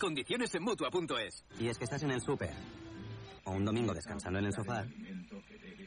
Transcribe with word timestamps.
Condiciones 0.00 0.54
en 0.54 0.62
Mutua.es. 0.62 1.44
Y 1.58 1.68
es 1.68 1.76
que 1.76 1.84
estás 1.84 2.02
en 2.02 2.10
el 2.10 2.22
súper 2.22 2.54
o 3.44 3.50
un 3.50 3.66
domingo 3.66 3.92
descansando 3.92 4.38
en 4.38 4.46
el 4.46 4.52
sofá 4.54 4.86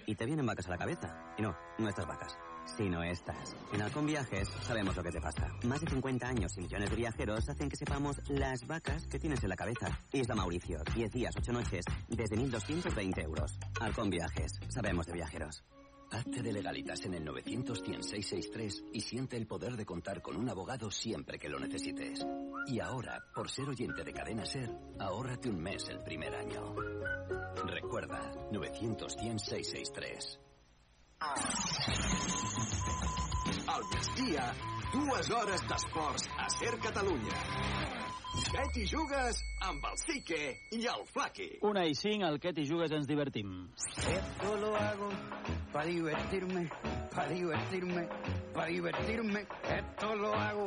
y 0.05 0.13
te 0.13 0.25
vienen 0.27 0.45
vacas 0.45 0.67
a 0.67 0.69
la 0.69 0.77
cabeza. 0.77 1.33
Y 1.35 1.41
no, 1.41 1.57
no 1.79 1.89
estas 1.89 2.05
vacas, 2.05 2.37
sino 2.77 3.01
estas. 3.01 3.55
En 3.73 3.81
Halcón 3.81 4.05
Viajes 4.05 4.47
sabemos 4.61 4.95
lo 4.95 5.01
que 5.01 5.09
te 5.09 5.19
pasa. 5.19 5.47
Más 5.63 5.81
de 5.81 5.89
50 5.89 6.27
años 6.27 6.55
y 6.57 6.61
millones 6.61 6.91
de 6.91 6.95
viajeros 6.95 7.49
hacen 7.49 7.69
que 7.69 7.75
sepamos 7.75 8.21
las 8.29 8.67
vacas 8.67 9.07
que 9.07 9.17
tienes 9.17 9.41
en 9.41 9.49
la 9.49 9.55
cabeza. 9.55 9.99
Isla 10.11 10.35
Mauricio, 10.35 10.83
10 10.93 11.11
días, 11.11 11.35
8 11.35 11.51
noches, 11.51 11.83
desde 12.07 12.37
1.220 12.37 13.23
euros. 13.23 13.57
Halcón 13.81 14.11
Viajes, 14.11 14.59
sabemos 14.69 15.07
de 15.07 15.13
viajeros. 15.13 15.63
Hazte 16.13 16.43
de 16.43 16.53
legalitas 16.53 17.03
en 17.05 17.15
el 17.15 17.25
900 17.25 17.79
663 17.79 18.83
y 18.93 19.01
siente 19.01 19.35
el 19.35 19.47
poder 19.47 19.75
de 19.75 19.83
contar 19.83 20.21
con 20.21 20.37
un 20.37 20.47
abogado 20.47 20.91
siempre 20.91 21.39
que 21.39 21.49
lo 21.49 21.59
necesites. 21.59 22.23
Y 22.67 22.79
ahora, 22.79 23.19
por 23.33 23.49
ser 23.49 23.67
oyente 23.67 24.03
de 24.03 24.13
Cadena 24.13 24.45
Ser, 24.45 24.69
ahórrate 24.99 25.49
un 25.49 25.59
mes 25.59 25.89
el 25.89 26.03
primer 26.03 26.35
año. 26.35 26.75
Recuerda, 27.65 28.31
900 28.51 29.11
663 29.11 30.39
Al 33.67 33.81
migdia, 33.91 34.53
dues 34.93 35.31
hores 35.31 35.61
d'esports 35.67 36.29
a 36.37 36.49
Ser 36.49 36.77
Catalunya. 36.79 38.12
Bet 38.33 38.77
i 38.81 38.83
jugues 38.89 39.43
amb 39.61 39.83
el 39.85 39.97
Sique 40.01 40.39
i 40.73 40.79
el 40.89 41.03
Flaqui. 41.13 41.49
Una 41.69 41.83
i 41.85 41.93
cinc, 41.93 42.23
al 42.25 42.39
Ket 42.41 42.57
i 42.63 42.65
Jugues 42.65 42.93
ens 42.97 43.05
divertim. 43.05 43.67
Esto 44.09 44.55
lo 44.57 44.71
hago 44.75 45.09
para 45.71 45.85
divertirme, 45.85 46.63
para 47.13 47.29
divertirme, 47.29 48.07
para 48.55 48.67
divertirme. 48.71 49.45
Esto 49.69 50.15
lo 50.15 50.33
hago 50.33 50.65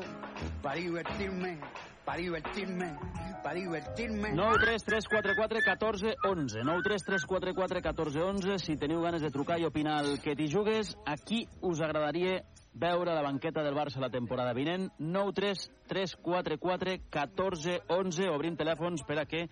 para 0.62 0.76
divertirme, 0.76 1.58
para 2.04 2.18
divertirme, 2.18 2.96
para 3.42 3.54
divertirme. 3.58 4.30
9 4.32 4.58
3 4.62 4.84
3 4.84 5.08
4 5.08 5.34
4 5.36 5.60
14 5.66 6.14
11 6.22 6.60
9 6.62 6.80
3 6.84 7.04
3 7.04 7.26
4 7.26 7.54
4 7.54 7.82
14 7.82 8.20
11 8.20 8.58
si 8.62 8.76
teniu 8.76 9.02
ganes 9.02 9.22
de 9.26 9.30
trucar 9.34 9.58
i 9.58 9.66
opinar 9.66 10.04
el 10.04 10.20
que 10.22 10.36
t'hi 10.38 10.46
jugues 10.46 10.94
a 11.04 11.18
qui 11.18 11.48
us 11.62 11.82
agradaria 11.82 12.44
veure 12.76 13.14
la 13.14 13.24
banqueta 13.24 13.62
del 13.64 13.74
Barça 13.74 14.00
la 14.00 14.10
temporada 14.12 14.52
vinent. 14.54 14.90
9 14.98 15.32
3 15.32 15.64
3 15.88 16.16
4 16.22 16.58
4 16.60 16.96
14 17.10 17.78
11 17.88 18.28
obrim 18.32 18.56
telèfons 18.56 19.04
per 19.08 19.20
a 19.22 19.24
que 19.24 19.46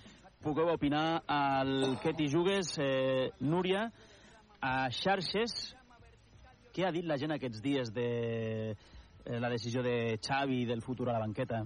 pugueu 0.44 0.68
opinar 0.74 1.22
al 1.26 1.96
que 2.02 2.12
t'hi 2.12 2.28
jugues 2.28 2.76
eh, 2.78 3.30
Núria. 3.40 3.88
A 4.60 4.90
xarxes 4.92 5.74
què 6.74 6.84
ha 6.84 6.92
dit 6.92 7.06
la 7.06 7.16
gent 7.20 7.32
aquests 7.36 7.62
dies 7.62 7.92
de 7.94 8.08
eh, 8.74 9.38
la 9.38 9.48
decisió 9.52 9.82
de 9.84 10.18
Xavi 10.18 10.64
del 10.66 10.82
futur 10.82 11.08
a 11.08 11.14
la 11.14 11.22
banqueta? 11.22 11.62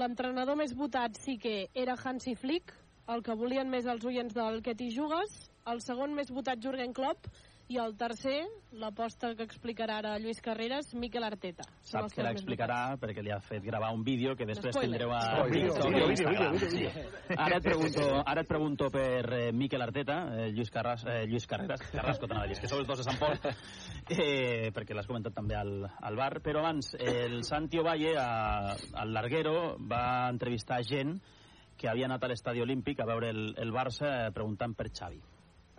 L'entrenador 0.00 0.56
més 0.56 0.72
votat 0.76 1.18
sí 1.20 1.36
que 1.38 1.68
era 1.74 1.98
Hansi 1.98 2.34
Flick, 2.40 2.72
el 3.12 3.22
que 3.26 3.36
volien 3.36 3.68
més 3.70 3.86
els 3.90 4.06
oients 4.06 4.34
del 4.34 4.62
que 4.64 4.74
t'hi 4.74 4.88
jugues, 4.94 5.36
el 5.70 5.82
segon 5.84 6.16
més 6.16 6.32
votat 6.32 6.62
Jürgen 6.62 6.94
Klopp, 6.96 7.28
i 7.70 7.76
el 7.78 7.92
tercer, 7.94 8.48
l'aposta 8.82 9.28
que 9.38 9.44
explicarà 9.46 10.00
ara 10.00 10.16
Lluís 10.18 10.40
Carreras, 10.42 10.88
Miquel 10.98 11.22
Arteta. 11.22 11.62
Sap 11.86 12.08
que 12.10 12.24
l'explicarà 12.26 12.96
perquè 12.98 13.22
li 13.22 13.30
ha 13.30 13.38
fet 13.46 13.62
gravar 13.62 13.92
un 13.94 14.02
vídeo 14.02 14.34
que 14.34 14.48
després 14.48 14.74
Spoiler. 14.74 14.98
tindreu 14.98 15.14
a 15.14 16.10
Instagram. 16.10 16.58
Sí. 16.58 16.82
Ara 17.36 17.60
et 17.60 17.68
pregunto, 17.68 18.08
ara 18.24 18.42
et 18.42 18.50
pregunto 18.50 18.90
per 18.90 19.22
eh, 19.36 19.52
Miquel 19.54 19.86
Arteta, 19.86 20.18
eh, 20.34 20.50
Lluís, 20.50 20.74
Carras, 20.74 21.06
eh, 21.06 21.22
Lluís 21.30 21.46
Carreras, 21.46 21.86
Carrasco, 21.94 22.26
t'anava 22.26 22.48
a 22.48 22.50
dir, 22.50 22.58
és 22.58 22.64
que 22.64 22.72
sou 22.72 22.82
els 22.82 22.90
dos 22.90 23.04
de 23.04 23.06
Sant 23.06 23.22
Pol, 23.22 23.38
eh, 24.18 24.74
perquè 24.74 24.98
l'has 24.98 25.06
comentat 25.06 25.38
també 25.38 25.54
al, 25.54 25.86
al 25.86 26.18
bar, 26.18 26.32
però 26.42 26.64
abans, 26.64 26.96
el 26.98 27.44
Santi 27.46 27.78
Ovalle, 27.78 28.16
a, 28.18 28.74
al 28.98 29.14
Larguero, 29.14 29.76
va 29.78 30.26
entrevistar 30.26 30.82
gent 30.82 31.20
que 31.78 31.88
havia 31.88 32.10
anat 32.10 32.26
a 32.26 32.34
l'estadi 32.34 32.66
olímpic 32.66 32.98
a 32.98 33.06
veure 33.08 33.30
el, 33.30 33.52
el 33.62 33.70
Barça 33.70 34.16
eh, 34.26 34.32
preguntant 34.34 34.74
per 34.74 34.90
Xavi. 34.90 35.22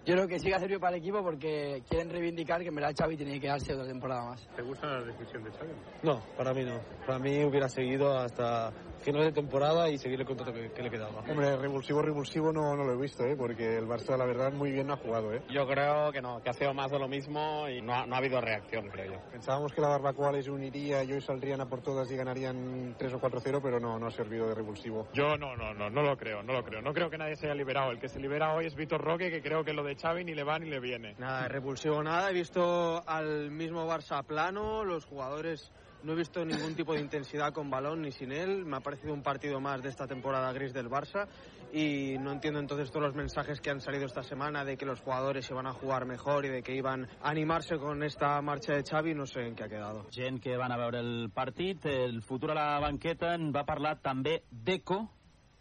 Yo 0.06 0.16
creo 0.16 0.28
que 0.28 0.40
sí 0.40 0.48
que 0.48 0.56
ha 0.56 0.60
servido 0.60 0.80
para 0.80 0.96
el 0.96 1.02
equipo 1.02 1.22
porque 1.22 1.84
quieren 1.88 2.10
reivindicar 2.10 2.62
que 2.62 2.70
en 2.70 2.76
verdad 2.76 2.94
Xavi 2.98 3.18
tenía 3.18 3.36
que 3.36 3.42
quedarse 3.42 3.74
otra 3.74 3.86
temporada 3.86 4.30
más. 4.30 4.48
¿Te 4.56 4.62
gusta 4.64 4.88
la 4.88 5.02
decisión 5.04 5.44
de 5.44 5.52
Xavi? 5.52 5.72
No, 6.04 6.20
para 6.36 6.54
mí 6.54 6.64
no. 6.64 6.80
Para 7.06 7.20
mí 7.20 7.44
hubiera 7.44 7.70
seguido 7.70 8.18
hasta 8.18 8.74
final 9.02 9.24
de 9.24 9.32
temporada 9.32 9.90
y 9.90 9.98
seguir 9.98 10.20
el 10.20 10.26
contrato 10.26 10.54
que, 10.54 10.72
que 10.72 10.82
le 10.82 10.90
quedaba. 10.90 11.22
Hombre, 11.22 11.56
revulsivo, 11.58 12.02
revulsivo 12.02 12.52
no, 12.52 12.76
no 12.76 12.84
lo 12.84 12.94
he 12.94 12.98
visto, 12.98 13.26
¿eh? 13.26 13.36
porque 13.36 13.78
el 13.78 13.88
Barça, 13.88 14.18
la 14.18 14.26
verdad, 14.26 14.52
muy 14.54 14.72
bien 14.72 14.88
no 14.88 14.94
ha 14.94 14.98
jugado. 14.98 15.34
¿eh? 15.34 15.42
Yo 15.50 15.68
creo 15.68 16.12
que 16.12 16.22
no, 16.22 16.42
que 16.42 16.50
ha 16.50 16.54
sido 16.54 16.74
más 16.74 16.92
de 16.92 17.00
lo 17.00 17.08
mismo 17.08 17.68
y 17.68 17.82
no 17.82 17.94
ha, 17.94 18.06
no 18.06 18.16
ha 18.16 18.18
habido 18.20 18.40
reacción, 18.40 18.88
creo 18.90 19.14
yo. 19.14 19.20
Pensábamos 19.32 19.74
que 19.74 19.82
la 19.82 19.90
barbacoa 19.90 20.32
les 20.32 20.48
uniría 20.48 21.04
y 21.04 21.14
hoy 21.14 21.22
saldrían 21.22 21.62
a 21.62 21.66
por 21.68 21.82
todas 21.82 22.10
y 22.12 22.16
ganarían 22.16 22.96
3 22.98 23.14
o 23.14 23.20
4-0, 23.20 23.60
pero 23.62 23.80
no, 23.80 24.00
no 24.00 24.08
ha 24.08 24.12
servido 24.12 24.48
de 24.48 24.56
revulsivo. 24.56 25.08
Yo 25.14 25.38
no, 25.38 25.56
no, 25.56 25.74
no, 25.74 25.90
no 25.90 26.02
lo 26.02 26.18
creo, 26.18 26.44
no 26.44 26.54
lo 26.54 26.64
creo. 26.64 26.82
No 26.82 26.94
creo 26.94 27.10
que 27.10 27.18
nadie 27.18 27.36
se 27.36 27.48
haya 27.48 27.56
liberado. 27.56 27.92
El 27.92 28.00
que 28.00 28.08
se 28.08 28.20
libera 28.20 28.54
hoy 28.54 28.68
es 28.68 28.76
Vitor 28.76 29.02
Roque, 29.02 29.32
que 29.32 29.42
creo 29.42 29.64
que 29.64 29.74
lo 29.74 29.84
de 29.84 29.91
Xavi 29.96 30.24
ni 30.24 30.34
le 30.34 30.44
va 30.44 30.60
ni 30.60 30.70
le 30.70 30.80
viene. 30.80 31.16
Nada, 31.18 31.48
revulsivo 31.48 32.02
nada. 32.04 32.30
He 32.30 32.34
visto 32.34 33.04
al 33.08 33.52
mismo 33.52 33.88
Barça 33.88 34.24
plano, 34.24 34.84
los 34.84 35.06
jugadores 35.06 35.72
no 36.04 36.14
he 36.14 36.16
visto 36.16 36.44
ningún 36.44 36.76
tipo 36.76 36.94
de 36.94 37.00
intensidad 37.00 37.54
con 37.54 37.70
balón 37.70 38.02
ni 38.02 38.12
sin 38.12 38.32
él. 38.32 38.66
Me 38.66 38.78
ha 38.78 38.80
parecido 38.80 39.14
un 39.14 39.22
partido 39.22 39.60
más 39.60 39.82
de 39.84 39.90
esta 39.90 40.08
temporada 40.08 40.52
gris 40.52 40.74
del 40.74 40.90
Barça 40.90 41.28
y 41.72 42.18
no 42.20 42.32
entiendo 42.32 42.60
entonces 42.60 42.90
todos 42.90 43.06
los 43.06 43.16
mensajes 43.16 43.62
que 43.62 43.70
han 43.70 43.80
salido 43.80 44.06
esta 44.06 44.24
semana 44.24 44.66
de 44.66 44.78
que 44.78 44.86
los 44.86 45.00
jugadores 45.02 45.46
se 45.46 45.54
van 45.54 45.68
a 45.68 45.74
jugar 45.74 46.06
mejor 46.06 46.46
y 46.46 46.50
de 46.50 46.64
que 46.64 46.76
iban 46.76 47.08
a 47.22 47.30
animarse 47.30 47.78
con 47.78 48.04
esta 48.04 48.42
marcha 48.42 48.74
de 48.74 48.84
Xavi. 48.84 49.14
No 49.14 49.26
sé 49.26 49.42
en 49.42 49.56
qué 49.56 49.66
ha 49.66 49.70
quedado. 49.70 50.08
Gent 50.12 50.42
que 50.42 50.58
van 50.58 50.72
a 50.72 50.78
veure 50.78 51.00
el 51.00 51.30
partit, 51.34 51.86
el 51.86 52.22
futur 52.24 52.52
a 52.52 52.56
la 52.56 52.80
banqueta, 52.80 53.36
en 53.36 53.52
va 53.54 53.64
parlar 53.64 54.00
també 54.02 54.42
d'Eco 54.50 55.04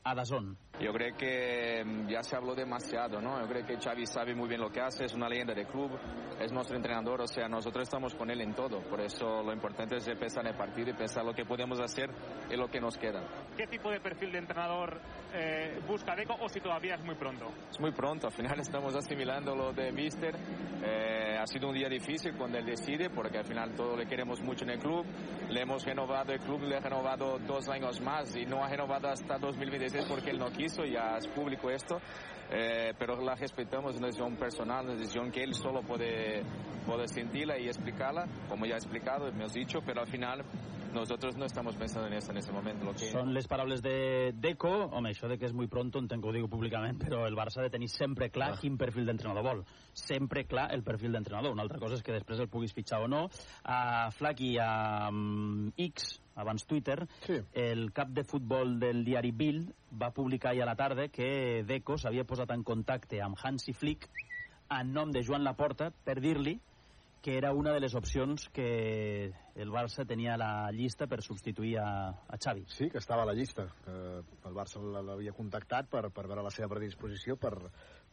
a 0.04 0.14
Dazón. 0.14 0.56
Yo 0.80 0.92
creo 0.92 1.14
que 1.14 1.84
mm, 1.84 2.08
ya 2.08 2.22
se 2.22 2.36
habló 2.36 2.54
demasiado, 2.54 3.20
¿no? 3.20 3.38
Yo 3.40 3.46
creo 3.46 3.66
que 3.66 3.76
Xavi 3.76 4.06
sabe 4.06 4.34
muy 4.34 4.48
bien 4.48 4.60
lo 4.60 4.70
que 4.70 4.80
hace, 4.80 5.04
es 5.04 5.14
una 5.14 5.28
leyenda 5.28 5.52
del 5.52 5.66
club, 5.66 5.90
es 6.40 6.50
nuestro 6.52 6.76
entrenador, 6.76 7.20
o 7.20 7.26
sea, 7.26 7.48
nosotros 7.48 7.82
estamos 7.82 8.14
con 8.14 8.30
él 8.30 8.40
en 8.40 8.54
todo. 8.54 8.80
Por 8.88 9.00
eso 9.00 9.42
lo 9.42 9.52
importante 9.52 9.96
es 9.96 10.08
pensar 10.18 10.44
en 10.46 10.52
el 10.52 10.56
partido 10.56 10.90
y 10.90 10.94
pensar 10.94 11.24
lo 11.24 11.34
que 11.34 11.44
podemos 11.44 11.78
hacer 11.80 12.10
y 12.50 12.56
lo 12.56 12.68
que 12.68 12.80
nos 12.80 12.96
queda. 12.96 13.22
¿Qué 13.56 13.66
tipo 13.66 13.90
de 13.90 14.00
perfil 14.00 14.32
de 14.32 14.38
entrenador 14.38 15.00
eh, 15.34 15.80
busca 15.86 16.16
Deco 16.16 16.36
o 16.40 16.48
si 16.48 16.60
todavía 16.60 16.94
es 16.94 17.04
muy 17.04 17.14
pronto? 17.14 17.52
Es 17.70 17.78
muy 17.78 17.92
pronto, 17.92 18.28
al 18.28 18.32
final 18.32 18.58
estamos 18.60 18.94
asimilando 18.94 19.54
lo 19.54 19.72
de 19.72 19.92
Mister. 19.92 20.34
Eh, 20.82 21.36
ha 21.38 21.46
sido 21.46 21.68
un 21.68 21.74
día 21.74 21.88
difícil 21.88 22.34
cuando 22.36 22.56
él 22.56 22.64
decide, 22.64 23.10
porque 23.10 23.38
al 23.38 23.44
final 23.44 23.74
todo 23.74 23.96
le 23.96 24.06
queremos 24.06 24.40
mucho 24.40 24.64
en 24.64 24.70
el 24.70 24.78
club. 24.78 25.04
Le 25.50 25.60
hemos 25.60 25.84
renovado 25.84 26.32
el 26.32 26.40
club, 26.40 26.62
le 26.62 26.76
ha 26.76 26.80
renovado 26.80 27.38
dos 27.38 27.68
años 27.68 28.00
más 28.00 28.34
y 28.34 28.46
no 28.46 28.64
ha 28.64 28.68
renovado 28.68 29.08
hasta 29.08 29.36
2026 29.38 30.06
porque 30.08 30.30
él 30.30 30.38
no 30.38 30.50
quiso, 30.50 30.69
ya 30.78 31.16
es 31.18 31.26
público 31.28 31.70
esto. 31.70 32.00
Eh, 32.52 32.94
pero 32.98 33.20
la 33.22 33.36
respetamos, 33.36 33.92
es 33.92 33.98
una 33.98 34.08
decisión 34.08 34.36
personal, 34.36 34.84
una 34.84 34.94
decisión 34.94 35.30
que 35.30 35.42
él 35.44 35.54
solo 35.54 35.82
puede, 35.82 36.42
puede 36.84 37.06
sentirla 37.06 37.56
y 37.56 37.68
explicarla, 37.68 38.26
como 38.48 38.66
ya 38.66 38.74
he 38.74 38.78
explicado, 38.78 39.28
hemos 39.28 39.52
dicho, 39.52 39.78
pero 39.86 40.00
al 40.00 40.08
final 40.08 40.44
nosotros 40.92 41.36
no 41.36 41.44
estamos 41.44 41.76
pensando 41.76 42.08
en 42.08 42.14
eso 42.14 42.32
en 42.32 42.38
ese 42.38 42.52
momento. 42.52 42.84
Lo 42.84 42.92
que... 42.92 43.06
Són 43.10 43.32
les 43.34 43.46
paraules 43.46 43.82
de 43.82 44.32
Deco. 44.34 44.72
Home, 44.90 45.12
això 45.14 45.28
de 45.30 45.38
que 45.38 45.46
és 45.46 45.54
muy 45.54 45.68
pronto 45.70 46.00
entenc 46.02 46.22
que 46.24 46.30
ho 46.30 46.34
digo 46.34 46.50
públicament, 46.50 46.98
però 46.98 47.22
el 47.28 47.36
Barça 47.38 47.60
ha 47.60 47.68
de 47.68 47.70
tenir 47.70 47.90
sempre 47.92 48.30
clar 48.34 48.56
quin 48.58 48.78
perfil 48.80 49.06
d'entrenador 49.06 49.46
vol. 49.46 49.62
Sempre 49.94 50.44
clar 50.50 50.68
el 50.74 50.82
perfil 50.82 51.14
d'entrenador. 51.14 51.54
Una 51.54 51.62
altra 51.66 51.78
cosa 51.78 51.98
és 51.98 52.02
que 52.02 52.16
després 52.16 52.42
el 52.42 52.50
puguis 52.50 52.74
fitxar 52.74 53.02
o 53.04 53.08
no. 53.10 53.28
A 53.62 54.10
Flaky, 54.10 54.56
a 54.58 55.08
um, 55.12 55.70
X, 55.78 56.16
abans 56.40 56.66
Twitter, 56.66 57.04
sí. 57.26 57.38
el 57.52 57.92
cap 57.92 58.10
de 58.16 58.24
futbol 58.24 58.78
del 58.80 59.04
diari 59.04 59.30
Bild 59.32 59.70
va 60.00 60.12
publicar 60.16 60.52
ahir 60.52 60.64
a 60.64 60.70
la 60.70 60.76
tarda 60.76 61.08
que 61.08 61.62
Deco 61.68 61.98
s'havia 61.98 62.26
posat 62.26 62.50
en 62.56 62.64
contacte 62.64 63.22
amb 63.22 63.38
Hansi 63.38 63.74
Flick 63.76 64.08
en 64.70 64.92
nom 64.94 65.12
de 65.12 65.22
Joan 65.26 65.44
Laporta 65.44 65.90
per 66.04 66.20
dir-li 66.22 66.58
que 67.20 67.36
era 67.36 67.52
una 67.52 67.72
de 67.72 67.80
les 67.80 67.94
opcions 67.94 68.48
que 68.48 69.32
el 69.54 69.70
Barça 69.70 70.06
tenia 70.08 70.34
a 70.34 70.40
la 70.40 70.70
llista 70.72 71.06
per 71.06 71.20
substituir 71.22 71.76
a, 71.78 71.88
a 72.08 72.38
Xavi. 72.40 72.64
Sí, 72.72 72.88
que 72.88 72.96
estava 72.96 73.22
a 73.22 73.28
la 73.28 73.34
llista. 73.36 73.66
Que 73.84 74.48
el 74.48 74.56
Barça 74.56 74.80
l'havia 74.80 75.34
contactat 75.36 75.90
per, 75.92 76.06
per 76.08 76.24
veure 76.26 76.46
la 76.46 76.54
seva 76.54 76.70
predisposició 76.72 77.36
per, 77.36 77.52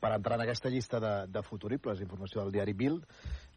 per 0.01 0.12
entrar 0.12 0.35
en 0.35 0.44
aquesta 0.44 0.71
llista 0.73 1.00
de, 1.00 1.13
de 1.31 1.44
futuribles. 1.44 2.03
Informació 2.03 2.44
del 2.44 2.51
diari 2.59 2.75
Bild, 2.75 3.07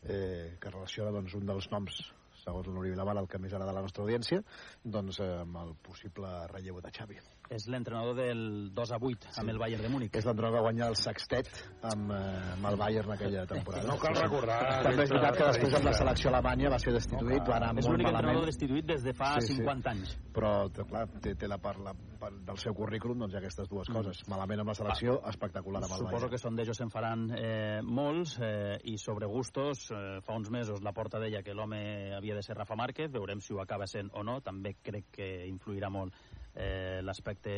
eh, 0.04 0.56
que 0.62 0.70
relaciona 0.70 1.10
doncs, 1.18 1.34
un 1.34 1.50
dels 1.50 1.70
noms 1.74 1.98
segons 2.44 2.70
l'Oriol 2.70 2.98
Laval, 3.00 3.22
el 3.22 3.28
que 3.30 3.42
més 3.42 3.52
agrada 3.52 3.74
a 3.74 3.78
la 3.80 3.84
nostra 3.86 4.06
audiència, 4.06 4.42
doncs 4.84 5.20
eh, 5.20 5.30
amb 5.44 5.62
el 5.64 5.76
possible 5.90 6.32
relleu 6.54 6.80
de 6.84 6.98
Xavi. 6.98 7.22
És 7.50 7.64
l'entrenador 7.66 8.14
del 8.14 8.70
2 8.70 8.90
a 8.94 8.98
8 9.02 9.26
sí. 9.26 9.40
amb 9.42 9.50
el 9.50 9.56
Bayern 9.58 9.82
de 9.82 9.88
Múnich. 9.90 10.14
És 10.14 10.26
l'entrenador 10.28 10.60
que 10.60 10.66
guanyar 10.68 10.88
el 10.92 10.96
sextet 11.00 11.48
amb, 11.82 12.12
eh, 12.14 12.52
amb 12.52 12.68
el 12.70 12.76
Bayern 12.78 13.10
aquella 13.16 13.42
temporada. 13.50 13.88
No 13.88 13.96
cal 13.98 14.14
recordar... 14.14 14.58
També 14.84 15.02
és 15.02 15.10
veritat 15.10 15.38
que 15.40 15.48
després 15.48 15.74
amb 15.80 15.88
la 15.88 15.94
selecció 15.98 16.30
alemanya 16.30 16.70
va 16.70 16.78
ser 16.78 16.94
destituït, 16.94 17.42
va 17.48 17.56
anar 17.56 17.72
és 17.74 17.88
molt 17.88 17.96
l'únic 17.96 18.06
malament. 18.06 18.28
entrenador 18.28 18.52
destituït 18.52 18.86
des 18.92 19.02
de 19.02 19.16
fa 19.18 19.32
Sí, 19.40 19.48
sí. 19.48 19.58
50 19.64 19.90
anys. 19.90 20.14
Però, 20.36 20.52
clar, 20.78 21.02
té, 21.26 21.34
té 21.34 21.50
la 21.50 21.58
part, 21.58 21.82
la 21.82 21.96
part 22.22 22.38
del 22.46 22.62
seu 22.62 22.76
currículum, 22.78 23.18
doncs 23.24 23.34
aquestes 23.40 23.66
dues 23.72 23.90
coses. 23.90 24.22
Malament 24.30 24.62
amb 24.62 24.70
la 24.70 24.78
selecció, 24.78 25.18
espectacular 25.34 25.82
amb 25.82 25.90
el 25.90 25.98
Suposo 26.04 26.14
Bayern. 26.14 26.30
que 26.30 26.38
sondejos 26.38 26.78
se'n 26.78 26.94
faran 26.94 27.32
eh, 27.34 27.80
molts 27.82 28.36
eh, 28.38 28.78
i 28.84 28.94
sobre 28.94 29.26
gustos, 29.26 29.88
eh, 29.90 30.20
fa 30.22 30.38
uns 30.38 30.54
mesos 30.54 30.86
la 30.86 30.94
porta 30.94 31.18
deia 31.18 31.42
que 31.42 31.58
l'home 31.58 32.14
havia 32.14 32.38
de 32.38 32.46
ser 32.46 32.54
Rafa 32.54 32.78
Márquez, 32.78 33.10
veurem 33.10 33.42
si 33.42 33.58
ho 33.58 33.60
acaba 33.60 33.90
sent 33.90 34.14
o 34.14 34.22
no, 34.22 34.38
també 34.38 34.76
crec 34.78 35.10
que 35.18 35.32
influirà 35.50 35.90
molt 35.90 36.14
eh, 36.60 37.00
l'aspecte 37.02 37.54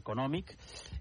econòmic. 0.00 0.54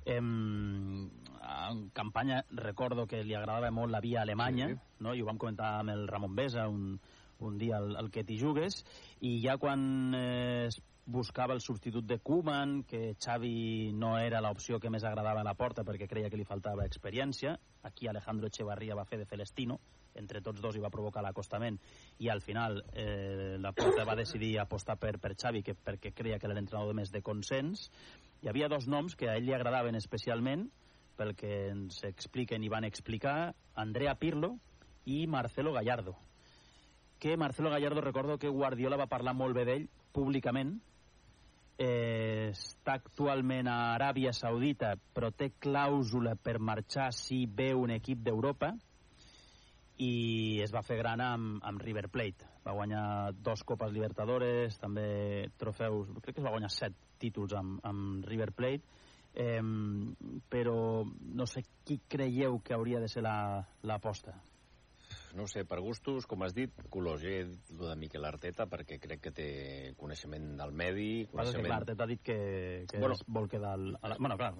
Eh, 0.05 0.17
en 0.17 1.89
campanya 1.93 2.43
recordo 2.49 3.05
que 3.07 3.23
li 3.23 3.35
agradava 3.35 3.71
molt 3.71 3.91
la 3.93 4.01
via 4.03 4.21
alemanya, 4.21 4.71
sí. 4.71 4.79
no? 5.05 5.13
i 5.13 5.21
ho 5.21 5.27
vam 5.29 5.39
comentar 5.41 5.77
amb 5.81 5.93
el 5.93 6.07
Ramon 6.07 6.35
Besa 6.35 6.67
un, 6.71 6.97
un 7.43 7.57
dia 7.59 7.77
al, 7.77 7.95
al 7.99 8.09
que 8.11 8.23
t'hi 8.25 8.39
jugues, 8.39 8.81
i 9.21 9.37
ja 9.43 9.57
quan 9.61 10.15
eh, 10.17 10.65
es 10.67 10.79
buscava 11.05 11.53
el 11.53 11.61
substitut 11.61 12.05
de 12.07 12.19
Koeman, 12.19 12.83
que 12.87 13.15
Xavi 13.19 13.91
no 13.93 14.17
era 14.17 14.39
l'opció 14.41 14.79
que 14.79 14.89
més 14.89 15.03
agradava 15.03 15.41
a 15.41 15.47
la 15.47 15.55
porta 15.59 15.83
perquè 15.83 16.07
creia 16.07 16.29
que 16.31 16.39
li 16.39 16.47
faltava 16.47 16.85
experiència. 16.87 17.57
Aquí 17.83 18.07
Alejandro 18.07 18.47
Echevarría 18.47 18.95
va 18.95 19.05
fer 19.05 19.19
de 19.19 19.27
Celestino, 19.27 19.79
entre 20.15 20.41
tots 20.41 20.61
dos 20.61 20.75
hi 20.75 20.83
va 20.83 20.93
provocar 20.93 21.23
l'acostament 21.25 21.79
i 22.19 22.29
al 22.29 22.41
final 22.41 22.83
eh, 22.93 23.57
la 23.59 23.73
porta 23.73 24.05
va 24.07 24.15
decidir 24.15 24.57
apostar 24.59 24.95
per, 24.97 25.17
per 25.19 25.33
Xavi 25.35 25.63
que, 25.63 25.75
perquè 25.75 26.13
creia 26.15 26.39
que 26.39 26.47
era 26.47 26.55
l'entrenador 26.55 26.95
més 26.95 27.11
de 27.11 27.21
consens. 27.21 27.89
Hi 28.41 28.51
havia 28.51 28.71
dos 28.71 28.87
noms 28.87 29.17
que 29.19 29.27
a 29.27 29.35
ell 29.35 29.47
li 29.49 29.55
agradaven 29.55 29.99
especialment, 29.99 30.69
pel 31.17 31.35
que 31.37 31.67
ens 31.69 31.99
expliquen 32.07 32.63
i 32.63 32.71
van 32.71 32.87
explicar, 32.87 33.53
Andrea 33.75 34.15
Pirlo 34.15 34.55
i 35.05 35.27
Marcelo 35.27 35.73
Gallardo 35.73 36.15
que 37.23 37.37
Marcelo 37.37 37.69
Gallardo 37.69 38.01
recordo 38.01 38.37
que 38.37 38.49
Guardiola 38.49 38.97
va 38.99 39.07
parlar 39.07 39.31
molt 39.31 39.55
bé 39.55 39.63
d'ell 39.63 39.85
públicament 40.11 40.73
eh, 41.77 42.51
està 42.51 42.97
actualment 42.99 43.67
a 43.67 43.93
Aràbia 43.95 44.33
Saudita 44.33 44.93
però 45.13 45.31
té 45.31 45.51
clàusula 45.59 46.35
per 46.35 46.59
marxar 46.59 47.11
si 47.15 47.45
ve 47.45 47.73
un 47.73 47.93
equip 47.95 48.23
d'Europa 48.25 48.73
i 50.03 50.59
es 50.63 50.73
va 50.73 50.81
fer 50.85 50.97
gran 50.97 51.21
amb, 51.21 51.59
amb 51.63 51.81
River 51.81 52.07
Plate. 52.09 52.47
Va 52.65 52.73
guanyar 52.73 53.33
dos 53.45 53.63
Copes 53.63 53.91
Libertadores 53.93 54.79
també 54.81 55.49
trofeus, 55.57 56.09
crec 56.21 56.35
que 56.35 56.41
es 56.41 56.47
va 56.47 56.53
guanyar 56.55 56.71
set 56.73 56.95
títols 57.21 57.53
amb, 57.59 57.79
amb 57.85 58.25
River 58.25 58.51
Plate. 58.51 59.01
Eh, 59.33 59.61
però 60.49 60.77
no 61.05 61.45
sé 61.49 61.63
qui 61.85 61.99
creieu 62.07 62.59
que 62.61 62.73
hauria 62.73 62.99
de 63.01 63.09
ser 63.09 63.23
l'aposta. 63.25 64.33
la, 64.33 64.52
no 65.33 65.47
sé, 65.47 65.63
per 65.65 65.79
gustos, 65.81 66.27
com 66.29 66.43
has 66.45 66.53
dit, 66.53 66.73
colors. 66.93 67.23
he 67.25 67.43
dit 67.43 67.71
el 67.73 67.87
de 67.89 67.95
Miquel 67.99 68.25
Arteta 68.25 68.67
perquè 68.69 68.99
crec 69.01 69.21
que 69.23 69.31
té 69.35 69.47
coneixement 69.97 70.51
del 70.59 70.73
medi... 70.77 71.07
Coneixement... 71.31 71.65
que 71.65 71.71
l'Arteta 71.71 72.05
ha 72.05 72.09
dit 72.09 72.21
que, 72.21 72.37
que 72.89 72.99
bueno, 73.01 73.17
es 73.17 73.23
vol 73.27 73.49
quedar... 73.49 73.73
Al, 73.73 73.87
a 73.99 74.13
la... 74.13 74.17
Bueno, 74.19 74.37
clar, 74.37 74.53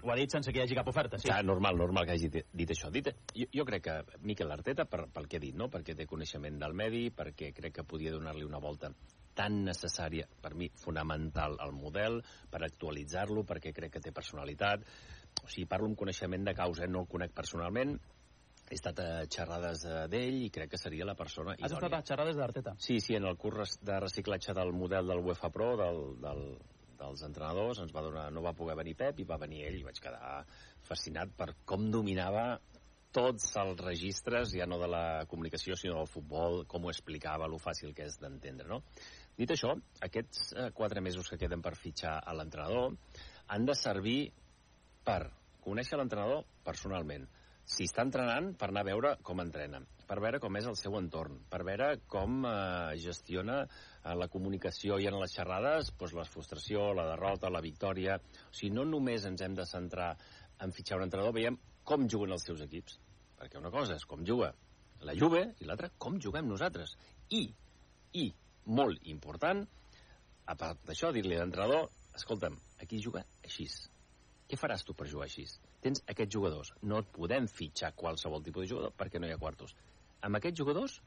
ho 0.00 0.12
ha 0.12 0.16
dit 0.18 0.32
sense 0.32 0.52
que 0.52 0.62
hi 0.62 0.64
hagi 0.64 0.78
cap 0.78 0.88
oferta, 0.88 1.20
sí. 1.20 1.28
Clar, 1.28 1.42
normal, 1.44 1.76
normal 1.80 2.08
que 2.08 2.16
hagi 2.16 2.30
dit, 2.32 2.48
dit 2.52 2.72
això. 2.72 2.90
Dit, 2.94 3.10
jo, 3.36 3.48
jo 3.52 3.66
crec 3.68 3.84
que 3.88 3.98
Miquel 4.24 4.54
Arteta, 4.54 4.88
per, 4.88 5.04
pel 5.12 5.28
que 5.28 5.40
ha 5.40 5.44
dit, 5.44 5.56
no? 5.56 5.68
perquè 5.72 5.96
té 5.98 6.08
coneixement 6.08 6.56
del 6.62 6.76
medi, 6.76 7.10
perquè 7.14 7.52
crec 7.56 7.80
que 7.80 7.88
podia 7.88 8.14
donar-li 8.14 8.48
una 8.48 8.62
volta 8.62 8.92
tan 9.34 9.64
necessària, 9.66 10.28
per 10.40 10.54
mi, 10.54 10.70
fonamental 10.80 11.58
al 11.60 11.74
model, 11.74 12.20
per 12.50 12.62
actualitzar-lo, 12.62 13.44
perquè 13.44 13.74
crec 13.76 13.96
que 13.96 14.02
té 14.02 14.14
personalitat. 14.14 14.86
O 15.42 15.48
sigui, 15.50 15.66
parlo 15.68 15.90
amb 15.90 15.98
coneixement 15.98 16.46
de 16.46 16.54
causa, 16.54 16.86
no 16.86 17.02
el 17.02 17.10
conec 17.10 17.34
personalment, 17.34 17.96
he 18.70 18.76
estat 18.78 19.00
a 19.00 19.08
xerrades 19.30 19.84
eh, 19.84 20.04
d'ell 20.12 20.42
i 20.46 20.50
crec 20.52 20.74
que 20.74 20.80
seria 20.80 21.06
la 21.08 21.16
persona 21.18 21.52
Has 21.54 21.66
idònia. 21.70 21.80
estat 21.80 21.96
a 21.98 22.06
xerrades 22.12 22.38
d'Arteta? 22.40 22.76
Sí, 22.78 23.00
sí, 23.00 23.16
en 23.18 23.26
el 23.28 23.36
curs 23.36 23.78
de 23.82 23.98
reciclatge 24.00 24.54
del 24.56 24.72
model 24.72 25.10
del 25.12 25.24
UEFA 25.24 25.50
Pro, 25.52 25.74
del, 25.80 26.00
del, 26.22 26.44
dels 27.00 27.24
entrenadors, 27.26 27.82
ens 27.84 27.92
va 27.94 28.04
donar, 28.06 28.30
no 28.32 28.44
va 28.44 28.54
poder 28.56 28.76
venir 28.80 28.96
Pep 28.96 29.20
i 29.20 29.28
va 29.28 29.40
venir 29.40 29.66
ell 29.68 29.80
i 29.80 29.84
vaig 29.86 30.00
quedar 30.00 30.38
fascinat 30.88 31.34
per 31.36 31.52
com 31.68 31.90
dominava 31.92 32.54
tots 33.14 33.52
els 33.60 33.78
registres, 33.78 34.56
ja 34.58 34.66
no 34.66 34.80
de 34.80 34.88
la 34.90 35.04
comunicació, 35.30 35.76
sinó 35.78 36.00
del 36.00 36.10
futbol, 36.10 36.64
com 36.66 36.84
ho 36.84 36.90
explicava, 36.90 37.46
lo 37.46 37.60
fàcil 37.62 37.94
que 37.94 38.08
és 38.08 38.18
d'entendre, 38.18 38.66
no? 38.66 38.80
Dit 39.38 39.52
això, 39.54 39.70
aquests 40.02 40.48
eh, 40.54 40.66
quatre 40.74 41.02
mesos 41.04 41.30
que 41.30 41.38
queden 41.38 41.62
per 41.62 41.76
fitxar 41.78 42.16
a 42.18 42.34
l'entrenador 42.34 42.96
han 43.54 43.66
de 43.68 43.76
servir 43.78 44.32
per 45.06 45.28
conèixer 45.62 45.98
l'entrenador 45.98 46.42
personalment, 46.66 47.28
si 47.64 47.86
està 47.88 48.04
entrenant 48.04 48.52
per 48.60 48.68
anar 48.68 48.82
a 48.84 48.88
veure 48.90 49.12
com 49.24 49.40
entrena, 49.40 49.80
per 50.04 50.18
veure 50.20 50.40
com 50.40 50.56
és 50.58 50.66
el 50.68 50.76
seu 50.76 50.96
entorn, 50.98 51.38
per 51.50 51.62
veure 51.64 51.94
com 52.12 52.44
eh, 52.44 52.96
gestiona 53.00 53.62
eh, 53.64 54.12
la 54.20 54.28
comunicació 54.32 54.98
i 55.00 55.08
en 55.08 55.16
les 55.20 55.32
xerrades 55.32 55.90
doncs, 55.96 56.12
la 56.18 56.26
frustració, 56.28 56.90
la 56.96 57.08
derrota, 57.14 57.52
la 57.52 57.64
victòria. 57.64 58.18
O 58.20 58.52
sigui, 58.52 58.74
no 58.76 58.84
només 58.88 59.24
ens 59.30 59.44
hem 59.44 59.56
de 59.56 59.66
centrar 59.68 60.12
en 60.64 60.76
fitxar 60.76 61.00
un 61.00 61.06
entrenador, 61.08 61.34
veiem 61.36 61.56
com 61.88 62.04
juguen 62.08 62.36
els 62.36 62.44
seus 62.44 62.60
equips. 62.64 62.98
Perquè 63.40 63.58
una 63.60 63.72
cosa 63.72 63.96
és 63.96 64.04
com 64.08 64.22
juga 64.28 64.52
la 65.04 65.16
Juve 65.16 65.46
i 65.60 65.68
l'altra 65.68 65.90
com 66.00 66.20
juguem 66.20 66.46
nosaltres. 66.48 66.94
I, 67.32 67.46
i, 68.20 68.28
molt 68.76 69.08
important, 69.10 69.64
a 70.44 70.54
part 70.60 70.84
d'això, 70.86 71.10
dir-li 71.12 71.36
a 71.36 71.42
l'entrenador, 71.42 71.88
escolta'm, 72.16 72.56
aquí 72.84 73.00
juga 73.00 73.24
així. 73.44 73.66
Què 74.48 74.60
faràs 74.60 74.84
tu 74.84 74.96
per 74.96 75.08
jugar 75.08 75.28
així? 75.28 75.48
Tens 75.84 76.02
aquests 76.10 76.34
jugadors. 76.34 76.72
No 76.82 77.02
et 77.04 77.10
podem 77.14 77.48
fitxar 77.50 77.92
qualsevol 77.98 78.44
tipus 78.44 78.64
de 78.64 78.72
jugador 78.74 78.94
perquè 78.98 79.20
no 79.20 79.28
hi 79.28 79.34
ha 79.36 79.40
quartos. 79.40 79.76
Amb 80.24 80.40
aquests 80.40 80.60
jugadors, 80.62 80.98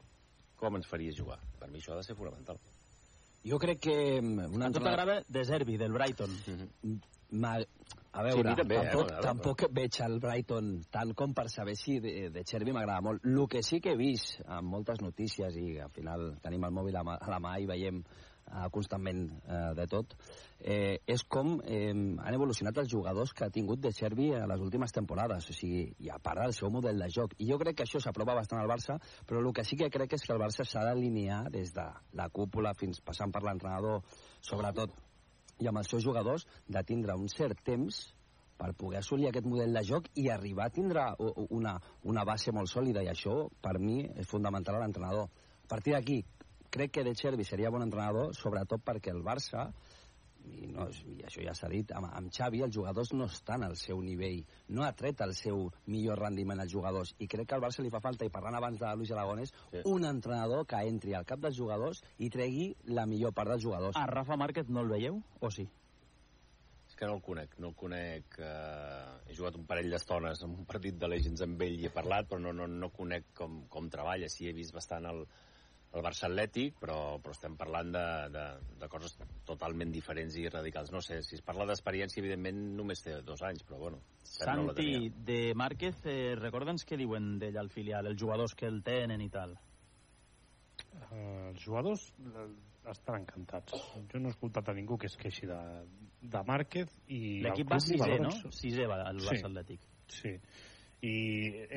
com 0.58 0.78
ens 0.78 0.88
faries 0.90 1.18
jugar? 1.18 1.38
Per 1.58 1.70
mi 1.70 1.82
això 1.82 1.94
ha 1.94 2.00
de 2.00 2.06
ser 2.06 2.16
fonamental. 2.18 2.60
Jo 3.48 3.58
crec 3.62 3.80
que... 3.88 3.96
Mm, 4.20 4.54
una 4.54 4.68
a 4.68 4.74
tu 4.74 4.82
t'agrada 4.82 5.20
De 5.28 5.44
Zerbi, 5.46 5.78
del 5.78 5.94
Brighton. 5.94 6.30
Mm 6.30 6.68
-hmm. 6.82 6.98
A 8.12 8.22
veure, 8.24 8.50
sí, 8.50 8.56
també, 8.56 8.76
tampoc, 8.82 9.10
eh, 9.10 9.20
tampoc 9.22 9.62
veig 9.76 10.00
el 10.00 10.18
Brighton 10.18 10.70
tant 10.90 11.12
com 11.14 11.34
per 11.36 11.48
saber 11.52 11.76
si 11.76 11.98
de, 12.00 12.30
de 12.30 12.42
Chervi 12.42 12.72
m'agrada 12.72 13.02
molt. 13.04 13.24
El 13.24 13.46
que 13.52 13.62
sí 13.62 13.80
que 13.80 13.92
he 13.92 13.96
vist 13.96 14.40
amb 14.46 14.68
moltes 14.72 15.02
notícies 15.04 15.54
i 15.60 15.78
al 15.78 15.90
final 15.90 16.32
tenim 16.42 16.64
el 16.64 16.72
mòbil 16.72 16.96
a, 16.96 17.04
mà, 17.04 17.18
a 17.20 17.30
la 17.30 17.38
mà 17.38 17.58
i 17.60 17.66
veiem 17.66 18.00
uh, 18.48 18.66
constantment 18.74 19.26
uh, 19.44 19.72
de 19.78 19.86
tot, 19.90 20.14
eh, 20.60 20.98
és 21.06 21.22
com 21.30 21.58
eh, 21.62 21.92
han 21.92 22.34
evolucionat 22.34 22.80
els 22.82 22.90
jugadors 22.90 23.32
que 23.36 23.46
ha 23.46 23.52
tingut 23.54 23.80
de 23.80 23.92
Servi 23.94 24.30
a 24.34 24.46
les 24.50 24.62
últimes 24.64 24.92
temporades, 24.94 25.48
o 25.50 25.54
sigui, 25.54 25.84
i 26.04 26.10
a 26.10 26.18
part 26.22 26.42
del 26.42 26.54
seu 26.56 26.70
model 26.74 26.98
de 26.98 27.08
joc. 27.14 27.36
I 27.38 27.50
jo 27.52 27.58
crec 27.60 27.78
que 27.78 27.86
això 27.86 28.02
s'aprova 28.02 28.36
bastant 28.38 28.60
al 28.60 28.70
Barça, 28.70 28.98
però 29.26 29.42
el 29.42 29.52
que 29.54 29.64
sí 29.64 29.78
que 29.78 29.90
crec 29.94 30.18
és 30.18 30.26
que 30.26 30.34
el 30.34 30.42
Barça 30.42 30.66
s'ha 30.66 30.84
d'alinear 30.88 31.44
des 31.54 31.72
de 31.76 31.86
la 32.18 32.28
cúpula 32.28 32.74
fins 32.78 33.00
passant 33.00 33.32
per 33.34 33.44
l'entrenador, 33.46 34.02
sobretot, 34.40 34.94
i 35.58 35.68
amb 35.68 35.80
els 35.80 35.90
seus 35.90 36.04
jugadors, 36.04 36.46
de 36.66 36.82
tindre 36.86 37.16
un 37.18 37.28
cert 37.30 37.62
temps 37.66 38.06
per 38.58 38.72
poder 38.74 38.98
assolir 38.98 39.28
aquest 39.28 39.46
model 39.46 39.74
de 39.74 39.84
joc 39.86 40.08
i 40.18 40.28
arribar 40.34 40.66
a 40.66 40.74
tindre 40.74 41.04
una, 41.54 41.76
una 42.10 42.24
base 42.26 42.52
molt 42.54 42.70
sòlida, 42.70 43.04
i 43.06 43.10
això, 43.12 43.44
per 43.62 43.78
mi, 43.78 44.00
és 44.18 44.26
fundamental 44.26 44.78
a 44.78 44.82
l'entrenador. 44.82 45.28
A 45.62 45.68
partir 45.70 45.94
d'aquí, 45.94 46.22
crec 46.70 46.92
que 46.98 47.04
De 47.04 47.14
Chervi 47.14 47.44
seria 47.44 47.70
bon 47.70 47.84
entrenador, 47.84 48.34
sobretot 48.36 48.84
perquè 48.84 49.14
el 49.14 49.24
Barça, 49.24 49.68
i, 50.48 50.66
no, 50.70 50.86
i 51.12 51.22
això 51.26 51.42
ja 51.44 51.54
s'ha 51.56 51.68
dit, 51.72 51.90
amb, 51.96 52.08
amb 52.20 52.32
Xavi 52.34 52.62
els 52.64 52.74
jugadors 52.74 53.12
no 53.16 53.26
estan 53.28 53.64
al 53.66 53.76
seu 53.80 54.00
nivell, 54.04 54.40
no 54.74 54.84
ha 54.84 54.92
tret 54.96 55.20
el 55.24 55.34
seu 55.36 55.66
millor 55.92 56.22
rendiment 56.22 56.62
als 56.62 56.72
jugadors, 56.72 57.14
i 57.18 57.28
crec 57.30 57.50
que 57.50 57.58
al 57.58 57.64
Barça 57.64 57.84
li 57.84 57.92
fa 57.92 58.02
falta, 58.04 58.26
i 58.26 58.32
parlant 58.34 58.58
abans 58.58 58.80
de 58.80 58.92
Luis 59.00 59.12
Aragones, 59.14 59.52
sí. 59.72 59.82
un 59.92 60.06
entrenador 60.08 60.64
que 60.68 60.80
entri 60.92 61.16
al 61.16 61.26
cap 61.28 61.42
dels 61.42 61.58
jugadors 61.58 62.02
i 62.18 62.30
tregui 62.34 62.70
la 62.98 63.06
millor 63.10 63.34
part 63.36 63.54
dels 63.54 63.66
jugadors. 63.66 63.98
A 63.98 64.06
Rafa 64.10 64.38
Márquez 64.40 64.70
no 64.72 64.84
el 64.84 64.94
veieu, 64.94 65.20
o 65.40 65.52
sí? 65.54 65.68
És 66.88 66.96
que 66.96 67.04
no 67.04 67.18
el 67.18 67.24
conec, 67.24 67.58
no 67.60 67.72
el 67.72 67.76
conec... 67.76 68.38
Eh, 68.40 69.16
he 69.28 69.36
jugat 69.36 69.58
un 69.58 69.66
parell 69.68 69.90
d'estones 69.92 70.40
en 70.46 70.54
un 70.54 70.64
partit 70.68 70.96
de 70.96 71.10
Legends 71.10 71.42
amb 71.44 71.60
ell 71.66 71.76
i 71.82 71.90
he 71.90 71.92
parlat, 71.92 72.30
però 72.30 72.40
no, 72.40 72.54
no, 72.56 72.64
no 72.70 72.88
conec 72.94 73.28
com, 73.36 73.60
com 73.68 73.90
treballa, 73.92 74.30
sí 74.32 74.48
he 74.48 74.54
vist 74.56 74.72
bastant 74.72 75.04
el, 75.10 75.26
el 75.96 76.02
Barça 76.04 76.26
Atlètic, 76.28 76.76
però, 76.82 76.98
però 77.22 77.32
estem 77.32 77.54
parlant 77.56 77.90
de, 77.94 78.04
de, 78.34 78.44
de 78.80 78.88
coses 78.92 79.14
totalment 79.48 79.92
diferents 79.94 80.36
i 80.36 80.44
radicals. 80.52 80.92
No 80.92 81.00
sé, 81.04 81.22
si 81.24 81.38
es 81.38 81.44
parla 81.44 81.66
d'experiència, 81.68 82.20
evidentment 82.20 82.60
només 82.76 83.02
té 83.04 83.16
dos 83.24 83.42
anys, 83.46 83.64
però 83.68 83.80
bueno. 83.86 84.02
Santi, 84.20 84.90
no 85.08 85.24
de 85.30 85.40
Márquez, 85.56 86.04
eh, 86.04 86.34
recorda'ns 86.38 86.84
què 86.88 87.00
diuen 87.00 87.36
d'ell 87.40 87.56
al 87.60 87.72
filial, 87.72 88.10
els 88.10 88.20
jugadors 88.20 88.54
que 88.58 88.68
el 88.68 88.82
tenen 88.84 89.24
i 89.24 89.30
tal. 89.32 89.56
Uh, 91.08 91.50
els 91.50 91.62
jugadors 91.64 92.04
estan 92.88 93.22
encantats. 93.22 93.76
Jo 94.12 94.20
no 94.20 94.28
he 94.28 94.34
escoltat 94.34 94.68
a 94.68 94.74
ningú 94.76 94.98
que 95.00 95.08
es 95.08 95.16
queixi 95.20 95.48
de, 95.48 95.58
de 96.20 96.42
Márquez 96.48 96.92
i... 97.08 97.38
L'equip 97.44 97.72
va 97.72 97.80
sisè, 97.82 98.18
no? 98.22 98.32
Sisè 98.54 98.88
va 98.88 99.00
el 99.08 99.22
Barça 99.24 99.40
sí, 99.40 99.48
Atlètic. 99.48 99.88
Sí, 100.08 100.34
i 101.06 101.14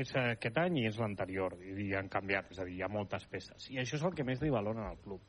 és 0.01 0.11
aquest 0.17 0.57
any 0.57 0.79
i 0.81 0.87
és 0.89 0.97
l'anterior 0.97 1.57
i 1.61 1.91
han 1.97 2.09
canviat, 2.09 2.51
és 2.51 2.59
a 2.59 2.65
dir, 2.65 2.79
hi 2.79 2.83
ha 2.85 2.89
moltes 2.89 3.27
peces. 3.29 3.69
I 3.69 3.81
això 3.81 3.99
és 3.99 4.05
el 4.07 4.15
que 4.17 4.25
més 4.25 4.41
li 4.41 4.53
valoren 4.53 4.87
al 4.87 5.01
club 5.03 5.21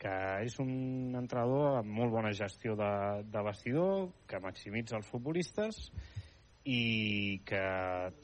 que 0.00 0.12
és 0.46 0.54
un 0.62 1.12
entrenador 1.18 1.80
amb 1.82 1.90
molt 1.92 2.12
bona 2.14 2.32
gestió 2.32 2.72
de, 2.76 2.92
de 3.28 3.42
vestidor 3.44 4.06
que 4.28 4.40
maximitza 4.40 4.96
els 4.96 5.08
futbolistes 5.12 5.90
i 6.64 7.40
que 7.44 7.64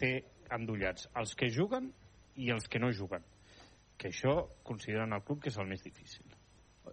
té 0.01 0.13
endollats 0.57 1.11
els 1.21 1.35
que 1.37 1.51
juguen 1.53 1.91
i 2.41 2.49
els 2.55 2.69
que 2.73 2.81
no 2.81 2.93
juguen 2.97 3.25
que 3.97 4.09
això 4.09 4.39
consideren 4.65 5.13
el 5.17 5.25
club 5.25 5.43
que 5.43 5.53
és 5.53 5.59
el 5.61 5.69
més 5.69 5.85
difícil. 5.85 6.25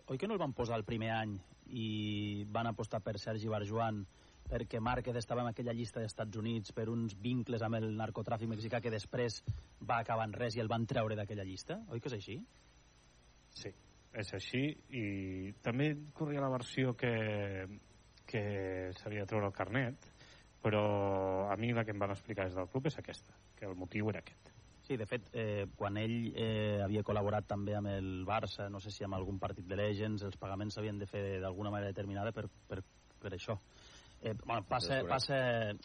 Oi 0.07 0.19
que 0.19 0.27
no 0.27 0.35
el 0.35 0.41
van 0.41 0.55
posar 0.55 0.79
el 0.79 0.85
primer 0.87 1.11
any 1.15 1.35
i 1.67 2.43
van 2.51 2.67
apostar 2.67 3.01
per 3.03 3.17
Sergi 3.19 3.51
Barjuan 3.51 4.03
perquè 4.49 4.81
Márquez 4.83 5.15
estava 5.19 5.41
en 5.41 5.51
aquella 5.51 5.73
llista 5.73 6.01
dels 6.01 6.11
Estats 6.11 6.37
Units 6.37 6.75
per 6.75 6.89
uns 6.91 7.15
vincles 7.19 7.63
amb 7.63 7.79
el 7.79 7.89
narcotràfic 7.97 8.51
mexicà 8.51 8.81
que 8.81 8.91
després 8.93 9.41
va 9.81 10.01
acabar 10.01 10.27
en 10.29 10.35
res 10.37 10.57
i 10.57 10.61
el 10.63 10.71
van 10.71 10.85
treure 10.89 11.17
d'aquella 11.19 11.47
llista? 11.47 11.79
Oi 11.89 12.01
que 12.03 12.11
és 12.11 12.19
així? 12.19 12.37
Sí, 13.53 13.73
és 14.13 14.33
així 14.33 14.67
i 14.99 15.05
també 15.65 15.93
corria 16.13 16.43
la 16.43 16.53
versió 16.53 16.93
que 16.97 17.13
que 18.25 18.91
s'havia 18.97 19.23
de 19.23 19.29
treure 19.29 19.49
el 19.49 19.55
carnet, 19.55 20.09
però 20.63 20.83
a 21.51 21.57
mi 21.59 21.73
la 21.75 21.83
que 21.83 21.91
em 21.91 21.99
van 21.99 22.13
explicar 22.15 22.47
des 22.47 22.55
del 22.57 22.69
club 22.71 22.87
és 22.87 22.97
aquesta, 22.99 23.35
que 23.57 23.67
el 23.67 23.75
motiu 23.75 24.09
era 24.09 24.23
aquest. 24.23 24.51
Sí, 24.83 24.97
de 24.99 25.05
fet, 25.07 25.29
eh, 25.31 25.65
quan 25.79 25.95
ell 25.99 26.33
eh, 26.35 26.81
havia 26.83 27.03
col·laborat 27.07 27.47
també 27.47 27.75
amb 27.75 27.87
el 27.87 28.25
Barça, 28.27 28.67
no 28.71 28.81
sé 28.83 28.91
si 28.91 29.05
amb 29.05 29.15
algun 29.15 29.39
partit 29.39 29.67
de 29.67 29.77
Legends, 29.79 30.25
els 30.27 30.39
pagaments 30.39 30.75
s'havien 30.75 30.99
de 30.99 31.07
fer 31.07 31.23
d'alguna 31.39 31.71
manera 31.71 31.93
determinada 31.93 32.33
per, 32.35 32.49
per, 32.67 32.81
per 33.21 33.31
això. 33.31 33.55
Eh, 34.23 34.33
bueno, 34.45 34.63
passa, 34.63 35.01
passa, 35.03 35.37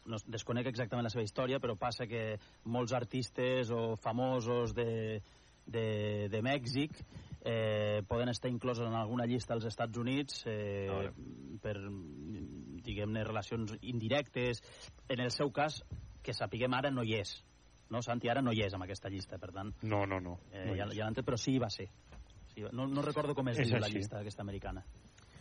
no 0.06 0.18
desconec 0.30 0.68
exactament 0.70 1.08
la 1.08 1.10
seva 1.10 1.24
història, 1.26 1.58
però 1.58 1.74
passa 1.74 2.06
que 2.06 2.36
molts 2.70 2.94
artistes 2.94 3.72
o 3.74 3.96
famosos 3.98 4.76
de, 4.78 5.18
de, 5.66 5.86
de 6.30 6.42
Mèxic 6.46 6.94
eh, 7.42 8.04
poden 8.06 8.30
estar 8.30 8.50
inclosos 8.50 8.86
en 8.86 8.94
alguna 8.94 9.26
llista 9.26 9.56
als 9.56 9.66
Estats 9.66 9.98
Units 9.98 10.44
eh, 10.46 11.10
per, 11.62 11.74
diguem-ne, 12.86 13.26
relacions 13.26 13.74
indirectes. 13.82 14.62
En 15.08 15.26
el 15.26 15.34
seu 15.34 15.50
cas, 15.50 15.82
que 16.22 16.34
sapiguem 16.34 16.78
ara, 16.78 16.94
no 16.94 17.02
hi 17.02 17.18
és. 17.18 17.34
No, 17.90 18.02
Santi, 18.04 18.30
ara 18.30 18.42
no 18.44 18.52
hi 18.54 18.62
és 18.66 18.74
amb 18.76 18.84
aquesta 18.84 19.10
llista, 19.10 19.38
per 19.42 19.50
tant... 19.50 19.74
No, 19.82 20.04
no, 20.06 20.20
no. 20.20 20.38
Eh, 20.52 20.66
no 20.68 20.78
ja, 20.78 20.86
ja 20.94 21.10
però 21.24 21.40
sí 21.40 21.56
hi 21.56 21.62
va 21.62 21.70
ser. 21.74 21.88
Sí, 22.54 22.62
no, 22.70 22.86
no 22.86 23.02
recordo 23.02 23.34
com 23.34 23.48
es 23.50 23.58
És 23.58 23.70
diu 23.72 23.82
la 23.82 23.90
llista 23.90 24.20
aquesta 24.20 24.44
americana. 24.44 24.84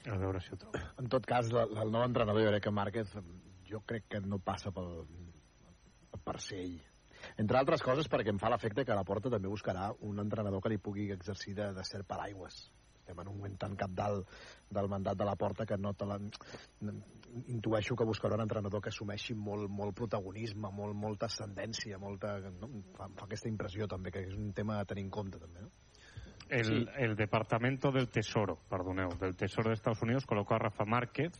A 0.07 0.17
veure 0.17 0.39
si 0.41 0.53
ho 0.53 0.57
trobo. 0.59 0.79
En 1.01 1.09
tot 1.11 1.25
cas, 1.27 1.49
la- 1.51 1.67
el 1.83 1.91
nou 1.91 2.03
entrenador, 2.05 2.43
jo 2.43 2.51
crec 2.53 2.63
que 2.63 2.71
Márquez, 2.71 3.15
jo 3.67 3.81
crec 3.85 4.07
que 4.07 4.21
no 4.21 4.39
passa 4.39 4.71
pel, 4.71 5.05
per 6.23 6.39
ser 6.41 6.61
ell. 6.63 6.77
Entre 7.41 7.57
altres 7.59 7.83
coses 7.83 8.07
perquè 8.11 8.31
em 8.31 8.39
fa 8.39 8.49
l'efecte 8.53 8.85
que 8.85 8.95
la 8.95 9.03
Porta 9.07 9.29
també 9.33 9.49
buscarà 9.51 9.89
un 10.07 10.19
entrenador 10.23 10.61
que 10.61 10.69
li 10.69 10.77
pugui 10.77 11.09
exercir 11.11 11.55
de, 11.57 11.71
de 11.73 11.83
cert 11.83 12.07
paraigües. 12.07 12.59
Estem 12.99 13.19
en 13.23 13.29
un 13.31 13.37
moment 13.39 13.55
tan 13.57 13.75
capdalt 13.79 14.27
del 14.69 14.89
mandat 14.91 15.17
de 15.17 15.25
la 15.25 15.35
Porta 15.39 15.65
que 15.65 15.77
no 15.77 15.93
te 15.93 16.05
la... 16.05 16.19
intueixo 17.47 17.95
que 17.95 18.07
buscarà 18.07 18.35
un 18.35 18.43
entrenador 18.43 18.81
que 18.83 18.91
assumeixi 18.93 19.33
molt, 19.33 19.69
molt 19.71 19.95
protagonisme, 19.95 20.71
molt, 20.71 20.95
molta 20.95 21.27
ascendència, 21.31 21.99
molta... 21.99 22.37
No? 22.61 22.69
Fa, 22.97 23.09
fa 23.15 23.27
aquesta 23.27 23.49
impressió 23.51 23.87
també, 23.87 24.11
que 24.11 24.25
és 24.27 24.35
un 24.35 24.51
tema 24.53 24.79
a 24.79 24.85
tenir 24.85 25.07
en 25.07 25.11
compte 25.19 25.39
també, 25.39 25.63
no? 25.63 25.71
El, 26.49 26.65
Sí. 26.65 26.85
el 26.97 27.15
Departamento 27.15 27.91
del 27.91 28.07
Tesoro, 28.09 28.57
perdoneu, 28.69 29.09
del 29.19 29.35
Tesoro 29.35 29.69
de 29.69 29.75
Estados 29.75 30.01
Unidos 30.01 30.25
colocó 30.25 30.55
a 30.55 30.59
Rafa 30.59 30.85
Márquez 30.85 31.33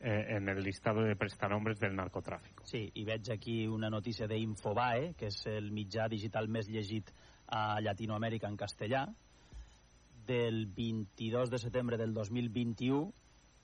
eh, 0.00 0.36
en 0.36 0.48
el 0.48 0.62
listado 0.62 1.02
de 1.02 1.16
prestanombres 1.16 1.78
del 1.78 1.94
narcotráfico. 1.94 2.64
Sí, 2.66 2.90
i 2.94 3.04
veig 3.04 3.30
aquí 3.30 3.66
una 3.66 3.88
notícia 3.88 4.26
d'Infobae, 4.26 5.14
que 5.14 5.28
és 5.30 5.38
el 5.46 5.70
mitjà 5.72 6.08
digital 6.10 6.48
més 6.48 6.68
llegit 6.68 7.12
a 7.46 7.80
Llatinoamèrica 7.80 8.48
en 8.50 8.56
castellà, 8.56 9.06
del 10.26 10.66
22 10.66 11.50
de 11.50 11.58
setembre 11.58 11.96
del 11.96 12.12
2021, 12.14 13.12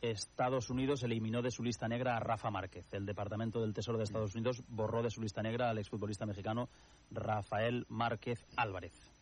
Estados 0.00 0.70
Unidos 0.70 1.02
eliminó 1.02 1.42
de 1.42 1.50
su 1.50 1.64
lista 1.64 1.88
negra 1.88 2.16
a 2.16 2.20
Rafa 2.20 2.50
Márquez. 2.50 2.86
El 2.94 3.04
Departamento 3.04 3.60
del 3.60 3.74
Tesoro 3.74 3.98
de 3.98 4.04
Estados 4.04 4.34
Unidos 4.34 4.62
borró 4.68 5.02
de 5.02 5.10
su 5.10 5.20
lista 5.20 5.42
negra 5.42 5.70
al 5.70 5.78
exfutbolista 5.78 6.24
mexicano 6.24 6.68
Rafael 7.10 7.84
Márquez 7.88 8.44
Álvarez. 8.56 9.17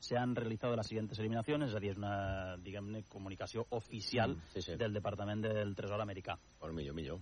Se 0.00 0.16
han 0.16 0.34
realizado 0.34 0.74
las 0.76 0.86
siguientes 0.88 1.18
eliminaciones, 1.18 1.70
és 1.70 1.76
a 1.76 1.80
dir, 1.80 1.90
és 1.92 1.98
una, 2.00 2.56
diguem-ne, 2.64 3.02
comunicació 3.08 3.66
oficial 3.76 4.34
Mm, 4.36 4.52
sí, 4.54 4.62
sí. 4.62 4.76
del 4.80 4.94
Departament 4.96 5.42
del 5.44 5.74
Tresor 5.76 6.00
americà. 6.00 6.38
Bueno, 6.58 6.74
millor, 6.74 6.94
millor. 6.94 7.20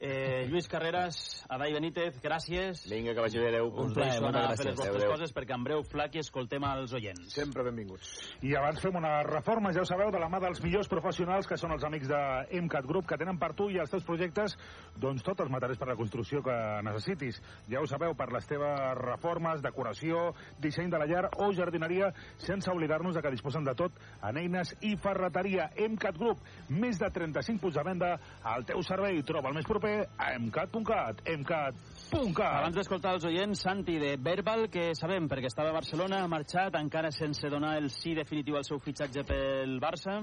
Eh, 0.00 0.46
Lluís 0.48 0.68
Carreras, 0.70 1.44
Adai 1.50 1.72
Benítez, 1.74 2.20
gràcies. 2.22 2.84
Vinga, 2.86 3.16
que 3.16 3.20
vagi 3.24 3.40
bé, 3.40 3.48
adeu. 3.48 3.66
Un 3.82 3.88
plaer, 3.96 4.20
moltes 4.22 4.44
a 4.44 4.52
fer 4.54 4.66
les 4.68 4.76
gràcies. 4.76 4.76
vostres 4.78 5.02
adéu. 5.02 5.10
coses 5.10 5.32
perquè 5.34 5.54
en 5.56 5.64
breu, 5.64 5.82
Flaqui, 5.82 6.20
escoltem 6.22 6.62
als 6.62 6.92
oients. 6.94 7.32
Sempre 7.34 7.64
benvinguts. 7.66 8.12
I 8.46 8.54
abans 8.54 8.78
fem 8.80 8.94
una 8.94 9.24
reforma, 9.26 9.72
ja 9.74 9.82
ho 9.82 9.88
sabeu, 9.88 10.12
de 10.14 10.20
la 10.22 10.28
mà 10.30 10.38
dels 10.38 10.62
millors 10.62 10.86
professionals, 10.86 11.48
que 11.48 11.56
són 11.58 11.72
els 11.74 11.82
amics 11.82 12.06
de 12.06 12.20
MCAT 12.60 12.86
Group, 12.86 13.08
que 13.08 13.18
tenen 13.18 13.40
per 13.42 13.54
tu 13.58 13.66
i 13.70 13.80
els 13.82 13.90
teus 13.90 14.04
projectes 14.06 14.54
doncs, 14.94 15.24
tots 15.26 15.42
els 15.42 15.50
materials 15.50 15.80
per 15.82 15.88
a 15.88 15.90
la 15.90 15.98
construcció 15.98 16.44
que 16.46 16.56
necessitis. 16.86 17.42
Ja 17.68 17.82
ho 17.82 17.86
sabeu, 17.90 18.14
per 18.14 18.30
les 18.30 18.46
teves 18.46 18.78
reformes, 19.02 19.60
decoració, 19.66 20.32
disseny 20.60 20.92
de 20.94 21.02
la 21.02 21.10
llar 21.10 21.24
o 21.42 21.50
jardineria, 21.52 22.12
sense 22.36 22.70
oblidar-nos 22.70 23.16
de 23.16 23.22
que 23.22 23.34
disposen 23.34 23.64
de 23.64 23.74
tot 23.74 23.98
en 24.22 24.38
eines 24.38 24.76
i 24.80 24.94
ferreteria. 24.94 25.72
MCAT 25.74 26.22
Group, 26.22 26.38
més 26.68 27.02
de 27.02 27.10
35 27.10 27.58
punts 27.58 27.74
de 27.74 27.82
venda 27.82 28.14
al 28.44 28.64
teu 28.64 28.80
servei. 28.86 29.24
Troba 29.26 29.50
el 29.50 29.58
més 29.58 29.66
proper 29.66 29.87
a 30.16 30.28
mcat.cat. 30.38 31.22
mcat.cat. 31.38 32.44
Abans 32.48 32.76
d'escoltar 32.76 33.14
els 33.16 33.26
oients, 33.28 33.62
Santi 33.64 33.98
de 34.00 34.14
Verbal, 34.20 34.66
que 34.72 34.90
sabem 34.98 35.28
perquè 35.30 35.50
estava 35.50 35.72
a 35.72 35.76
Barcelona, 35.76 36.22
ha 36.22 36.30
marxat 36.30 36.76
encara 36.80 37.10
sense 37.14 37.50
donar 37.52 37.76
el 37.80 37.90
sí 37.94 38.14
definitiu 38.18 38.58
al 38.58 38.66
seu 38.68 38.80
fitxatge 38.84 39.24
pel 39.28 39.76
Barça. 39.82 40.20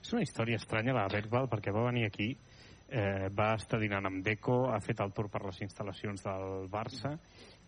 És 0.00 0.12
una 0.14 0.22
història 0.22 0.60
estranya, 0.60 0.94
la 0.96 1.08
Verbal, 1.12 1.48
perquè 1.50 1.74
va 1.74 1.88
venir 1.88 2.06
aquí, 2.06 2.30
eh, 2.88 3.28
va 3.34 3.54
estar 3.56 3.80
dinant 3.82 4.06
amb 4.06 4.22
Deco, 4.24 4.66
ha 4.70 4.80
fet 4.80 5.02
el 5.02 5.12
tour 5.16 5.30
per 5.32 5.44
les 5.46 5.62
instal·lacions 5.66 6.22
del 6.26 6.70
Barça, 6.70 7.16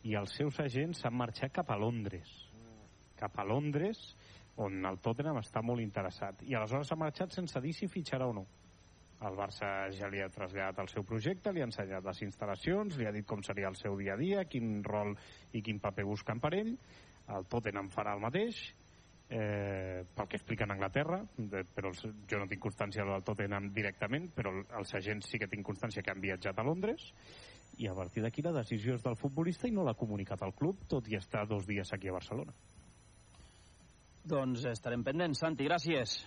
i 0.07 0.15
els 0.15 0.37
seus 0.39 0.61
agents 0.63 1.05
han 1.05 1.17
marxat 1.19 1.53
cap 1.61 1.71
a 1.71 1.79
Londres. 1.79 2.31
Cap 3.19 3.39
a 3.39 3.45
Londres, 3.45 4.15
on 4.59 4.85
el 4.87 4.99
Tottenham 5.03 5.39
està 5.41 5.63
molt 5.63 5.83
interessat. 5.83 6.43
I 6.47 6.55
aleshores 6.55 6.91
ha 6.93 6.99
marxat 6.99 7.35
sense 7.35 7.61
dir 7.63 7.75
si 7.75 7.91
fitxarà 7.91 8.27
o 8.27 8.35
no. 8.35 8.47
El 9.27 9.35
Barça 9.35 9.69
ja 9.91 10.07
li 10.11 10.21
ha 10.23 10.31
traslladat 10.31 10.79
el 10.79 10.91
seu 10.93 11.03
projecte, 11.07 11.51
li 11.51 11.63
ha 11.63 11.67
ensenyat 11.67 12.05
les 12.07 12.21
instal·lacions, 12.23 12.99
li 12.99 13.07
ha 13.09 13.15
dit 13.15 13.27
com 13.27 13.43
seria 13.43 13.71
el 13.71 13.79
seu 13.79 13.97
dia 13.99 14.15
a 14.15 14.21
dia, 14.21 14.45
quin 14.47 14.79
rol 14.87 15.17
i 15.59 15.63
quin 15.67 15.81
paper 15.83 16.05
busquen 16.07 16.39
per 16.39 16.53
ell. 16.55 16.77
El 17.35 17.49
Tottenham 17.51 17.91
farà 17.91 18.15
el 18.15 18.23
mateix, 18.23 18.61
eh, 19.29 20.05
pel 20.15 20.29
que 20.29 20.39
expliquen 20.39 20.71
a 20.71 20.77
Anglaterra, 20.79 21.19
de, 21.37 21.65
però 21.75 21.91
els, 21.91 22.05
jo 22.31 22.41
no 22.41 22.47
tinc 22.49 22.63
constància 22.63 23.05
del 23.05 23.27
Tottenham 23.27 23.73
directament, 23.75 24.31
però 24.37 24.55
els 24.79 24.95
agents 24.95 25.29
sí 25.29 25.43
que 25.43 25.51
tinc 25.51 25.67
constància 25.67 26.03
que 26.03 26.15
han 26.15 26.23
viatjat 26.23 26.59
a 26.59 26.67
Londres, 26.71 27.11
i 27.79 27.91
a 27.91 27.95
partir 27.95 28.23
d'aquí 28.23 28.43
la 28.43 28.55
decisió 28.55 28.95
és 28.95 29.05
del 29.05 29.19
futbolista 29.19 29.69
i 29.69 29.75
no 29.75 29.85
l'ha 29.87 29.99
comunicat 29.99 30.43
al 30.43 30.55
club, 30.55 30.87
tot 30.89 31.11
i 31.11 31.19
estar 31.19 31.47
dos 31.47 31.67
dies 31.67 31.93
aquí 31.93 32.09
a 32.09 32.17
Barcelona. 32.17 32.55
Doncs 34.29 34.65
estarem 34.69 35.05
pendents. 35.05 35.41
Santi, 35.41 35.65
gràcies. 35.69 36.19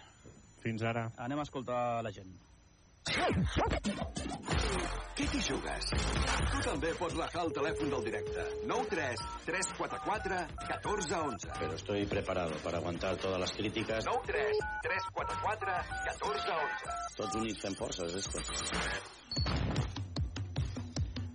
Fins 0.62 0.84
ara. 0.84 1.10
Anem 1.22 1.42
a 1.42 1.46
escoltar 1.46 2.02
la 2.06 2.14
gent. 2.14 2.32
Què 5.18 5.26
t'hi 5.26 5.40
jugues? 5.42 5.88
Tu 6.52 6.60
també 6.66 6.92
pots 7.00 7.16
bajar 7.18 7.46
el 7.48 7.54
telèfon 7.56 7.90
del 7.94 8.04
directe. 8.06 8.44
93 8.70 9.24
344 9.48 10.38
1411. 10.68 11.50
Pero 11.58 11.74
estoy 11.80 12.06
preparado 12.06 12.54
para 12.64 12.78
aguantar 12.78 13.16
todas 13.18 13.40
las 13.40 13.52
críticas. 13.54 14.06
93 14.06 14.58
344 14.84 15.74
1411. 16.06 16.94
Tots 17.18 17.36
units 17.42 17.60
fem 17.66 17.76
forces, 17.76 18.16
esto. 18.22 18.38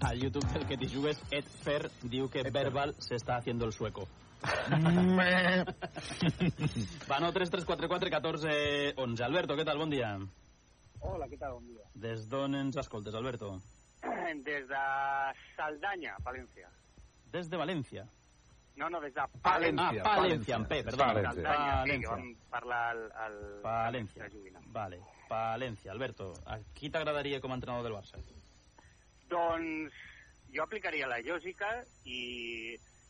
Al 0.06 0.20
YouTube 0.20 0.46
del 0.52 0.66
que 0.66 0.76
te 0.76 0.88
jugues, 0.88 1.18
Ed 1.32 1.44
Fer 1.64 1.90
diu 2.02 2.30
que 2.30 2.42
Verbal 2.50 2.94
se 2.99 3.16
está 3.16 3.37
haciendo 3.38 3.64
el 3.66 3.73
sueco. 3.73 4.06
Va, 7.11 7.18
no, 7.18 7.32
3, 7.32 7.50
3, 7.50 7.64
4, 7.64 7.88
4, 7.88 8.11
14, 8.11 8.94
11. 8.96 9.25
Alberto, 9.25 9.56
què 9.58 9.64
tal? 9.66 9.78
Bon 9.82 9.90
dia. 9.90 10.14
Hola, 11.07 11.27
què 11.31 11.39
tal? 11.41 11.57
Bon 11.59 11.67
dia. 11.71 11.87
Des 12.03 12.27
d'on 12.31 12.55
ens 12.59 12.77
escoltes, 12.83 13.15
Alberto? 13.15 13.53
Des 14.47 14.67
de 14.69 14.83
Saldanya, 15.57 16.17
València. 16.27 16.71
Des 17.33 17.51
de 17.53 17.59
València. 17.61 18.07
No, 18.77 18.91
no, 18.93 18.99
des 19.01 19.15
de 19.17 19.23
València, 19.41 20.03
Ah, 20.05 20.17
València, 20.21 20.57
amb 20.59 20.69
P, 20.69 20.83
perdó. 20.85 20.99
Saldanya, 21.01 21.31
sí, 21.33 21.41
que 21.41 21.47
València. 21.49 22.11
vam 22.11 22.27
parlar 22.53 22.81
al... 22.91 23.01
al 23.25 23.37
València. 23.65 24.27
de 24.27 24.35
Juvina. 24.35 24.61
Vale, 24.75 24.99
València. 25.31 25.93
Alberto, 25.95 26.27
a 26.45 26.59
qui 26.77 26.91
t'agradaria 26.93 27.41
com 27.41 27.55
a 27.55 27.57
entrenador 27.57 27.87
del 27.89 27.97
Barça? 27.97 28.21
Doncs 29.31 29.97
jo 30.53 30.63
aplicaria 30.67 31.09
la 31.09 31.23
lògica 31.25 31.71
i 32.05 32.21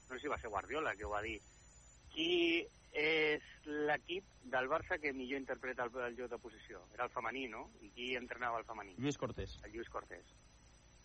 no 0.06 0.14
sé 0.14 0.22
si 0.22 0.30
va 0.30 0.38
ser 0.38 0.52
Guardiola 0.54 0.94
que 0.96 1.04
ho 1.04 1.10
va 1.10 1.24
dir. 1.26 1.40
Qui 2.14 2.62
és 2.96 3.44
l'equip 3.66 4.24
del 4.48 4.68
Barça 4.72 4.98
que 5.02 5.12
millor 5.12 5.40
interpreta 5.42 5.84
el, 5.84 5.94
el 6.08 6.16
joc 6.18 6.30
de 6.32 6.38
posició? 6.42 6.82
Era 6.94 7.04
el 7.04 7.12
femení, 7.14 7.46
no? 7.52 7.66
I 7.84 7.90
qui 7.92 8.12
entrenava 8.16 8.60
el 8.62 8.68
femení? 8.68 8.96
Lluís 8.98 9.18
Cortés. 9.20 9.58
El 9.64 9.74
Lluís 9.74 9.90
Cortés. 9.92 10.32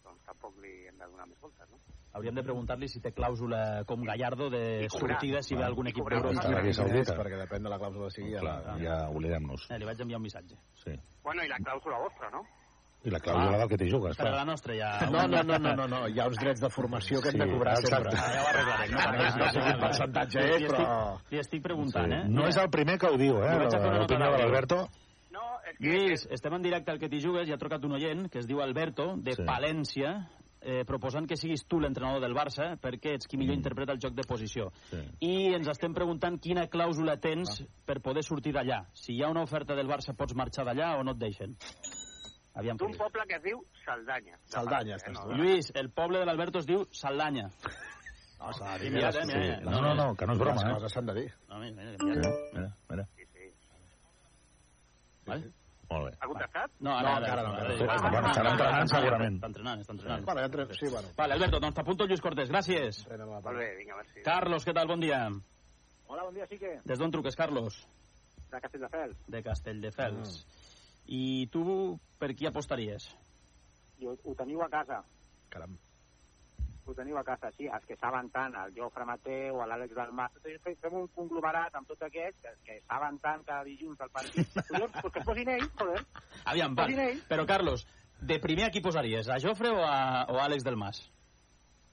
Doncs 0.01 0.23
tampoc 0.25 0.55
li 0.63 0.71
hem 0.89 0.97
de 0.97 1.05
donar 1.11 1.27
més 1.29 1.37
voltes, 1.43 1.67
no? 1.69 1.77
Hauríem 2.17 2.39
de 2.39 2.43
preguntar-li 2.43 2.87
si 2.89 2.99
té 3.03 3.11
clàusula 3.13 3.83
com 3.87 4.01
Gallardo 4.07 4.49
de 4.49 4.63
cobrar. 4.89 5.19
sortida 5.19 5.43
si 5.45 5.55
ve 5.55 5.63
algun 5.67 5.91
equip 5.91 6.09
d'Europa. 6.09 6.41
Saudita. 6.73 7.15
Perquè 7.19 7.37
depèn 7.43 7.67
de 7.67 7.69
la 7.69 7.77
clàusula 7.77 8.09
que 8.09 8.15
sigui. 8.17 8.33
Clar, 8.39 8.57
ja, 8.65 8.77
ja 8.81 8.97
oblidem-nos. 9.13 9.67
Eh, 9.69 9.77
li 9.77 9.85
vaig 9.85 10.01
enviar 10.01 10.17
un 10.19 10.25
missatge. 10.25 10.57
Sí. 10.83 10.95
Bueno, 11.23 11.45
i 11.45 11.51
la 11.51 11.61
clàusula 11.61 12.01
vostra, 12.01 12.31
no? 12.33 12.41
I 13.03 13.09
la 13.09 13.17
clàusula 13.19 13.57
del 13.57 13.67
que 13.71 13.77
t'hi 13.81 13.89
jugues, 13.89 14.15
Però 14.15 14.29
la 14.35 14.43
nostra 14.45 14.75
ja... 14.77 14.89
No, 15.09 15.23
no, 15.27 15.41
no, 15.41 15.57
no, 15.57 15.71
no, 15.75 15.87
no, 15.89 16.01
hi 16.07 16.19
ha 16.21 16.27
uns 16.29 16.37
drets 16.37 16.61
de 16.61 16.69
formació 16.69 17.21
que 17.21 17.29
hem 17.31 17.39
de 17.41 17.47
Sí, 17.47 17.51
cobrar 17.55 17.73
exacte. 17.79 18.11
sempre. 18.11 18.19
Ah, 18.21 18.33
ja 18.35 18.41
ho 18.43 18.49
arreglarem. 18.51 18.91
No, 18.91 19.05
no, 19.11 19.37
no 19.39 19.47
sé 19.55 19.63
quin 19.65 19.79
percentatge 19.81 20.39
és, 20.45 20.65
però... 20.67 20.81
estic- 20.83 21.31
Li 21.31 21.39
estic 21.41 21.63
preguntant, 21.65 22.13
eh? 22.13 22.21
No 22.29 22.45
és 22.47 22.57
el 22.61 22.69
primer 22.69 22.99
que 23.01 23.07
ho 23.09 23.17
diu, 23.17 23.39
eh? 23.41 23.55
L'opinió 23.57 24.05
de 24.07 24.37
l'Alberto. 24.43 24.83
Lluís, 25.81 26.27
estem 26.29 26.53
en 26.53 26.61
directe 26.61 26.91
al 26.91 26.99
que 27.01 27.07
t'hi 27.09 27.21
jugues 27.23 27.47
i 27.49 27.53
ha 27.53 27.57
trucat 27.57 27.83
un 27.87 27.93
oient 27.97 28.27
que 28.29 28.37
es 28.41 28.45
diu 28.45 28.59
Alberto, 28.61 29.15
de 29.17 29.33
Sí. 29.33 29.43
Palència, 29.47 30.11
eh, 30.61 30.83
proposant 30.85 31.25
que 31.25 31.37
siguis 31.39 31.63
tu 31.65 31.79
l'entrenador 31.79 32.21
del 32.21 32.35
Barça 32.37 32.75
perquè 32.77 33.15
ets 33.15 33.25
qui 33.25 33.37
millor 33.39 33.55
interpreta 33.55 33.93
el 33.93 33.99
joc 34.03 34.13
de 34.13 34.27
posició. 34.29 34.69
Sí. 34.91 34.99
I 35.25 35.55
ens 35.55 35.67
estem 35.73 35.93
preguntant 35.97 36.37
quina 36.39 36.67
clàusula 36.69 37.17
tens 37.19 37.63
per 37.87 37.97
poder 38.01 38.21
sortir 38.23 38.53
d'allà. 38.53 38.83
Si 38.93 39.15
hi 39.15 39.23
ha 39.23 39.29
una 39.33 39.41
oferta 39.41 39.73
del 39.73 39.87
Barça, 39.89 40.13
pots 40.13 40.35
marxar 40.35 40.65
d'allà 40.69 40.99
o 40.99 41.03
no 41.03 41.15
et 41.15 41.17
deixen? 41.17 41.55
Aviam, 42.53 42.75
d'un 42.77 42.91
poble 42.99 43.23
que 43.29 43.35
es 43.37 43.43
diu 43.43 43.61
Saldanya. 43.85 44.37
Cerdanya, 44.51 44.97
Eh, 44.97 45.11
no, 45.13 45.31
Lluís, 45.37 45.71
el 45.75 45.89
poble 45.89 46.19
de 46.19 46.25
l'Alberto 46.25 46.59
es 46.59 46.65
diu 46.67 46.85
Saldanya. 46.91 47.49
No, 48.41 48.51
s'ha 48.53 48.77
de 48.77 48.83
dir. 48.85 48.91
Mira, 48.91 49.11
Sí. 49.11 49.19
mira. 49.27 49.59
No, 49.61 49.81
no, 49.81 49.93
no, 49.95 50.15
que 50.15 50.25
no 50.25 50.33
és 50.33 50.39
broma, 50.39 50.55
Les 50.61 50.71
eh? 50.71 50.73
coses 50.73 50.91
s'han 50.93 51.05
de 51.05 51.13
dir. 51.13 51.33
No, 51.47 51.59
mira, 51.59 51.75
mira, 51.75 51.91
Mira, 52.03 52.15
mira. 52.15 52.31
mira, 52.53 52.75
mira. 52.89 53.07
Vale? 55.25 55.51
Molt 55.91 56.05
bé. 56.07 56.17
Ha 56.21 56.27
contestat? 56.27 56.71
No, 56.79 57.01
No, 57.01 57.17
encara 57.17 57.43
no. 57.43 57.77
Sí, 57.77 57.83
Ah, 57.87 58.09
bueno, 58.09 58.27
estarà 58.31 58.51
entrenant 58.51 58.89
segurament. 58.89 59.35
Està 59.35 59.47
entrenant, 59.47 59.79
està 59.81 59.91
entrenant. 59.93 60.25
Vale, 60.25 60.43
entre... 60.45 60.65
sí, 60.73 60.87
bueno. 60.89 61.07
Vale, 61.17 61.33
Alberto, 61.33 61.59
doncs 61.59 61.75
t'apunto 61.75 62.05
Lluís 62.07 62.21
Cortés. 62.21 62.49
Gràcies. 62.49 63.05
Molt 63.19 63.57
bé, 63.57 63.75
vinga, 63.77 63.95
merci. 63.97 64.21
Carlos, 64.23 64.65
què 64.65 64.73
tal? 64.73 64.87
Bon 64.87 64.99
dia. 64.99 65.27
Hola, 66.07 66.23
bon 66.23 66.33
dia, 66.33 66.47
sí 66.47 66.57
que... 66.57 66.79
Des 66.85 66.97
d'on 66.99 67.11
truques, 67.11 67.35
Carlos? 67.35 67.85
De 68.51 68.59
Castelldefels. 68.59 69.17
De 69.27 69.43
Castelldefels. 69.43 70.45
I 71.11 71.47
tu 71.51 71.63
per 72.19 72.31
qui 72.37 72.47
apostaries? 72.47 73.09
Jo, 74.01 74.15
ho 74.15 74.35
teniu 74.39 74.61
a 74.63 74.69
casa. 74.71 75.01
Caram. 75.51 75.73
Ho 76.87 76.95
teniu 76.97 77.17
a 77.19 77.23
casa, 77.23 77.51
sí. 77.57 77.67
Els 77.67 77.85
que 77.85 77.97
saben 77.99 78.31
tant, 78.33 78.55
el 78.63 78.73
Jofre 78.77 79.05
Mateu, 79.05 79.59
l'Àlex 79.67 79.93
Dalmà... 79.95 80.29
Fem 80.41 80.77
fem 80.81 80.97
un 80.97 81.07
conglomerat 81.15 81.75
amb 81.77 81.89
tots 81.91 82.07
aquests 82.07 82.41
que, 82.41 82.53
que 82.65 82.77
saben 82.87 83.19
tant 83.21 83.43
cada 83.47 83.67
dilluns 83.67 83.99
del 83.99 84.11
partit. 84.15 84.55
Collons, 84.69 84.97
pues 84.97 85.13
que 85.13 85.21
es 85.21 85.27
posin 85.27 85.51
ells, 85.55 85.73
joder. 85.81 86.01
Aviam, 86.53 86.77
va. 86.79 86.87
Però, 87.29 87.45
Carlos, 87.49 87.85
de 88.21 88.39
primer 88.41 88.69
a 88.69 88.73
qui 88.73 88.81
posaries? 88.81 89.29
A 89.29 89.39
Jofre 89.43 89.75
o 89.75 89.83
a, 89.85 90.25
o 90.31 90.39
a 90.39 90.47
Àlex 90.47 90.65
del 90.65 90.79
Mas? 90.79 91.03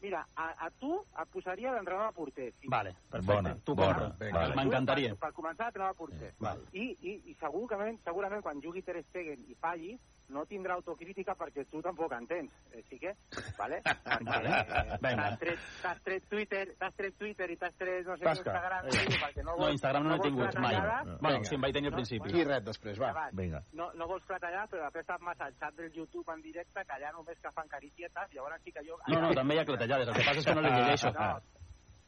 Mira, 0.00 0.20
a, 0.38 0.52
a 0.66 0.68
tu 0.78 0.92
et 1.02 1.30
posaria 1.32 1.72
l'entrenador 1.74 2.12
de 2.12 2.14
porter. 2.14 2.52
Sí. 2.60 2.68
Vale, 2.70 2.94
perfecte. 3.10 3.32
Bona, 3.32 3.54
tu 3.64 3.74
bona. 3.74 4.12
vale. 4.20 4.54
M'encantaria. 4.54 5.14
Per, 5.16 5.26
per 5.26 5.32
començar, 5.34 5.66
l'entrenador 5.66 5.96
de 5.96 5.98
porter. 5.98 6.30
Val. 6.44 6.62
I, 6.72 6.84
i, 7.02 7.16
i 7.32 7.36
segurament, 7.40 7.98
segurament 8.04 8.44
quan 8.46 8.62
jugui 8.62 8.84
Ter 8.86 9.02
Stegen 9.08 9.42
i 9.50 9.58
falli, 9.58 9.96
no 10.28 10.42
tindrà 10.44 10.74
autocrítica 10.76 11.34
perquè 11.34 11.64
tu 11.70 11.80
tampoc 11.82 12.12
entens. 12.12 12.52
Eh, 12.72 12.82
sí 12.88 12.98
que? 13.00 13.14
Vale? 13.56 13.78
Vale. 14.28 14.50
Eh. 14.50 14.98
T'has 15.00 15.38
tret, 15.40 15.58
t'has 15.82 16.02
tret 16.04 16.26
Twitter, 16.28 16.64
t'has 16.78 16.94
tret 16.98 17.16
Twitter 17.18 17.48
i 17.50 17.56
t'has 17.56 17.74
tret, 17.80 18.06
no 18.06 18.16
sé, 18.16 18.24
Tasca. 18.24 18.52
Instagram, 18.52 18.90
sí, 18.92 19.18
perquè 19.22 19.42
no, 19.44 19.50
No, 19.52 19.56
vols- 19.62 19.72
Instagram 19.78 20.04
no 20.04 20.10
l'he 20.10 20.16
vols 20.18 20.28
tingut 20.28 20.58
mai. 20.60 20.74
clatellada. 20.76 21.18
Bueno, 21.22 21.44
sí, 21.44 21.54
em 21.56 21.60
vaig 21.64 21.74
tenir 21.78 21.88
al 21.92 21.96
principi. 21.96 22.32
Qui 22.34 22.44
ret 22.44 22.64
després, 22.68 23.00
va. 23.00 23.10
Acabat. 23.10 23.34
Vinga. 23.40 23.62
No, 23.72 23.90
no 23.94 24.06
vols 24.12 24.24
clatellar, 24.28 24.66
però 24.68 24.84
després 24.84 25.06
estàs 25.06 25.20
massa 25.24 25.44
al 25.48 25.54
xat 25.58 25.74
del 25.80 25.92
YouTube 25.96 26.32
en 26.34 26.42
directe, 26.42 26.84
que 26.84 26.92
allà 26.98 27.12
només 27.12 27.38
que 27.40 27.52
fan 27.56 27.68
caricietes, 27.68 28.32
llavors 28.34 28.60
sí 28.64 28.72
que 28.72 28.84
jo... 28.86 28.98
No, 29.08 29.20
no, 29.20 29.32
també 29.34 29.54
hi 29.56 29.62
ha 29.62 29.64
clatellades. 29.64 30.08
El 30.08 30.14
que 30.20 30.26
passa 30.28 30.40
és 30.44 30.46
que 30.50 30.54
no 30.54 30.60
li 30.66 30.74
llegeixo. 30.76 31.12
No, 31.16 31.30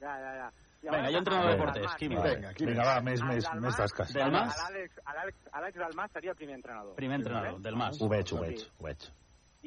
ja, 0.00 0.18
ja, 0.20 0.34
ja. 0.44 0.50
Vinga, 0.80 1.10
jo 1.12 1.18
entrenador 1.20 1.50
de 1.50 1.56
porters. 1.60 1.94
Qui 2.00 2.08
més? 2.08 2.22
Vinga, 2.24 2.52
qui 2.56 2.68
Vinga, 2.68 2.84
va, 2.88 2.98
més, 3.04 3.22
més, 3.28 3.48
més 3.64 3.80
tasques. 3.80 4.12
Del 4.16 4.32
Mas? 4.32 4.60
L'Àlex 4.62 5.00
Àlex, 5.12 5.48
Àlex 5.60 5.80
Dalmas 5.82 6.14
seria 6.16 6.32
el 6.32 6.38
primer 6.38 6.56
entrenador. 6.56 6.94
Primer 6.96 7.18
entrenador, 7.20 7.58
del 7.64 7.76
Mas. 7.76 8.00
Ho 8.00 8.08
veig, 8.08 8.32
ho 8.32 8.40
veig, 8.40 8.64
ho 8.78 8.86
veig. 8.86 9.08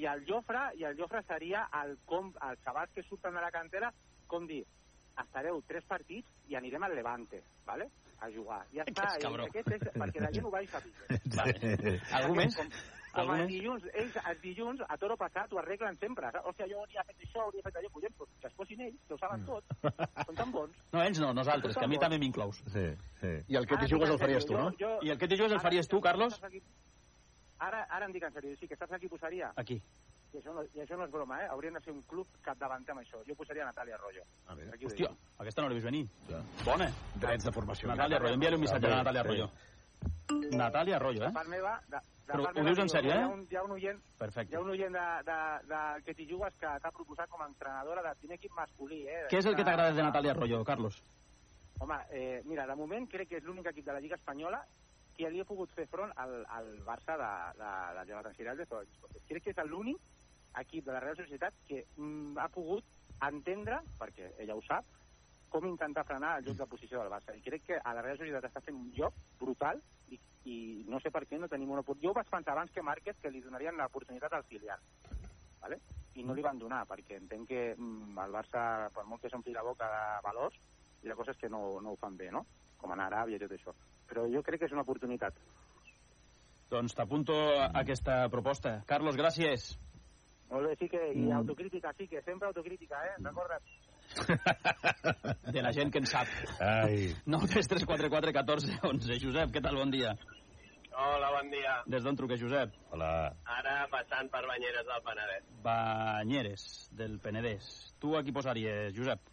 I 0.02 0.08
el 0.10 0.24
Jofre, 0.26 0.64
i 0.80 0.88
el 0.90 0.98
Jofre 0.98 1.22
seria 1.28 1.68
el, 1.84 2.00
com, 2.10 2.32
els 2.50 2.64
xavals 2.66 2.96
que 2.96 3.06
surten 3.06 3.38
de 3.38 3.44
la 3.46 3.52
cantera, 3.54 3.92
com 4.28 4.48
dir, 4.50 4.64
estareu 5.22 5.62
tres 5.70 5.86
partits 5.86 6.50
i 6.50 6.58
anirem 6.58 6.88
al 6.88 6.98
Levante, 6.98 7.44
¿vale? 7.68 7.92
a 8.24 8.30
jugar. 8.32 8.62
Ja 8.72 8.86
està, 8.88 9.10
i 9.20 9.26
aquest 9.28 9.72
és 9.76 9.82
perquè 10.00 10.22
la 10.24 10.30
gent 10.34 10.46
ho 10.48 10.52
vagi 10.54 10.70
sabent. 10.72 11.26
Vale. 11.36 11.74
Algú 12.20 12.38
més? 12.38 12.56
Com, 12.56 12.70
com 13.14 13.22
Algú 13.30 13.44
els 13.44 13.52
dilluns, 13.52 13.84
ells 13.94 14.16
els 14.24 14.40
dilluns, 14.42 14.80
a 14.90 14.98
toro 14.98 15.16
passat, 15.22 15.52
ho 15.54 15.60
arreglen 15.62 15.98
sempre. 16.02 16.32
Hòstia, 16.42 16.66
jo 16.72 16.80
hauria 16.82 17.04
fet 17.06 17.26
això, 17.28 17.44
hauria 17.46 17.62
fet 17.68 17.76
allò, 17.80 17.92
collons, 17.94 18.16
doncs 18.18 18.40
que 18.42 18.50
es 18.50 18.56
posin 18.58 18.82
ells, 18.88 19.02
que 19.08 19.14
ho 19.14 19.20
saben 19.22 19.44
tot. 19.46 19.76
Són 20.26 20.40
tan 20.40 20.54
bons. 20.56 20.80
No, 20.94 21.02
ells 21.04 21.20
no, 21.22 21.34
nosaltres, 21.38 21.78
que 21.78 21.86
a 21.86 21.90
mi 21.90 22.00
també 22.02 22.18
m'inclous. 22.22 22.64
Sí, 22.74 22.86
sí. 23.22 23.34
I 23.54 23.60
el 23.60 23.68
que 23.70 23.78
t'hi 23.82 23.90
jugues 23.92 24.10
el 24.14 24.20
faries 24.22 24.46
tu, 24.50 24.58
no? 24.58 24.72
Jo, 24.80 24.96
I 25.06 25.14
el 25.14 25.20
que 25.22 25.30
t'hi 25.30 25.38
jugues 25.38 25.54
el 25.54 25.62
faries 25.62 25.90
tu, 25.90 26.02
Carlos? 26.02 26.40
Ara, 27.64 27.86
ara 27.90 28.06
em 28.10 28.14
dic 28.14 28.26
en 28.28 28.34
sèrio, 28.34 28.56
sí, 28.60 28.68
que 28.68 28.78
saps 28.78 28.98
a 28.98 29.00
qui 29.00 29.10
posaria? 29.12 29.54
Aquí. 29.62 29.78
I 30.34 30.40
això, 30.40 30.54
no, 30.56 30.64
I 30.74 30.82
això 30.82 30.98
no 30.98 31.06
és 31.06 31.12
broma, 31.14 31.38
eh? 31.44 31.50
Haurien 31.54 31.76
de 31.78 31.82
ser 31.86 31.94
un 31.94 32.02
club 32.10 32.30
capdavanter 32.42 32.96
amb 32.96 33.04
això. 33.04 33.22
Jo 33.28 33.36
posaria 33.38 33.68
Natàlia 33.70 34.00
Arroyo. 34.00 34.26
A 34.50 34.56
veure. 34.58 34.74
Aquí 34.74 34.88
ho 34.88 34.90
Hòstia, 34.90 35.12
aquesta 35.44 35.62
no 35.62 35.70
l'he 35.70 35.78
vist 35.78 35.86
venir. 35.86 36.08
Bona. 36.66 36.90
Drets 37.22 37.46
de 37.46 37.54
formació. 37.54 37.92
Natàlia 37.94 38.18
Arroyo, 38.18 38.40
envia-li 38.40 38.58
un 38.58 38.66
missatge 38.66 38.90
a 38.90 39.04
Natàlia 39.04 39.24
Sí. 39.30 39.73
Natàlia 40.54 40.96
Arroyo, 40.98 41.20
De 41.24 41.30
eh? 41.30 41.34
part 41.34 41.50
meva... 41.50 41.80
De, 41.90 41.98
de 42.24 42.32
Però 42.32 42.44
part 42.46 42.58
ho 42.58 42.64
dius 42.64 42.80
en 42.80 42.90
sèrio, 42.92 43.12
Hi 43.12 43.18
eh? 43.18 43.24
ha 43.24 43.32
un, 43.34 43.42
hi 43.52 43.56
ha 43.60 43.64
un 43.66 43.72
oient, 43.76 43.98
hi 44.00 44.18
Perfecte. 44.20 44.56
ha 44.56 44.62
un 44.64 44.70
oient 44.72 44.94
de, 44.96 45.08
de, 45.28 45.38
de, 45.72 45.80
que 46.06 46.14
t'hi 46.16 46.28
jugues 46.30 46.56
que 46.62 46.70
t'ha 46.86 46.92
proposat 46.96 47.30
com 47.30 47.42
a 47.44 47.48
entrenadora 47.50 48.04
de 48.06 48.14
primer 48.22 48.38
equip 48.40 48.54
masculí, 48.56 49.02
eh? 49.12 49.26
Què 49.30 49.42
és 49.42 49.50
el 49.50 49.58
que 49.58 49.66
t'agrada 49.68 49.92
de 49.98 50.06
Natàlia 50.06 50.32
Arroyo, 50.32 50.62
Carlos? 50.64 51.02
Home, 51.84 51.98
eh, 52.16 52.42
mira, 52.46 52.66
de 52.70 52.76
moment 52.80 53.10
crec 53.12 53.28
que 53.34 53.42
és 53.42 53.44
l'únic 53.44 53.68
equip 53.74 53.86
de 53.90 53.92
la 53.98 54.00
Lliga 54.00 54.16
Espanyola 54.16 54.62
que 55.18 55.30
li 55.30 55.42
ha 55.44 55.46
pogut 55.46 55.70
fer 55.76 55.86
front 55.92 56.14
al, 56.16 56.40
al 56.50 56.70
Barça 56.88 57.18
de, 57.20 57.32
de, 57.60 57.72
de 58.00 58.06
Jonathan 58.10 58.38
Giraldes. 58.40 58.72
Crec 59.28 59.44
que 59.44 59.52
és 59.54 59.68
l'únic 59.68 60.00
equip 60.64 60.86
de 60.88 60.94
la 60.96 61.02
Real 61.04 61.18
Societat 61.20 61.54
que 61.68 61.84
mm, 61.98 62.38
ha 62.40 62.48
pogut 62.54 62.86
entendre, 63.28 63.82
perquè 64.00 64.32
ella 64.40 64.56
ho 64.56 64.64
sap, 64.66 64.88
com 65.54 65.68
intentar 65.70 66.04
frenar 66.10 66.38
el 66.40 66.48
joc 66.50 66.58
de 66.58 66.68
posició 66.72 67.00
del 67.04 67.12
Barça. 67.14 67.36
I 67.38 67.44
crec 67.46 67.66
que 67.68 67.78
a 67.78 67.94
la 67.94 68.02
Real 68.02 68.18
Societat 68.18 68.50
està 68.50 68.62
fent 68.66 68.80
un 68.80 68.90
joc 68.98 69.14
brutal 69.40 69.80
i, 70.10 70.18
i 70.50 70.58
no 70.90 71.00
sé 71.00 71.12
per 71.14 71.24
què 71.30 71.38
no 71.40 71.50
tenim 71.52 71.70
una 71.72 71.84
oportunitat. 71.86 72.10
Jo 72.10 72.16
vaig 72.18 72.32
pensar 72.32 72.56
abans 72.56 72.74
que 72.74 72.84
Márquez 72.86 73.20
que 73.22 73.32
li 73.32 73.42
donarien 73.46 73.78
l'oportunitat 73.78 74.34
al 74.34 74.48
filial. 74.50 74.82
¿vale? 75.62 75.80
I 76.16 76.24
no 76.28 76.34
li 76.36 76.44
van 76.46 76.60
donar, 76.60 76.84
perquè 76.90 77.18
entenc 77.22 77.48
que 77.50 77.62
mm, 77.78 78.18
el 78.26 78.34
Barça, 78.36 78.64
per 78.94 79.06
molt 79.10 79.22
que 79.24 79.30
s'ompli 79.32 79.54
la 79.56 79.64
boca 79.66 79.88
de 79.94 80.04
valors, 80.26 80.58
i 81.04 81.08
la 81.08 81.16
cosa 81.20 81.32
és 81.32 81.40
que 81.40 81.50
no, 81.50 81.80
no 81.82 81.94
ho 81.94 82.00
fan 82.00 82.18
bé, 82.18 82.30
no? 82.32 82.44
Com 82.82 82.92
a 82.92 82.98
Aràbia 83.06 83.38
i 83.38 83.44
tot 83.46 83.54
això. 83.56 83.74
Però 84.10 84.26
jo 84.32 84.44
crec 84.44 84.60
que 84.64 84.68
és 84.70 84.76
una 84.76 84.84
oportunitat. 84.84 85.38
Doncs 86.74 86.96
t'apunto 86.98 87.36
aquesta 87.70 88.24
proposta. 88.34 88.82
Carlos, 88.90 89.16
gràcies. 89.20 89.74
Molt 90.50 90.68
bé, 90.68 90.76
sí 90.80 90.90
que, 90.90 91.02
i 91.14 91.24
Mm. 91.24 91.32
autocrítica, 91.40 91.94
sí 91.98 92.08
que, 92.08 92.22
sempre 92.22 92.48
autocrítica, 92.48 93.00
eh? 93.08 93.16
Recorda't. 93.20 93.64
De 95.54 95.62
la 95.62 95.72
gent 95.76 95.92
que 95.92 96.00
en 96.02 96.08
sap. 96.10 96.30
Ai. 96.62 97.12
9 97.26 97.50
3 97.56 97.68
3 97.68 97.86
4 97.86 98.10
4 98.10 98.34
14 98.34 98.80
11. 98.92 99.20
Josep, 99.24 99.52
què 99.54 99.62
tal? 99.64 99.78
Bon 99.82 99.92
dia. 99.94 100.16
Hola, 100.94 101.30
bon 101.34 101.50
dia. 101.50 101.80
Des 101.90 102.04
d'on 102.06 102.16
truques, 102.16 102.40
Josep? 102.40 102.74
Hola. 102.94 103.12
Ara 103.50 103.88
passant 103.90 104.30
per 104.30 104.44
Banyeres 104.46 104.86
del 104.86 105.06
Penedès. 105.08 105.46
Banyeres, 105.66 106.66
del 106.94 107.20
Penedès. 107.20 107.70
Tu 108.00 108.14
a 108.16 108.22
qui 108.24 108.34
posaries, 108.36 108.94
Josep? 108.96 109.32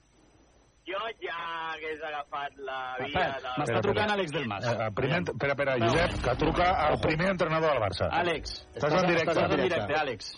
Jo 0.89 1.01
ja 1.21 1.37
hagués 1.71 2.01
agafat 2.03 2.57
la 2.65 2.79
via 3.03 3.27
del... 3.37 3.51
m'està 3.61 3.83
trucant 3.85 4.15
Àlex 4.15 4.33
del 4.33 4.49
Mas. 4.49 4.65
Eh, 4.65 4.89
primer, 4.97 5.21
espera, 5.29 5.53
espera, 5.53 5.77
Josep, 5.85 6.17
que 6.25 6.35
truca 6.41 6.71
al 6.87 6.97
primer 7.05 7.29
entrenador 7.35 7.75
del 7.77 7.83
Barça. 7.85 8.09
Àlex. 8.23 8.57
Estàs 8.73 8.97
en 8.97 9.11
directe. 9.13 9.35
Estàs 9.37 9.55
en 9.59 9.63
directe, 9.69 9.99
Àlex. 10.01 10.33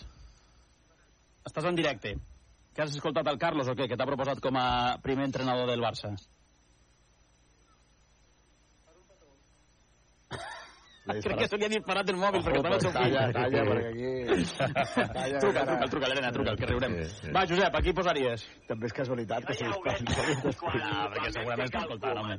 Estàs 1.47 1.71
en 1.71 1.79
directe. 1.79 2.15
Que 2.73 2.81
has 2.81 2.95
escoltat 2.95 3.27
el 3.29 3.37
Carlos 3.41 3.67
o 3.69 3.75
què? 3.77 3.85
Que 3.89 3.97
t'ha 3.99 4.07
proposat 4.09 4.39
com 4.41 4.57
a 4.57 4.97
primer 5.03 5.27
entrenador 5.29 5.67
del 5.69 5.83
Barça. 5.83 6.09
Crec 11.03 11.37
que 11.41 11.47
se 11.51 11.57
li 11.59 11.65
ha 11.67 11.71
disparat 11.73 12.09
el 12.09 12.17
mòbil 12.17 12.41
perquè 12.45 12.59
estava 12.61 12.77
al 12.79 12.83
seu 12.85 12.93
fill. 12.95 13.13
Calla, 13.13 13.23
calla, 13.35 13.63
perquè 13.69 13.89
aquí... 13.91 14.09
Calla, 15.13 15.39
Truca, 15.43 15.65
truca, 15.67 15.87
truca, 15.91 16.09
l'Helena, 16.09 16.31
truca, 16.35 16.55
que 16.59 16.69
riurem. 16.71 16.93
Va, 17.35 17.43
Josep, 17.49 17.75
a 17.75 17.81
qui 17.83 17.93
posaries? 17.97 18.45
També 18.69 18.87
és 18.87 18.95
casualitat 19.03 19.49
que 19.49 19.57
se 19.59 19.67
li 19.67 19.73
Ah, 19.73 21.09
perquè 21.11 21.29
segurament 21.35 21.67
està 21.67 21.83
escoltant, 21.83 22.23
home. 22.23 22.37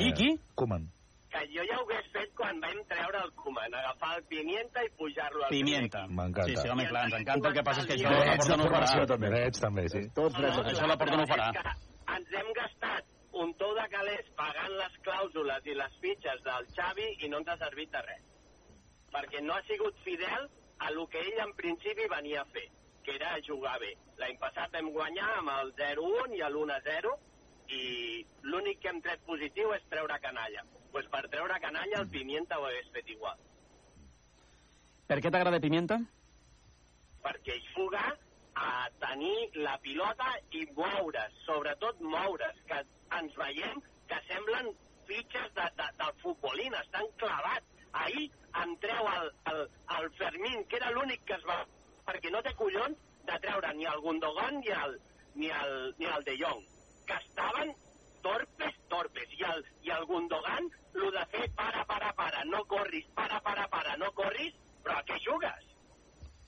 Qui, 0.00 0.10
qui? 0.18 0.32
Koeman. 0.58 0.90
Que 1.30 1.44
jo 1.52 1.62
ja 1.62 1.76
ho 1.78 1.84
hagués 1.84 2.08
fet 2.10 2.32
quan 2.38 2.58
vam 2.62 2.78
treure 2.90 3.20
el 3.22 3.30
Koeman, 3.38 3.74
agafar 3.78 4.16
el 4.18 4.24
Pimienta 4.30 4.82
i 4.82 4.88
pujar-lo 4.98 5.44
al 5.46 5.52
Pimienta. 5.54 6.00
M'encanta. 6.08 6.48
Sí, 6.48 6.56
sí, 6.58 6.68
home, 6.72 6.86
clar, 6.90 7.04
ens 7.06 7.18
encanta. 7.20 7.52
El 7.52 7.54
que 7.54 7.62
passa 7.68 7.84
és 7.84 7.86
que 7.86 7.94
això 7.98 8.10
la 8.10 8.34
porta 8.40 8.56
no 8.56 8.64
ho 8.66 8.72
farà. 8.72 9.06
també. 9.12 9.30
Drets, 9.34 9.62
també, 9.62 9.84
sí. 9.94 10.02
Tots 10.16 10.34
drets 10.40 10.58
de 10.58 10.72
Això 10.72 10.88
la 10.90 10.96
porta 10.98 11.20
no 11.20 11.22
ho 11.22 11.30
farà. 11.30 11.76
Ens 12.16 12.34
hem 12.40 12.50
gastat 12.58 13.14
un 13.44 13.54
tou 13.60 13.76
de 13.78 13.86
calés 13.92 14.32
pagant 14.40 14.74
les 14.80 14.96
clàusules 15.06 15.70
i 15.70 15.76
les 15.78 15.94
fitxes 16.02 16.42
del 16.48 16.66
Xavi 16.74 17.06
i 17.22 17.30
no 17.30 17.38
ens 17.44 17.52
ha 17.54 17.56
servit 17.62 17.94
de 17.94 18.02
res. 18.08 18.26
Perquè 19.14 19.44
no 19.46 19.54
ha 19.54 19.62
sigut 19.70 20.02
fidel 20.02 20.50
a 20.80 20.90
lo 20.90 21.06
que 21.06 21.22
ell 21.22 21.38
en 21.46 21.54
principi 21.54 22.08
venia 22.10 22.42
a 22.42 22.50
fer, 22.50 22.66
que 23.04 23.14
era 23.14 23.36
jugar 23.46 23.78
bé. 23.78 23.94
L'any 24.18 24.36
passat 24.42 24.74
vam 24.74 24.90
guanyar 24.98 25.30
amb 25.38 25.54
el 25.60 25.72
0-1 25.78 26.36
i 26.40 26.42
l'1-0 26.50 27.14
i 27.70 27.82
l'únic 28.50 28.82
que 28.82 28.90
hem 28.90 29.00
tret 29.00 29.22
positiu 29.30 29.70
és 29.78 29.86
treure 29.88 30.18
canalla. 30.18 30.66
Pues 30.90 31.06
per 31.10 31.26
treure 31.30 31.60
canalla 31.62 32.00
el 32.02 32.08
Pimienta 32.10 32.58
ho 32.58 32.66
hagués 32.66 32.88
fet 32.94 33.12
igual. 33.14 33.38
Per 35.10 35.20
què 35.20 35.30
t'agrada 35.30 35.60
Pimienta? 35.62 36.00
perquè 37.24 37.56
ell 37.56 37.66
juga 37.74 38.04
a 38.60 38.88
tenir 39.00 39.50
la 39.64 39.76
pilota 39.84 40.30
i 40.56 40.66
moure's, 40.76 41.36
sobretot 41.46 42.00
moure's, 42.00 42.62
que 42.68 42.80
ens 43.18 43.36
veiem 43.38 43.82
que 44.10 44.18
semblen 44.28 44.72
fitxes 45.08 45.52
de, 45.56 45.66
de, 45.78 45.88
del 46.00 46.16
futbolín, 46.22 46.74
estan 46.80 47.06
clavats. 47.20 47.66
Ahir 48.00 48.28
em 48.62 48.74
treu 48.82 49.06
el, 49.10 49.30
el, 49.50 49.62
el 49.98 50.10
Fermín, 50.18 50.64
que 50.70 50.78
era 50.78 50.92
l'únic 50.94 51.24
que 51.26 51.38
es 51.38 51.46
va... 51.48 51.62
perquè 52.06 52.30
no 52.30 52.42
té 52.42 52.52
collons 52.58 52.98
de 53.26 53.38
treure 53.42 53.72
ni 53.78 53.86
el 53.86 54.02
Gundogan 54.02 54.60
ni 54.60 54.70
el, 54.74 54.96
ni 55.34 55.50
el, 55.54 55.74
ni 55.98 56.06
el 56.10 56.24
De 56.26 56.36
Jong, 56.38 56.62
que 57.06 57.18
estaven 57.18 57.74
torpes, 58.22 58.76
torpes. 58.92 59.32
I 59.38 59.48
el, 59.54 59.64
i 59.86 59.96
el 59.96 60.06
Gundogan, 60.10 60.70
lo 60.94 61.10
de 61.10 61.26
fer 61.32 61.50
para, 61.54 61.84
para, 61.86 62.12
para, 62.14 62.44
no 62.44 62.64
corris, 62.66 63.06
para, 63.14 63.40
para, 63.40 63.68
para, 63.68 63.96
no 63.96 64.12
corris, 64.12 64.54
però 64.84 65.00
a 65.00 65.04
què 65.04 65.18
jugues? 65.24 65.70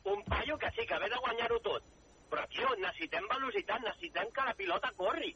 un 0.05 0.25
paio 0.25 0.59
que 0.59 0.71
sí, 0.73 0.87
que 0.87 0.99
ve 0.99 1.09
de 1.09 1.17
guanyar-ho 1.17 1.59
tot. 1.61 1.85
Però, 2.31 2.45
tio, 2.51 2.69
necessitem 2.81 3.27
velocitat, 3.31 3.83
necessitem 3.85 4.31
que 4.35 4.47
la 4.47 4.55
pilota 4.59 4.91
corri. 4.99 5.33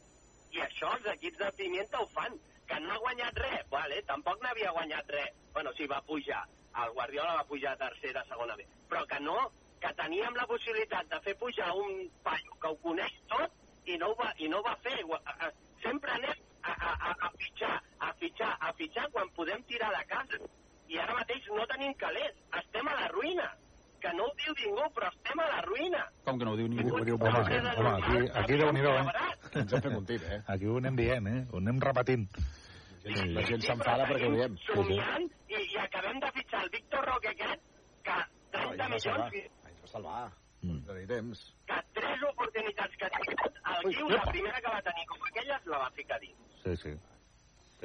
I 0.55 0.63
això 0.65 0.91
els 0.95 1.07
equips 1.13 1.39
de 1.39 1.51
Pimienta 1.59 2.01
ho 2.01 2.07
fan. 2.13 2.37
Que 2.67 2.79
no 2.83 2.91
ha 2.91 2.99
guanyat 2.99 3.37
res, 3.39 3.61
vale, 3.71 4.01
tampoc 4.09 4.41
n'havia 4.43 4.73
guanyat 4.75 5.11
res. 5.15 5.35
Bueno, 5.53 5.71
sí, 5.77 5.85
va 5.87 6.01
pujar. 6.03 6.41
El 6.83 6.91
Guardiola 6.97 7.37
va 7.37 7.45
pujar 7.47 7.73
a 7.73 7.79
tercera, 7.79 8.25
segona 8.27 8.57
B. 8.59 8.65
Però 8.89 9.05
que 9.07 9.21
no, 9.23 9.37
que 9.79 9.93
teníem 9.95 10.35
la 10.35 10.47
possibilitat 10.49 11.07
de 11.13 11.21
fer 11.23 11.37
pujar 11.39 11.69
un 11.79 12.09
paio 12.25 12.57
que 12.59 12.73
ho 12.73 12.75
coneix 12.83 13.15
tot 13.31 13.87
i 13.87 13.95
no 14.01 14.11
ho 14.11 14.17
va, 14.19 14.33
i 14.43 14.49
no 14.51 14.59
ho 14.59 14.65
va 14.67 14.75
fer. 14.83 14.99
Sempre 15.87 16.11
anem 16.11 16.39
a, 16.67 16.71
a, 16.71 16.91
a, 17.09 17.11
a 17.27 17.29
fitxar, 17.39 17.75
a 18.03 18.09
fitxar, 18.19 18.51
a 18.59 18.73
fitxar 18.75 19.05
quan 19.13 19.29
podem 19.37 19.61
tirar 19.69 19.93
de 19.95 20.03
casa. 20.09 20.39
I 20.91 20.99
ara 20.99 21.15
mateix 21.15 21.47
no 21.55 21.63
tenim 21.71 21.93
calés. 22.01 22.35
Estem 22.59 22.89
a 22.91 22.95
la 22.99 23.07
ruïna. 23.13 23.47
Que 24.03 24.11
no 24.13 24.27
ho 24.27 24.33
diu 24.41 24.53
ningú, 24.59 24.87
però 24.93 25.07
estem 25.13 25.39
a 25.41 25.47
la 25.53 25.61
ruïna. 25.65 26.01
Com 26.25 26.39
que 26.39 26.47
no 26.47 26.53
ho 26.53 26.59
diu 26.59 26.67
ningú? 26.69 26.91
Ho 26.99 27.05
diu, 27.07 27.17
home, 27.17 27.61
home, 27.71 27.93
aquí, 27.93 28.19
aquí 28.41 28.57
déu-n'hi-do, 28.61 28.91
eh? 28.99 29.05
Ens 29.61 29.73
hem 29.73 29.85
fet 29.85 29.95
un 29.95 30.09
tir, 30.11 30.19
eh? 30.27 30.39
Aquí 30.53 30.67
ho 30.69 30.75
anem 30.81 30.99
dient, 30.99 31.29
eh? 31.31 31.39
Ho 31.51 31.61
anem 31.63 31.79
repetint. 31.87 32.27
La 33.07 33.45
gent 33.47 33.63
s'enfada 33.63 34.09
perquè 34.09 34.27
ho 34.27 34.35
diem. 34.35 34.59
Somiant 34.67 35.29
i, 35.47 35.61
i 35.61 35.79
acabem 35.85 36.19
de 36.23 36.33
fitxar 36.35 36.65
el 36.65 36.73
Víctor 36.75 37.07
Roque 37.07 37.31
aquest, 37.31 37.63
que 38.03 38.19
30 38.57 38.91
milions, 38.91 39.39
Ens 39.71 39.79
va 39.85 39.93
salvar. 39.93 40.25
Mm. 40.67 40.83
De 40.87 41.05
temps. 41.07 41.43
que 41.67 41.77
tres 41.93 42.23
oportunitats 42.29 42.95
que 42.97 43.05
ha 43.05 43.11
tingut, 43.17 43.61
el 43.73 43.93
Guiu, 43.93 44.09
la 44.09 44.25
primera 44.31 44.61
que 44.61 44.73
va 44.73 44.81
tenir 44.81 45.05
com 45.11 45.29
aquelles, 45.29 45.69
la 45.73 45.83
va 45.83 45.91
ficar 45.99 46.19
dins. 46.23 46.57
Sí, 46.63 46.75
sí. 46.83 46.93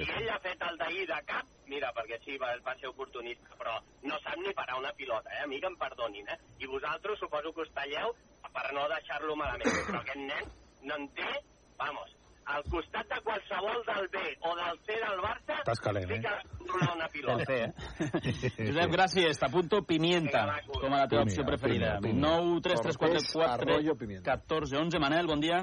I 0.02 0.06
ell 0.08 0.30
ha 0.32 0.38
fet 0.40 0.62
el 0.64 0.78
d'ahir 0.80 1.02
de 1.10 1.18
cap, 1.28 1.48
mira, 1.68 1.90
perquè 1.92 2.18
sí, 2.24 2.38
va, 2.40 2.54
va 2.66 2.72
ser 2.80 2.88
oportunista, 2.88 3.58
però 3.60 3.74
no 4.08 4.18
sap 4.24 4.38
ni 4.40 4.54
parar 4.56 4.78
una 4.80 4.92
pilota, 4.96 5.34
eh? 5.36 5.42
A 5.44 5.50
mi 5.50 5.60
que 5.60 5.68
em 5.68 5.76
perdonin, 5.76 6.30
eh? 6.32 6.38
I 6.64 6.70
vosaltres 6.70 7.20
suposo 7.20 7.52
que 7.52 7.66
us 7.66 7.74
talleu 7.76 8.14
per 8.54 8.64
no 8.72 8.88
deixar-lo 8.88 9.36
malament, 9.36 9.76
però 9.90 10.00
aquest 10.00 10.24
nen 10.24 10.48
no 10.88 10.96
en 10.96 11.08
té, 11.18 11.28
vamos, 11.76 12.16
al 12.46 12.64
costat 12.70 13.09
de 13.09 13.20
qualsevol 13.22 13.83
del 13.87 14.09
B 14.12 14.22
o 14.48 14.55
del 14.57 14.78
C 14.87 14.96
del 14.98 15.20
Barça, 15.22 15.59
Estàs 15.62 15.81
calent, 15.83 16.09
sí 16.11 16.18
eh? 16.18 16.52
una 16.94 17.09
pilota. 17.12 17.37
Del 17.37 17.46
C, 17.46 17.59
eh? 17.62 18.52
Josep, 18.68 18.90
gràcies. 18.92 19.38
T'apunto 19.38 19.83
pimienta 19.87 20.46
com 20.72 20.90
a 20.90 21.05
la 21.05 21.09
teva 21.11 21.22
opció 21.26 21.44
preferida. 21.46 21.98
9 22.02 22.61
3 22.64 22.83
3 22.88 22.98
4 22.98 23.22
4 23.33 23.46
Arroyo 23.52 23.94
pimienta. 23.98 24.38
14 24.42 24.76
11. 24.81 24.98
Manel, 25.02 25.31
bon 25.31 25.40
dia. 25.40 25.62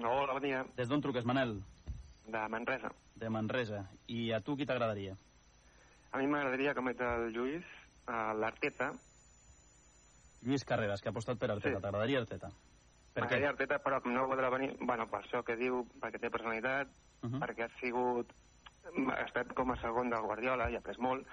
Hola, 0.00 0.32
bon 0.32 0.42
dia. 0.42 0.64
Des 0.76 0.88
d'on 0.88 1.02
truques, 1.04 1.26
Manel? 1.28 1.58
De 2.30 2.46
Manresa. 2.48 2.94
De 3.16 3.28
Manresa. 3.28 3.84
I 4.08 4.30
a 4.32 4.40
tu 4.40 4.56
qui 4.56 4.66
t'agradaria? 4.66 5.16
A 6.10 6.18
mi 6.18 6.26
m'agradaria, 6.26 6.74
com 6.74 6.88
dit 6.90 7.00
el 7.06 7.28
Lluís, 7.34 7.66
uh, 8.08 8.32
l'Arteta. 8.38 8.90
Lluís 10.42 10.64
Carreras, 10.64 11.02
que 11.02 11.10
ha 11.10 11.14
apostat 11.14 11.38
per 11.38 11.50
Arteta. 11.52 11.82
T'agradaria 11.82 12.22
Arteta? 12.24 12.50
Per 13.12 13.22
què? 13.22 13.26
M'agradaria 13.26 13.48
Arteta, 13.50 13.78
però 13.82 14.00
no 14.06 14.26
voldrà 14.30 14.50
venir... 14.50 14.76
Bueno, 14.80 15.06
per 15.10 15.20
això 15.24 15.42
que 15.44 15.56
diu, 15.56 15.84
perquè 16.00 16.20
té 16.20 16.30
personalitat, 16.30 16.88
Uh 17.22 17.28
-huh. 17.28 17.38
perquè 17.42 17.64
ha 17.66 17.70
sigut... 17.80 18.30
Ha 19.12 19.24
estat 19.26 19.52
com 19.52 19.70
a 19.70 19.76
segon 19.76 20.08
del 20.08 20.22
Guardiola 20.24 20.70
i 20.70 20.74
ha 20.74 20.78
après 20.78 20.96
molt, 20.98 21.26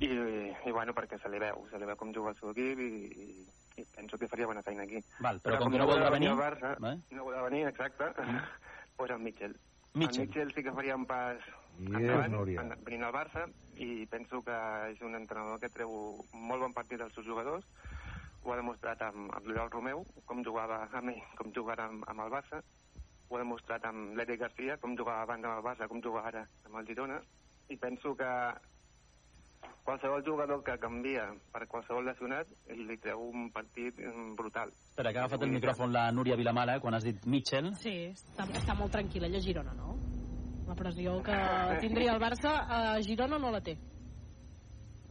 i, 0.00 0.06
i 0.08 0.70
bueno, 0.72 0.94
perquè 0.94 1.20
se 1.20 1.28
li 1.28 1.38
veu, 1.38 1.66
se 1.70 1.78
li 1.78 1.84
veu 1.84 1.96
com 1.96 2.12
juga 2.14 2.30
el 2.30 2.36
seu 2.36 2.50
equip 2.50 2.78
i, 2.80 2.88
i, 3.12 3.46
i 3.76 3.84
penso 3.94 4.16
que 4.18 4.26
faria 4.26 4.46
bona 4.46 4.62
feina 4.62 4.82
aquí. 4.84 5.02
Val, 5.20 5.38
però 5.42 5.58
com 5.58 5.70
que 5.70 5.78
no 5.78 5.86
voldrà 5.86 6.08
venir... 6.10 6.30
Barça, 6.30 6.72
Eh? 6.80 6.96
no 7.10 7.24
voldrà 7.24 7.42
venir, 7.42 7.66
exacte, 7.66 8.04
pues 8.96 9.10
el 9.10 9.18
Mitchell. 9.18 9.54
Mitchell. 9.94 10.22
El 10.22 10.26
Mitchell 10.28 10.54
sí 10.54 10.62
que 10.62 10.72
faria 10.72 10.96
un 10.96 11.04
pas 11.06 11.36
Yes, 11.78 11.88
endavant, 11.96 12.32
Núria. 12.32 12.62
venint 12.84 13.02
al 13.04 13.12
Barça, 13.12 13.46
i 13.76 14.06
penso 14.06 14.42
que 14.42 14.56
és 14.92 15.00
un 15.02 15.14
entrenador 15.14 15.58
que 15.60 15.68
treu 15.68 16.24
molt 16.32 16.60
bon 16.62 16.72
partit 16.72 16.98
dels 16.98 17.12
seus 17.14 17.26
jugadors, 17.26 17.64
ho 18.42 18.52
ha 18.52 18.58
demostrat 18.58 19.02
amb, 19.06 19.30
amb 19.36 19.46
l'Oriol 19.46 19.70
Romeu, 19.70 20.04
com 20.26 20.42
jugava 20.46 20.82
amb 20.90 21.14
ell, 21.14 21.22
com 21.38 21.52
jugava 21.54 21.86
amb, 21.88 22.04
amb 22.10 22.24
el 22.24 22.32
Barça, 22.34 22.62
ho 23.28 23.36
ha 23.36 23.42
demostrat 23.42 23.86
amb 23.88 24.16
l'Eric 24.18 24.42
Garcia, 24.42 24.76
com 24.82 24.96
jugava 24.98 25.22
abans 25.26 25.46
amb 25.46 25.58
el 25.58 25.64
Barça, 25.68 25.88
com 25.88 26.02
juga 26.04 26.26
ara 26.28 26.44
amb 26.66 26.78
el 26.80 26.86
Girona, 26.90 27.20
i 27.70 27.78
penso 27.80 28.14
que 28.18 28.30
qualsevol 29.86 30.24
jugador 30.26 30.62
que 30.66 30.74
canvia 30.78 31.28
per 31.52 31.66
qualsevol 31.70 32.04
lesionat 32.06 32.50
li 32.70 32.96
treu 33.02 33.22
un 33.28 33.48
partit 33.54 33.98
mm, 33.98 34.34
brutal. 34.38 34.74
Espera, 34.90 35.12
que 35.12 35.22
ha 35.22 35.24
agafat 35.24 35.46
el 35.46 35.54
micròfon 35.54 35.94
la 35.94 36.08
Núria 36.14 36.36
Vilamala 36.38 36.78
quan 36.82 36.98
has 36.98 37.06
dit 37.06 37.24
Mitchell. 37.26 37.72
Sí, 37.80 37.96
està, 38.12 38.46
està 38.58 38.76
molt 38.78 38.94
tranquil·la 38.94 39.30
ella 39.30 39.42
Girona, 39.42 39.74
no? 39.78 39.96
La 40.68 40.76
pressió 40.78 41.18
que 41.26 41.38
tindria 41.82 42.14
el 42.14 42.22
Barça 42.22 42.54
a 42.68 42.82
Girona 43.02 43.38
no 43.42 43.50
la 43.54 43.62
té. 43.64 43.76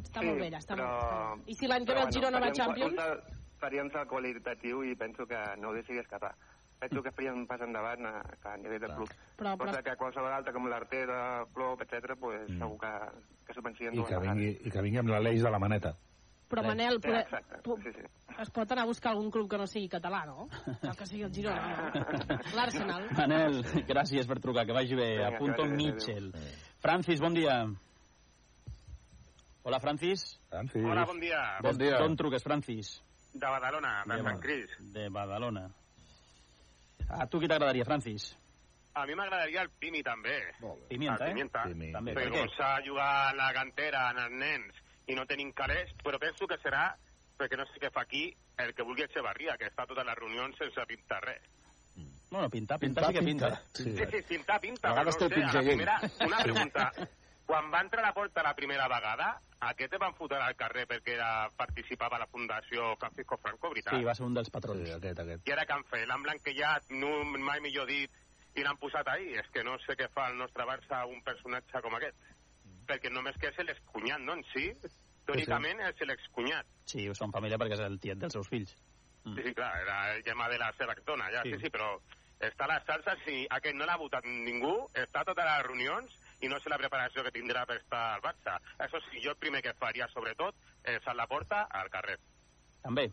Està 0.03 0.21
molt 0.25 0.39
bé, 0.39 0.49
està 0.57 0.75
però... 0.75 0.87
molt, 0.89 1.45
bé. 1.45 1.51
I 1.51 1.55
si 1.55 1.67
l'any 1.67 1.85
que 1.85 1.93
ve 1.93 2.01
el 2.07 2.11
Girona 2.11 2.39
va 2.39 2.47
a 2.47 2.51
Champions? 2.57 2.93
Un 2.93 2.97
salt, 2.99 3.23
faria 3.61 3.83
un 3.83 3.91
salt 3.91 4.09
qualitatiu 4.09 4.83
i 4.83 4.95
penso 4.95 5.25
que 5.29 5.39
no 5.61 5.69
ho 5.69 5.73
deixi 5.73 5.97
escapar. 6.01 6.33
Penso 6.81 7.03
que 7.05 7.11
faria 7.13 7.31
un 7.31 7.45
pas 7.45 7.61
endavant 7.61 8.05
a, 8.09 8.13
a 8.49 8.55
nivell 8.57 8.79
del 8.81 8.95
club. 8.95 9.09
Però- 9.37 9.53
però- 9.55 9.67
Cosa 9.69 9.83
que 9.85 9.95
qualsevol 9.95 10.33
altre, 10.33 10.51
com 10.53 10.65
l'Arteta, 10.67 11.45
Klopp, 11.53 11.81
etc., 11.85 12.15
pues, 12.19 12.49
Mm. 12.49 12.57
segur 12.57 12.79
que, 12.79 12.93
que 13.45 13.53
s'ho 13.53 13.61
pensien 13.61 13.93
I 13.93 13.97
dues 13.97 14.09
que 14.09 14.15
vegades. 14.17 14.37
vingui, 14.39 14.67
i 14.67 14.71
que 14.71 14.81
vingui 14.81 14.97
amb 14.99 15.09
l'Aleix 15.09 15.43
de 15.43 15.51
la 15.51 15.59
maneta. 15.59 15.93
Però, 16.51 16.63
Manel, 16.65 16.97
Sí, 16.99 17.07
poder, 17.07 17.21
exacte, 17.21 17.57
po- 17.63 17.77
sí, 17.79 17.91
sí. 17.95 18.01
es 18.41 18.49
pot 18.51 18.69
anar 18.73 18.83
a 18.83 18.87
buscar 18.87 19.11
algun 19.13 19.29
club 19.31 19.47
que 19.49 19.57
no 19.57 19.67
sigui 19.67 19.87
català, 19.87 20.25
no? 20.25 20.49
Cal 20.81 20.97
que 20.97 21.05
sigui 21.05 21.21
el 21.23 21.31
Girona, 21.31 21.69
no? 21.93 21.93
L'Arsenal. 22.57 23.05
Manel, 23.15 23.61
gràcies 23.87 24.27
per 24.27 24.39
trucar, 24.41 24.65
que 24.65 24.73
vagi 24.73 24.93
bé. 24.95 25.11
Vinga, 25.15 25.29
Apunto 25.37 25.63
Mitchell. 25.65 26.33
Francis, 26.81 27.21
bon 27.21 27.33
dia. 27.33 27.61
Hola, 29.63 29.79
Francis. 29.79 30.39
Francis. 30.49 30.83
Hola, 30.83 31.05
bon 31.05 31.19
dia. 31.19 31.41
Bon 31.61 31.77
dia. 31.77 31.97
D'on 31.99 32.15
truques, 32.17 32.43
Francis? 32.43 33.01
De 33.33 33.45
Badalona, 33.47 34.03
de 34.05 34.15
De 34.17 34.23
Sant 34.23 34.39
Cris. 34.41 34.69
De 34.93 35.09
Badalona. 35.09 35.67
A 37.09 37.27
tu 37.27 37.39
qui 37.39 37.47
t'agradaria, 37.47 37.85
Francis? 37.85 38.31
A 38.93 39.05
mi 39.05 39.15
m'agradaria 39.15 39.61
el 39.61 39.69
Pimi 39.79 40.01
també. 40.03 40.35
Pimienta, 40.89 41.23
el 41.25 41.29
eh? 41.29 41.33
Pimienta. 41.33 41.63
Pimi. 41.69 41.91
També, 41.93 42.11
Perquè 42.15 42.25
per 42.27 42.33
què? 42.33 42.41
començar 42.41 42.71
a 42.75 42.81
jugar 42.83 43.07
a 43.29 43.33
la 43.37 43.53
cantera, 43.55 44.09
en 44.11 44.19
els 44.25 44.35
nens, 44.41 44.81
i 45.07 45.15
no 45.15 45.25
tenim 45.29 45.53
calés, 45.55 45.93
però 46.03 46.19
penso 46.19 46.47
que 46.47 46.57
serà, 46.63 46.89
perquè 47.39 47.57
no 47.59 47.65
sé 47.69 47.79
què 47.79 47.91
fa 47.93 48.01
aquí, 48.03 48.25
el 48.57 48.73
que 48.75 48.83
vulgui 48.83 49.05
Echevarria, 49.05 49.55
que 49.57 49.69
està 49.71 49.83
a 49.85 49.87
totes 49.87 50.05
les 50.05 50.19
reunions 50.19 50.57
sense 50.59 50.85
pintar 50.89 51.21
res. 51.23 51.41
Bueno, 52.31 52.49
pintar, 52.49 52.79
pintar, 52.79 53.05
sí 53.07 53.13
que 53.13 53.23
pinta. 53.23 53.61
Sí, 53.73 53.83
sí, 53.95 54.21
pintar, 54.27 54.59
pinta. 54.61 54.87
A 54.89 54.93
vegades 54.93 55.19
no 55.19 55.29
té 55.29 55.39
una 56.25 56.37
Sí. 56.37 56.43
pregunta. 56.43 56.91
Quan 57.51 57.65
va 57.67 57.81
entrar 57.83 57.99
a 57.99 58.05
la 58.05 58.13
porta 58.15 58.43
la 58.45 58.53
primera 58.55 58.85
vegada, 58.87 59.25
aquest 59.67 59.97
van 59.99 60.13
fotre 60.15 60.37
al 60.39 60.53
carrer 60.55 60.85
perquè 60.87 61.17
era, 61.17 61.49
participava 61.59 62.15
a 62.15 62.21
la 62.21 62.27
Fundació 62.31 62.93
Francisco 63.01 63.35
Franco, 63.41 63.73
veritat? 63.73 63.97
Sí, 63.97 64.05
va 64.07 64.13
ser 64.15 64.23
un 64.23 64.37
dels 64.37 64.47
patrons. 64.55 64.85
Sí, 64.87 64.93
aquest, 64.95 65.19
aquest. 65.19 65.43
I 65.49 65.51
ara 65.57 65.65
què 65.67 65.75
han 65.75 65.83
fet? 65.89 66.05
L'han 66.07 66.23
blanquejat, 66.23 66.87
no, 67.01 67.09
mai 67.49 67.59
millor 67.65 67.89
dit, 67.91 68.15
i 68.55 68.63
l'han 68.63 68.79
posat 68.79 69.11
ahí. 69.11 69.33
És 69.41 69.51
que 69.51 69.65
no 69.67 69.75
sé 69.83 69.97
què 69.99 70.07
fa 70.15 70.29
el 70.31 70.39
nostre 70.39 70.63
Barça 70.69 71.01
un 71.11 71.19
personatge 71.27 71.83
com 71.83 71.99
aquest. 71.99 72.23
Perquè 72.87 73.11
només 73.11 73.35
que 73.43 73.51
és 73.51 73.59
l'excunyat, 73.67 74.23
no? 74.23 74.39
En 74.39 74.47
si, 74.53 74.69
teòricament 75.27 75.83
és 75.89 76.07
l'excunyat. 76.07 76.71
Sí, 76.87 77.09
són 77.19 77.35
família 77.35 77.59
perquè 77.59 77.75
és 77.81 77.83
el 77.89 77.99
tiet 77.99 78.23
dels 78.23 78.39
seus 78.39 78.47
fills. 78.47 78.71
Sí, 79.27 79.35
sí, 79.43 79.53
clar, 79.59 79.73
era 79.83 79.99
el 80.15 80.23
tema 80.23 80.47
de 80.47 80.63
la 80.63 80.71
seva 80.79 80.95
dona, 81.03 81.27
ja, 81.35 81.43
sí, 81.43 81.57
Sí. 81.57 81.65
sí, 81.65 81.75
però 81.75 81.97
està 82.39 82.63
a 82.63 82.71
les 82.77 82.87
salses 82.87 83.27
i 83.27 83.43
aquest 83.59 83.75
no 83.75 83.85
l'ha 83.85 83.99
votat 83.99 84.23
ningú, 84.23 84.87
està 84.95 85.19
a 85.19 85.27
totes 85.27 85.45
les 85.45 85.65
reunions 85.67 86.15
i 86.41 86.49
no 86.49 86.59
sé 86.59 86.69
la 86.73 86.79
preparació 86.81 87.23
que 87.25 87.33
tindrà 87.33 87.65
per 87.69 87.79
estar 87.79 88.01
al 88.15 88.21
Barça. 88.25 88.57
Això 88.81 89.01
sí, 89.07 89.21
jo 89.23 89.33
el 89.35 89.41
primer 89.41 89.61
que 89.65 89.73
faria, 89.79 90.07
sobretot, 90.13 90.55
és 90.83 91.07
a 91.07 91.15
la 91.17 91.27
porta 91.29 91.65
al 91.69 91.89
carrer. 91.93 92.17
També. 92.81 93.09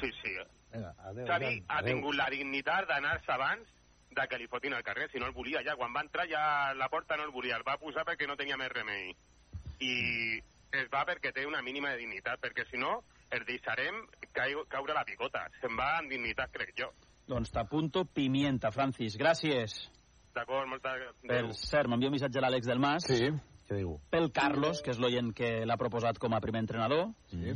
Sí, 0.00 0.10
sí. 0.20 0.34
Vinga, 0.72 0.92
adéu, 1.08 1.26
Xavi 1.28 1.52
ha 1.68 1.82
tingut 1.84 2.16
la 2.16 2.28
dignitat 2.32 2.88
d'anar-se 2.88 3.32
abans 3.32 3.68
de 4.12 4.26
que 4.28 4.38
li 4.40 4.48
fotin 4.48 4.74
al 4.76 4.84
carrer, 4.84 5.08
si 5.12 5.20
no 5.20 5.28
el 5.28 5.36
volia 5.36 5.62
ja. 5.64 5.76
Quan 5.76 5.94
va 5.96 6.04
entrar 6.04 6.26
ja 6.28 6.42
a 6.68 6.74
la 6.76 6.88
porta 6.92 7.16
no 7.16 7.24
el 7.28 7.34
volia, 7.34 7.56
el 7.56 7.66
va 7.66 7.78
posar 7.80 8.04
perquè 8.08 8.28
no 8.28 8.36
tenia 8.40 8.58
més 8.60 8.72
remei. 8.72 9.12
I 9.80 9.94
es 10.72 10.88
va 10.92 11.04
perquè 11.08 11.32
té 11.32 11.46
una 11.48 11.62
mínima 11.62 11.92
de 11.92 12.02
dignitat, 12.04 12.40
perquè 12.40 12.66
si 12.70 12.80
no 12.80 13.00
el 13.32 13.44
deixarem 13.48 14.02
caure 14.32 14.96
la 14.96 15.04
picota. 15.08 15.46
Se'n 15.60 15.76
va 15.78 15.96
amb 15.98 16.12
dignitat, 16.12 16.52
crec 16.52 16.74
jo. 16.78 16.92
Doncs 17.28 17.52
t'apunto 17.54 18.04
Pimienta, 18.04 18.72
Francis. 18.74 19.16
Gràcies. 19.20 19.76
D'acord, 20.34 20.68
moltes 20.70 21.10
Per 21.28 21.42
cert, 21.58 21.88
m'envia 21.92 22.08
un 22.08 22.14
missatge 22.16 22.38
a 22.40 22.42
l'Àlex 22.46 22.66
del 22.68 22.80
Mas. 22.80 23.04
Sí, 23.06 23.28
què 23.68 23.76
diu? 23.82 23.98
Pel 24.10 24.30
Carlos, 24.32 24.80
que 24.82 24.90
és 24.94 24.98
l'oient 25.02 25.32
que 25.36 25.50
l'ha 25.68 25.76
proposat 25.80 26.18
com 26.18 26.32
a 26.34 26.40
primer 26.40 26.62
entrenador, 26.64 27.10
Sí. 27.30 27.52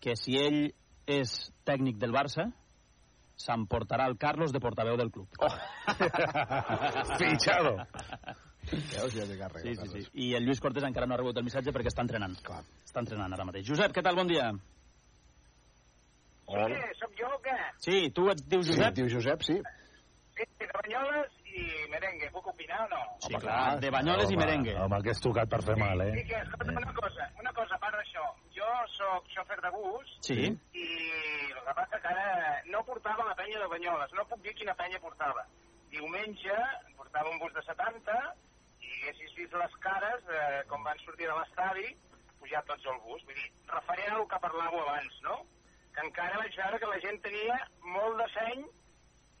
que 0.00 0.16
si 0.16 0.38
ell 0.40 0.72
és 1.06 1.52
tècnic 1.66 1.98
del 2.00 2.12
Barça, 2.12 2.46
s'emportarà 3.36 4.06
el 4.08 4.16
Carlos 4.16 4.52
de 4.52 4.60
portaveu 4.60 4.96
del 4.96 5.10
club. 5.10 5.28
Oh. 5.38 5.48
Fichado. 7.18 7.76
Veus, 8.64 9.12
ja 9.12 9.26
té 9.28 9.36
càrrega. 9.36 9.62
Sí, 9.66 9.74
sí, 9.76 10.00
sí. 10.04 10.10
I 10.14 10.34
el 10.38 10.46
Lluís 10.46 10.60
Cortés 10.64 10.84
encara 10.86 11.06
no 11.06 11.14
ha 11.14 11.18
rebut 11.20 11.36
el 11.36 11.44
missatge 11.44 11.72
perquè 11.74 11.90
està 11.92 12.00
entrenant. 12.06 12.38
Clar. 12.46 12.62
Està 12.86 13.02
entrenant 13.02 13.32
ara 13.36 13.44
mateix. 13.44 13.66
Josep, 13.68 13.92
què 13.92 14.02
tal? 14.02 14.16
Bon 14.16 14.30
dia. 14.30 14.48
Hola. 16.46 16.68
Soc 17.00 17.12
jo 17.18 17.28
o 17.28 17.40
què? 17.44 17.56
Sí, 17.84 17.98
tu 18.16 18.28
et 18.32 18.40
dius 18.48 18.66
Sí, 18.66 18.72
Josep? 18.72 18.88
et 18.88 18.94
diu 19.00 19.08
Josep, 19.12 19.42
sí. 19.44 19.58
Sí, 20.36 20.44
de 20.60 20.66
Banyoles 20.72 21.30
i 21.54 21.64
merengue. 21.92 22.30
Puc 22.34 22.50
opinar 22.50 22.82
o 22.84 22.88
no? 22.90 23.02
Sí, 23.22 23.34
clar, 23.38 23.78
de 23.80 23.90
Banyoles 23.94 24.30
i 24.34 24.36
merengue. 24.40 24.74
Home, 24.84 25.02
que 25.06 25.14
és 25.14 25.22
tocat 25.22 25.50
per 25.50 25.62
fer 25.62 25.78
mal, 25.78 26.02
I 26.02 26.10
eh? 26.10 26.26
que, 26.28 26.40
escolta, 26.42 26.74
una 26.74 26.94
cosa, 26.98 27.30
una 27.40 27.52
cosa, 27.60 27.78
a 27.78 27.82
part 27.86 28.00
d'això. 28.00 28.26
Jo 28.56 28.64
jo 28.64 28.86
sóc 28.96 29.26
xòfer 29.34 29.60
de 29.60 29.70
bus 29.74 30.12
Sí. 30.26 30.40
i 30.72 30.86
el 31.52 31.60
que 31.66 31.74
passa 31.76 32.00
que 32.00 32.08
ara 32.08 32.62
no 32.72 32.82
portava 32.84 33.24
la 33.28 33.34
penya 33.34 33.58
de 33.60 33.68
Banyoles, 33.72 34.12
no 34.16 34.24
puc 34.30 34.40
dir 34.42 34.54
quina 34.54 34.74
penya 34.74 35.00
portava. 35.00 35.44
Diumenge 35.90 36.56
portava 36.96 37.30
un 37.30 37.38
bus 37.38 37.52
de 37.54 37.62
70 37.62 38.14
i 38.80 38.92
haguessis 39.02 39.34
vist 39.36 39.54
les 39.54 39.74
cares 39.84 40.24
eh, 40.28 40.62
com 40.68 40.82
van 40.84 40.98
sortir 41.04 41.28
de 41.28 41.36
l'estadi, 41.38 41.90
pujar 42.40 42.64
tots 42.64 42.86
al 42.86 43.00
bus. 43.04 43.24
Vull 43.24 43.34
dir, 43.40 43.50
referent 43.72 44.16
al 44.16 44.26
que 44.28 44.40
parlàveu 44.46 44.80
abans, 44.80 45.20
no? 45.28 45.36
Que 45.94 46.06
encara 46.06 46.40
vaig 46.42 46.56
veure 46.62 46.80
que 46.80 46.92
la 46.94 47.00
gent 47.04 47.20
tenia 47.22 47.58
molt 47.96 48.18
de 48.22 48.28
seny 48.34 48.64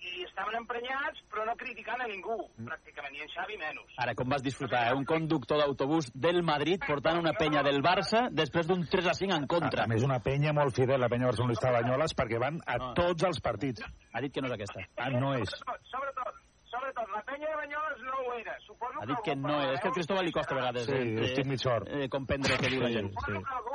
i 0.04 0.24
estaven 0.26 0.54
emprenyats, 0.60 1.22
però 1.32 1.44
no 1.48 1.54
criticant 1.56 2.00
a 2.04 2.06
ningú, 2.10 2.36
pràcticament, 2.60 3.14
i 3.16 3.22
en 3.24 3.30
Xavi 3.32 3.56
menys. 3.60 3.94
Ara, 4.04 4.14
com 4.14 4.28
vas 4.28 4.42
disfrutar, 4.44 4.82
eh? 4.90 4.94
Un 4.98 5.04
conductor 5.08 5.58
d'autobús 5.62 6.10
del 6.14 6.42
Madrid 6.44 6.82
portant 6.86 7.18
una 7.22 7.32
penya 7.38 7.62
del 7.64 7.80
Barça 7.82 8.28
després 8.30 8.66
d'un 8.68 8.84
3 8.90 9.08
a 9.08 9.14
5 9.14 9.34
en 9.34 9.46
contra. 9.46 9.84
A 9.84 9.90
més, 9.90 10.04
una 10.04 10.20
penya 10.20 10.52
molt 10.52 10.76
fidel, 10.76 11.00
la 11.00 11.08
penya 11.08 11.26
barcelonista 11.30 11.70
de 11.72 11.80
Banyoles, 11.80 12.14
perquè 12.14 12.38
van 12.40 12.60
a 12.66 12.76
No. 12.78 12.92
tots 12.94 13.24
els 13.24 13.40
partits. 13.40 13.82
Ha 14.12 14.20
dit 14.20 14.32
que 14.32 14.40
no 14.42 14.48
és 14.48 14.54
aquesta. 14.54 14.80
Ah, 14.96 15.08
no 15.10 15.34
és. 15.34 15.48
Sobretot, 15.48 15.80
sobretot, 15.90 16.34
sobretot, 16.68 17.08
la 17.14 17.22
penya 17.22 17.48
de 17.48 17.56
Banyoles 17.56 18.00
no 18.04 18.18
ho 18.28 18.34
era. 18.38 18.58
Suposo 18.60 19.00
Ha 19.00 19.06
dit 19.06 19.18
que 19.24 19.36
no 19.36 19.56
és. 19.62 19.72
És 19.74 19.80
que 19.80 19.88
al 19.88 19.94
Cristóbal 19.94 20.24
li 20.24 20.32
costa 20.32 20.54
a 20.54 20.58
vegades 20.58 20.84
Sí, 20.86 20.92
eh, 20.92 21.56
sort. 21.58 21.88
eh, 21.88 22.08
comprendre 22.08 22.56
què 22.58 22.68
diu 22.70 22.80
la 22.82 22.90
gent. 22.90 23.08
Suposo 23.08 23.26
que 23.40 23.54
algú, 23.56 23.72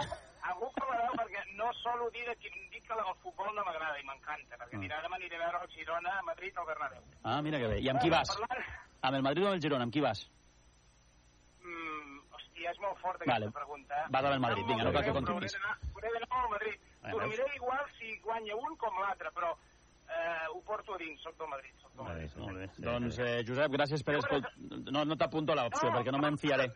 algú 0.51 0.71
parlareu 0.75 1.13
no 1.59 1.67
solo 1.83 2.09
dir 2.15 2.25
que, 2.39 2.49
dir 2.71 2.81
que 2.81 2.93
el 2.95 3.15
futbol 3.21 3.51
no 3.55 3.63
m'agrada 3.67 3.99
i 3.99 4.05
m'encanta, 4.07 4.57
perquè 4.63 4.79
mira, 4.79 4.97
ara 4.99 5.09
m'aniré 5.11 5.35
a 5.37 5.45
veure 5.45 5.63
el 5.65 5.71
Girona 5.75 6.17
a 6.19 6.23
Madrid 6.31 6.57
al 6.57 6.65
Bernabéu. 6.71 7.03
Ah, 7.23 7.41
mira 7.41 7.59
que 7.59 7.67
bé. 7.75 7.79
I 7.83 7.89
amb 7.91 7.99
qui 8.01 8.09
vas? 8.09 8.31
Parlant, 8.33 8.65
Amb 9.01 9.15
el 9.15 9.23
Madrid 9.23 9.43
o 9.45 9.47
amb 9.47 9.55
el 9.59 9.61
Girona? 9.63 9.83
Amb 9.87 9.93
qui 9.93 10.01
vas? 10.03 10.25
mm, 11.63 12.19
hòstia, 12.35 12.71
és 12.71 12.79
molt 12.83 12.97
fort 12.99 13.15
aquesta 13.21 13.33
Vale. 13.39 13.51
pregunta. 13.51 13.95
Vas 14.09 14.25
amb 14.25 14.33
el 14.33 14.39
Madrid. 14.47 14.65
Vinga, 14.67 14.83
no 14.83 14.93
cal 14.93 15.03
que 15.05 15.13
continuïs. 15.19 15.55
Hauré 15.55 16.09
d'anar- 16.13 16.43
al 16.43 16.49
Madrid. 16.49 16.79
Eh, 17.03 17.11
Dormiré 17.11 17.45
igual 17.55 17.85
si 17.97 18.17
guanya 18.19 18.55
un 18.55 18.75
com 18.77 18.93
l'altre, 18.99 19.29
però 19.31 19.53
eh, 20.09 20.47
ho 20.53 20.61
porto 20.61 20.95
a 20.95 20.97
dins, 20.97 21.21
soc 21.21 21.37
del 21.37 21.47
Madrid. 21.47 21.73
Soc 21.81 21.91
del 21.95 22.05
Madrid. 22.05 22.31
Molt 22.37 22.57
bé. 22.57 22.67
Doncs, 22.77 23.19
eh, 23.19 23.43
Josep, 23.47 23.71
gràcies 23.71 24.03
per 24.03 24.15
escoltar... 24.15 24.51
No, 24.91 25.05
no 25.05 25.15
t'apunto 25.15 25.53
l'opció, 25.55 25.89
perquè 25.91 26.11
no 26.11 26.19
me'n 26.19 26.37
fiaré. 26.37 26.67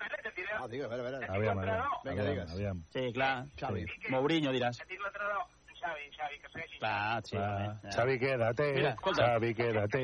Ah, 0.59 0.67
digue, 0.67 0.85
a 0.85 0.87
veure, 0.87 1.01
a 1.01 1.09
veure. 1.09 1.27
Aviam, 1.37 1.59
aviam. 1.59 1.89
Vinga, 2.05 2.23
aviam, 2.29 2.51
aviam. 2.55 2.83
Sí, 2.93 3.03
clar. 3.15 3.33
Xavi. 3.59 3.85
Mourinho, 4.13 4.51
diràs. 4.55 4.79
He 4.81 4.87
dit 4.91 5.01
l'entrenador, 5.01 5.43
en 5.69 5.75
Xavi, 5.81 6.07
Xavi, 6.17 6.39
que 6.43 6.51
segueixi. 6.53 6.79
Clar, 6.79 7.21
sí. 7.27 7.37
Xavi, 7.97 8.19
quédate. 8.19 8.69
Mira, 8.77 8.93
escolta. 8.95 9.25
Xavi, 9.33 9.53
quédate. 9.59 10.03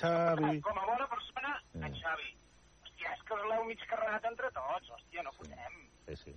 Xavi. 0.00 0.54
Com 0.68 0.78
a 0.78 0.86
bona 0.92 1.06
persona, 1.12 1.52
en 1.74 1.94
Xavi. 2.00 2.30
Hòstia, 2.84 3.12
és 3.12 3.22
que 3.28 3.38
l'heu 3.50 3.64
mig 3.68 3.86
carregat 3.90 4.24
entre 4.32 4.50
tots. 4.56 4.90
Hòstia, 4.96 5.22
no 5.26 5.32
fotem. 5.38 5.80
Sí, 6.08 6.16
sí. 6.24 6.36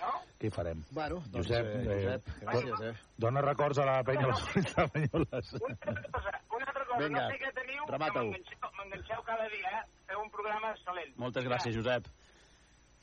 No? 0.00 0.10
Què 0.40 0.48
hi 0.48 0.50
farem? 0.50 0.80
Bueno, 0.90 1.18
doncs, 1.32 1.46
Josep, 1.46 1.66
eh, 1.66 1.80
eh, 1.80 1.98
Josep, 2.04 2.30
gràcies, 2.42 2.80
eh. 2.88 2.94
Dona 3.22 3.42
records 3.44 3.78
a 3.78 3.84
la 3.86 3.96
penya 4.04 4.26
de 4.32 4.86
Banyoles. 4.94 5.52
Una 5.60 6.66
altra 6.66 6.84
cosa, 6.86 6.98
Vinga, 6.98 7.20
no 7.20 7.30
sé 7.30 7.38
què 7.42 7.50
teniu, 7.58 7.84
que 7.84 7.92
remata-ho. 7.92 8.30
m'enganxeu 8.78 9.22
cada 9.28 9.48
dia, 9.52 9.72
eh? 9.78 9.82
Feu 10.08 10.22
un 10.22 10.30
programa 10.32 10.72
excel·lent. 10.72 11.12
Moltes 11.20 11.44
gràcies, 11.44 11.76
Josep. 11.76 12.08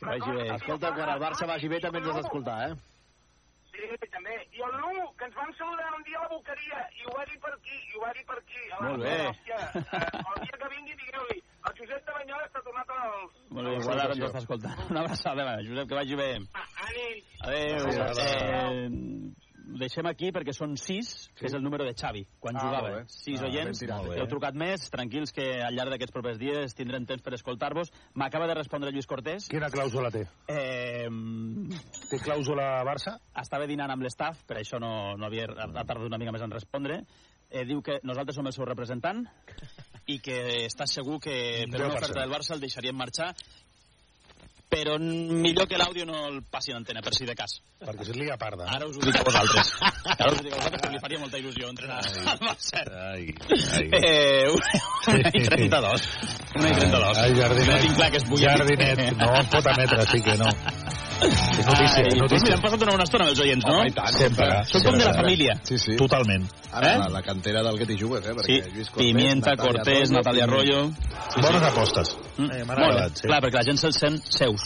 Que 0.03 0.09
vagi 0.19 0.31
bé. 0.37 0.47
Escolta, 0.55 0.91
quan 0.97 1.09
el 1.15 1.21
Barça 1.23 1.47
vagi 1.47 1.69
bé 1.71 1.79
també 1.83 1.99
ens 2.03 2.09
has 2.11 2.17
d'escoltar, 2.21 2.57
eh? 2.69 2.73
Sí, 3.73 3.87
també. 4.13 4.35
I 4.53 4.61
el 4.67 4.75
Lu, 4.81 4.91
que 5.17 5.25
ens 5.25 5.35
vam 5.35 5.51
saludar 5.57 5.87
un 5.97 6.03
dia 6.05 6.19
a 6.19 6.23
la 6.25 6.29
boqueria, 6.33 6.81
i 6.99 7.07
ho 7.07 7.13
va 7.17 7.23
dir 7.29 7.39
per 7.41 7.53
aquí, 7.55 7.77
i 7.89 7.95
ho 7.97 8.01
va 8.03 8.11
dir 8.13 8.25
per 8.29 8.37
aquí. 8.37 8.61
A 8.69 8.75
la- 8.75 8.89
Molt 8.89 9.01
bé. 9.03 9.15
Hòstia, 9.31 9.57
eh, 9.73 10.21
el 10.29 10.43
dia 10.43 10.57
que 10.61 10.69
vingui, 10.75 10.93
digueu-li, 11.01 11.39
el 11.67 11.73
Josep 11.79 12.05
de 12.05 12.13
Banyoles 12.19 12.51
s'ha 12.53 12.61
tornat 12.67 12.89
als... 12.97 13.39
Molt 13.49 13.67
bé, 13.67 13.73
igual 13.79 13.99
ara 14.03 14.13
ens 14.13 14.25
està 14.29 14.43
escoltant. 14.43 14.83
Una 14.91 15.01
abraçada, 15.07 15.47
va, 15.49 15.55
Josep, 15.65 15.87
que 15.89 15.95
vagi 16.01 16.15
bé. 16.21 16.29
Ànims. 16.87 17.33
Adéu. 17.41 17.87
Adéu. 18.09 19.33
Eh, 19.63 19.77
deixem 19.79 20.05
aquí 20.09 20.31
perquè 20.31 20.53
són 20.53 20.75
sis, 20.77 21.29
que 21.37 21.45
és 21.47 21.53
el 21.53 21.63
número 21.63 21.85
de 21.85 21.93
Xavi, 21.93 22.25
quan 22.39 22.55
Ah, 22.57 22.59
jugava. 22.61 22.89
molt 22.89 23.01
bé. 23.01 23.03
Sis 23.07 23.41
Ah, 23.41 23.45
oients. 23.45 23.79
tirat. 23.79 24.05
Heu 24.17 24.27
trucat 24.27 24.53
més, 24.55 24.89
tranquils 24.89 25.31
que 25.31 25.61
al 25.63 25.73
llarg 25.75 25.89
d'aquests 25.91 26.11
propers 26.11 26.37
dies 26.39 26.73
tindrem 26.75 27.05
temps 27.05 27.21
per 27.23 27.33
escoltar-vos. 27.33 27.91
M'acaba 28.15 28.47
de 28.47 28.53
respondre 28.55 28.91
Lluís 28.91 29.07
Cortés. 29.07 29.47
Quina 29.49 29.69
clàusula 29.69 30.11
té? 30.11 30.27
Eh, 30.47 31.07
Té 32.09 32.17
clàusula 32.19 32.83
Barça? 32.85 33.19
estava 33.41 33.65
dinant 33.67 33.89
amb 33.91 34.03
l'estaf, 34.03 34.43
per 34.45 34.57
això 34.57 34.79
no, 34.79 35.15
no 35.17 35.25
havia 35.25 35.45
ha 35.45 35.83
tardat 35.83 36.05
una 36.05 36.17
mica 36.17 36.31
més 36.31 36.41
en 36.41 36.51
respondre. 36.51 37.03
Eh, 37.49 37.65
diu 37.65 37.81
que 37.83 37.99
nosaltres 38.03 38.35
som 38.35 38.47
el 38.47 38.53
seu 38.53 38.65
representant 38.65 39.27
i 40.07 40.17
que 40.19 40.65
està 40.65 40.87
segur 40.87 41.19
que 41.21 41.65
per 41.69 41.79
una 41.81 41.89
10%. 41.89 41.97
oferta 41.97 42.19
del 42.21 42.31
Barça 42.31 42.53
el 42.55 42.59
deixarien 42.61 42.95
marxar 42.95 43.35
però 44.73 44.95
millor 44.97 45.67
que 45.69 45.77
l'àudio 45.77 46.05
no 46.09 46.23
el 46.31 46.39
passi 46.49 46.71
en 46.73 46.79
antena, 46.81 47.01
per 47.05 47.13
si 47.13 47.27
de 47.29 47.35
cas. 47.37 47.59
Perquè 47.83 48.07
se 48.07 48.15
lia 48.17 48.37
parda. 48.41 48.65
Ara 48.73 48.87
us 48.89 48.97
ho 48.97 49.03
dic 49.05 49.19
a 49.19 49.23
vosaltres. 49.27 49.69
Ara 50.17 50.31
us 50.31 50.39
ho 50.39 50.43
dic 50.47 50.53
a 50.53 50.57
vosaltres, 50.57 50.81
perquè 50.81 50.93
li 50.95 51.01
faria 51.03 51.19
molta 51.21 51.37
il·lusió 51.43 51.69
entrenar 51.69 51.99
al 52.01 52.41
Barça. 52.47 52.81
Ai, 53.13 53.27
Eh, 53.93 54.49
una 54.49 55.29
i 55.29 55.43
32. 55.45 56.07
Una 56.57 56.69
i 56.69 56.73
32. 56.79 57.21
Ai, 57.21 57.35
Jardinet. 57.37 57.69
No 57.69 57.79
tinc 57.85 57.95
clar 58.01 58.09
que 58.11 58.17
es 58.23 58.27
pugui... 58.31 58.43
Jardinet, 58.47 59.03
no 59.21 59.29
em 59.39 59.51
pot 59.53 59.69
emetre, 59.75 60.05
sí 60.09 60.21
que 60.25 60.37
no. 60.41 60.49
És 61.23 61.67
notícia, 61.69 62.01
Ai, 62.01 62.07
és 62.09 62.17
doncs 62.17 62.21
notícia. 62.25 62.43
mira, 62.47 62.55
hem 62.57 62.63
passat 62.65 62.81
una 62.83 62.95
bona 62.97 63.05
estona 63.07 63.23
amb 63.27 63.31
els 63.35 63.41
oients, 63.45 63.65
no? 63.69 63.75
Home, 63.79 63.91
i 63.91 63.95
tant. 63.95 64.17
Sempre. 64.17 64.47
Són 64.71 64.83
com 64.87 64.97
de 64.99 65.05
la 65.07 65.13
família. 65.15 65.53
Sí, 65.69 65.77
sí. 65.79 65.95
Totalment. 66.01 66.47
Ara, 66.73 66.89
Eh? 66.93 66.97
la, 67.03 67.07
la 67.13 67.21
cantera 67.23 67.61
del 67.63 67.77
que 67.79 67.85
t'hi 67.87 67.97
jugues, 68.01 68.25
eh? 68.25 68.33
Sí, 68.43 68.57
Perquè 68.57 68.73
Lluís 68.73 68.89
Cortés, 68.89 69.05
Pimienta, 69.13 69.55
Cortés, 69.55 70.11
Natalia 70.11 70.47
Arroyo... 70.49 70.81
Bones 71.37 71.63
apostes. 71.69 72.15
Mm, 72.37 72.49
Eh, 72.49 72.63
m'ha 72.63 72.73
molt 72.73 72.79
bé, 72.79 72.85
agradat, 72.85 73.17
sí. 73.19 73.27
clar, 73.27 73.41
perquè 73.43 73.59
la 73.59 73.63
gent 73.67 73.77
se'ls 73.77 73.99
sent 73.99 74.21
seus. 74.25 74.61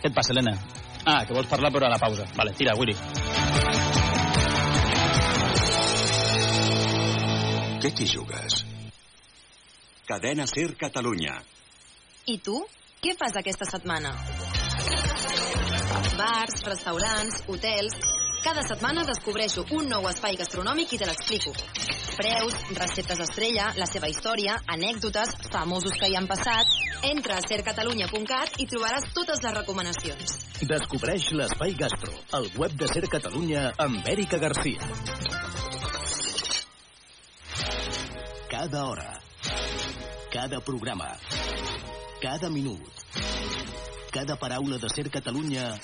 Què 0.00 0.08
et 0.08 0.14
passa, 0.14 0.32
Helena? 0.32 0.56
Ah, 1.04 1.24
que 1.26 1.34
vols 1.36 1.46
parlar 1.48 1.70
però 1.72 1.86
a 1.86 1.90
la 1.90 1.98
pausa. 1.98 2.24
Vale, 2.36 2.52
tira, 2.56 2.72
Willy. 2.76 2.94
Què 7.82 7.90
t'hi 7.92 8.06
jugues? 8.08 8.62
Cadena 10.08 10.46
Ser 10.46 10.74
Catalunya. 10.80 11.34
I 12.32 12.38
tu? 12.44 12.56
Què 13.04 13.12
fas 13.20 13.36
aquesta 13.36 13.66
setmana? 13.68 14.14
Bars, 16.16 16.62
restaurants, 16.64 17.42
hotels... 17.48 17.98
Cada 18.44 18.60
setmana 18.60 19.06
descobreixo 19.08 19.62
un 19.72 19.86
nou 19.88 20.04
espai 20.10 20.34
gastronòmic 20.36 20.90
i 20.92 20.98
te 21.00 21.06
l'explico. 21.08 21.54
Preus, 22.14 22.54
receptes 22.78 23.20
estrella, 23.24 23.72
la 23.74 23.86
seva 23.90 24.06
història, 24.06 24.54
anècdotes, 24.70 25.32
famosos 25.50 25.96
que 25.98 26.10
hi 26.10 26.14
han 26.18 26.28
passat... 26.30 26.70
Entra 27.04 27.36
a 27.36 27.42
sercatalunya.cat 27.44 28.54
i 28.62 28.66
trobaràs 28.70 29.10
totes 29.16 29.42
les 29.44 29.54
recomanacions. 29.56 30.36
Descobreix 30.70 31.26
l'Espai 31.36 31.74
Gastro, 31.76 32.14
el 32.38 32.48
web 32.56 32.76
de 32.80 32.88
Ser 32.88 33.02
Catalunya 33.12 33.66
amb 33.84 34.06
Èrica 34.08 34.38
Garcia. 34.40 34.88
Cada 38.48 38.84
hora, 38.88 39.10
cada 40.32 40.62
programa, 40.64 41.10
cada 42.22 42.48
minut, 42.48 43.04
cada 44.14 44.38
paraula 44.40 44.78
de 44.78 44.88
Ser 44.94 45.10
Catalunya 45.10 45.74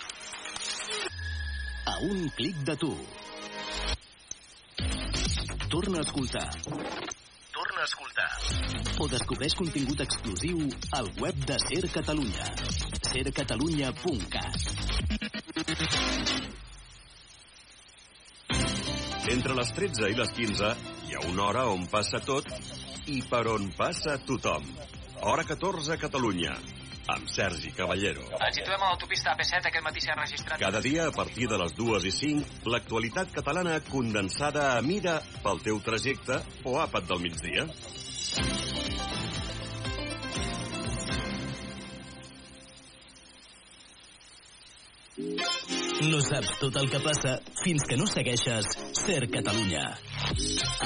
a 1.85 1.99
un 2.07 2.31
clic 2.39 2.65
de 2.71 2.77
tu. 2.77 2.95
Torna 5.71 5.99
a 5.99 6.01
escoltar. 6.01 6.51
Torna 7.55 7.81
a 7.81 7.85
escoltar. 7.85 8.31
O 8.99 9.07
descobreix 9.07 9.55
contingut 9.55 10.01
exclusiu 10.03 10.65
al 10.99 11.07
web 11.23 11.37
de 11.47 11.59
Ser 11.63 11.87
Catalunya. 11.95 12.49
sercatalunya.cat 13.11 14.57
Entre 19.37 19.55
les 19.61 19.73
13 19.79 20.11
i 20.11 20.19
les 20.19 20.35
15 20.41 20.75
hi 21.07 21.15
ha 21.15 21.23
una 21.31 21.47
hora 21.47 21.65
on 21.71 21.87
passa 21.95 22.19
tot 22.19 22.51
i 23.07 23.23
per 23.31 23.47
on 23.55 23.71
passa 23.79 24.19
tothom. 24.27 24.67
Hora 25.23 25.47
14 25.47 25.95
a 25.95 26.01
Catalunya, 26.03 26.59
amb 27.15 27.31
Sergi 27.31 27.73
Caballero. 27.77 28.25
Ens 28.39 28.59
situem 28.61 28.81
a 28.81 28.91
l'autopista 28.93 29.35
AP7, 29.35 29.71
aquest 29.71 29.87
matí 29.87 30.05
s'ha 30.05 30.17
registrat... 30.19 30.61
Cada 30.63 30.83
dia, 30.85 31.09
a 31.09 31.15
partir 31.15 31.49
de 31.51 31.59
les 31.61 31.75
2 31.79 32.09
i 32.11 32.15
5, 32.15 32.65
l'actualitat 32.73 33.35
catalana 33.35 33.79
condensada 33.91 34.73
a 34.77 34.83
mida 34.87 35.21
pel 35.45 35.63
teu 35.67 35.83
trajecte 35.85 36.41
o 36.65 36.79
àpat 36.83 37.11
del 37.11 37.23
migdia. 37.27 37.69
No 46.01 46.17
saps 46.25 46.55
tot 46.57 46.77
el 46.81 46.87
que 46.89 46.99
passa 47.05 47.35
fins 47.61 47.83
que 47.85 47.97
no 48.01 48.07
segueixes 48.09 48.69
Ser 48.97 49.27
Catalunya. 49.29 49.83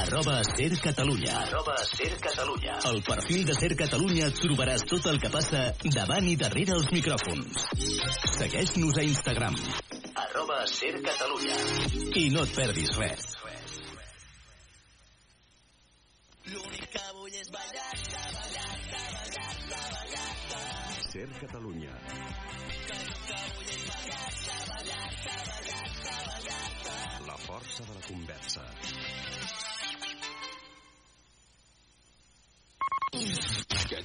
Arroba 0.00 0.40
Ser 0.48 0.72
Catalunya. 0.83 1.37
Arroba 1.38 1.77
Ser 1.87 2.16
Catalunya. 2.18 2.74
Al 2.90 2.98
perfil 3.07 3.44
de 3.46 3.55
Ser 3.55 3.70
Catalunya 3.79 4.33
trobaràs 4.35 4.83
tot 4.90 5.07
el 5.12 5.20
que 5.22 5.31
passa 5.31 5.62
davant 5.94 6.27
i 6.27 6.35
darrere 6.40 6.74
els 6.74 6.90
micròfons. 6.90 7.68
Segueix-nos 8.35 8.98
a 8.98 9.07
Instagram. 9.07 9.61
Arroba 10.24 10.59
Ser 10.66 10.98
Catalunya. 11.07 11.62
I 12.18 12.27
no 12.35 12.42
et 12.42 12.59
perdis 12.59 12.98
res. 12.98 13.31
Ser 21.14 21.29
Catalunya. 21.38 21.94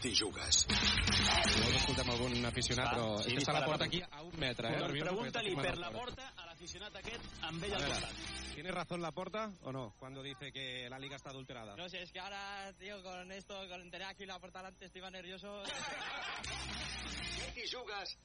T'hi 0.10 0.16
jugues? 0.18 0.66
No 0.70 1.70
escoltem 1.78 2.10
algun 2.14 2.46
aficionat, 2.50 2.90
però 2.94 3.08
sí, 3.22 3.30
és 3.30 3.36
que 3.36 3.44
està 3.44 3.54
la 3.54 3.66
porta 3.68 3.86
aquí 3.86 4.02
a 4.02 4.22
un 4.26 4.36
metre. 4.42 4.72
Eh? 4.74 4.80
Doncs 4.82 5.04
Pregunta-li 5.06 5.56
per 5.60 5.74
la 5.78 5.92
porta 5.94 6.30
a 6.36 6.48
l'aficionat 6.48 6.98
aquest 7.02 7.44
amb 7.50 7.66
ell 7.68 7.76
al 7.78 7.86
costat. 7.86 8.24
¿Tiene 8.56 8.72
razón 8.76 9.02
la 9.02 9.12
porta 9.12 9.46
o 9.64 9.72
no 9.72 9.94
cuando 10.00 10.24
dice 10.24 10.52
que 10.52 10.90
la 10.90 11.00
liga 11.00 11.16
está 11.16 11.30
adulterada? 11.30 11.76
No 11.76 11.88
sé, 11.90 12.02
es 12.02 12.12
que 12.12 12.20
ahora, 12.20 12.74
tío, 12.80 13.02
con 13.04 13.32
esto, 13.32 13.56
con 13.70 13.90
tener 13.92 14.08
aquí 14.08 14.26
la 14.26 14.40
puerta 14.40 14.60
delante, 14.60 14.86
estoy 14.86 15.02
más 15.02 15.12
nervioso. 15.12 15.62
T'hi 17.54 17.66
jugues? 17.70 18.18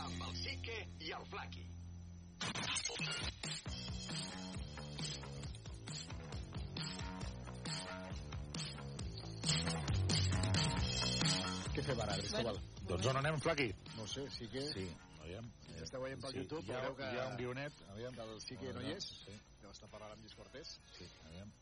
Amb 0.00 0.22
el 0.28 0.36
Sique 0.36 0.78
i 1.00 1.12
el 1.12 1.26
Flaqui. 1.26 1.66
Què 11.74 11.82
fem 11.86 12.00
ara, 12.02 12.16
Cristóbal? 12.18 12.58
Doncs 12.88 13.06
on 13.12 13.18
anem, 13.20 13.38
Flaqui? 13.44 13.68
No 13.96 14.06
sé, 14.10 14.24
sí 14.34 14.48
que... 14.50 14.62
Sí, 14.72 14.86
aviam. 15.22 15.46
Ja 15.76 15.84
esteu 15.86 16.02
veient 16.02 16.20
pel 16.22 16.32
Sí, 16.34 16.40
YouTube, 16.42 16.64
hi 16.66 16.74
ha- 16.74 16.80
veureu 16.82 16.96
que... 16.98 17.08
hi 17.14 17.20
ha 17.22 17.26
un 17.30 17.36
guionet, 17.38 17.82
aviam. 17.94 18.14
Que 18.16 18.24
el 18.26 18.40
sí 18.42 18.56
que 18.60 18.72
no 18.74 18.82
hi 18.82 18.94
és. 18.96 19.06
sí. 19.24 19.36
Deu 19.62 19.70
estar 19.70 19.88
parlant 19.92 20.16
amb 20.16 20.24
Lluís 20.24 20.34
Cortés. 20.34 20.72
Sí, 20.96 21.06
aviam. 21.28 21.52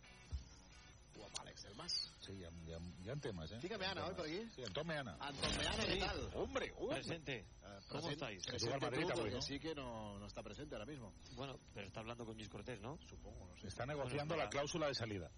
O 1.19 1.27
amb 1.27 1.39
Àlex 1.43 1.65
del 1.67 1.75
Mas. 1.77 1.97
Sí, 2.25 2.33
hi 2.39 2.45
ha, 2.47 2.51
hi 2.65 2.75
ha, 2.77 2.81
hi 3.05 3.11
ha 3.13 3.17
temes, 3.29 3.53
eh? 3.53 3.61
Fica 3.61 3.75
Hi 3.75 3.77
ha 3.77 3.83
Meana, 3.85 4.07
oi, 4.09 4.15
per 4.17 4.27
aquí? 4.29 4.41
Sí, 4.55 4.65
Anton 4.71 4.87
Meana. 4.87 5.17
Anton 5.29 5.57
Meana, 5.59 5.85
¿qué 5.93 5.99
tal? 6.07 6.21
Hombre, 6.41 6.73
hombre. 6.79 7.01
Presente. 7.03 7.37
Eh, 7.39 7.79
¿Cómo 7.89 8.03
present- 8.09 8.13
estáis? 8.13 8.47
Presente 8.47 8.79
Madrid 8.87 9.07
tú, 9.09 9.15
porque 9.21 9.35
¿no? 9.35 9.43
sí 9.43 9.59
que 9.61 9.75
no, 9.75 10.19
no 10.19 10.27
está 10.27 10.43
presente 10.43 10.75
ahora 10.77 10.87
mismo. 10.87 11.13
Bueno, 11.37 11.59
pero 11.75 11.87
está 11.87 12.01
hablando 12.01 12.25
con 12.25 12.37
Luis 12.37 12.49
Cortés, 12.49 12.81
¿no? 12.81 12.97
Supongo, 13.09 13.45
no 13.47 13.57
sé. 13.61 13.67
Está 13.69 13.85
negociando 13.85 14.35
Bueno, 14.35 14.45
la 14.45 14.49
cláusula 14.51 14.87
de 14.89 14.95
salida. 14.95 15.31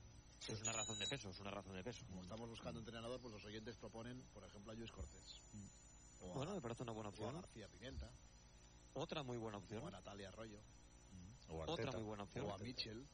Es 0.48 0.61
una 0.62 0.72
razón 0.72 0.98
de 0.98 1.07
peso, 1.07 1.29
es 1.31 1.38
una 1.40 1.50
razón 1.50 1.74
de 1.76 1.85
peso. 1.85 2.05
Como 2.07 2.22
estamos 2.22 2.48
buscando 2.48 2.81
entrenador, 2.81 3.20
pues 3.20 3.33
los 3.35 3.44
oyentes 3.44 3.76
proponen, 3.76 4.20
por 4.33 4.42
ejemplo, 4.44 4.72
a 4.72 4.74
Luis 4.74 4.90
Cortés. 4.90 5.40
O 6.20 6.33
a, 6.33 6.35
Bueno, 6.35 6.55
me 6.55 6.61
parece 6.61 6.83
una 6.83 6.92
buena 6.92 7.11
o 7.11 7.12
a 7.12 7.14
opción. 7.14 7.35
García 7.40 7.68
Pimienta. 7.68 8.11
Otra 8.94 9.22
muy 9.22 9.37
buena 9.38 9.59
opción. 9.59 9.83
O 9.85 9.87
a 9.88 9.90
Natalia 9.90 10.29
Arroyo. 10.29 10.61
O 11.48 11.59
Otra 11.62 11.72
Arteta. 11.74 11.92
muy 11.98 12.03
buena 12.07 12.22
opción. 12.24 12.46
O 12.46 12.55
a 12.55 12.59
Mitchell. 12.59 13.07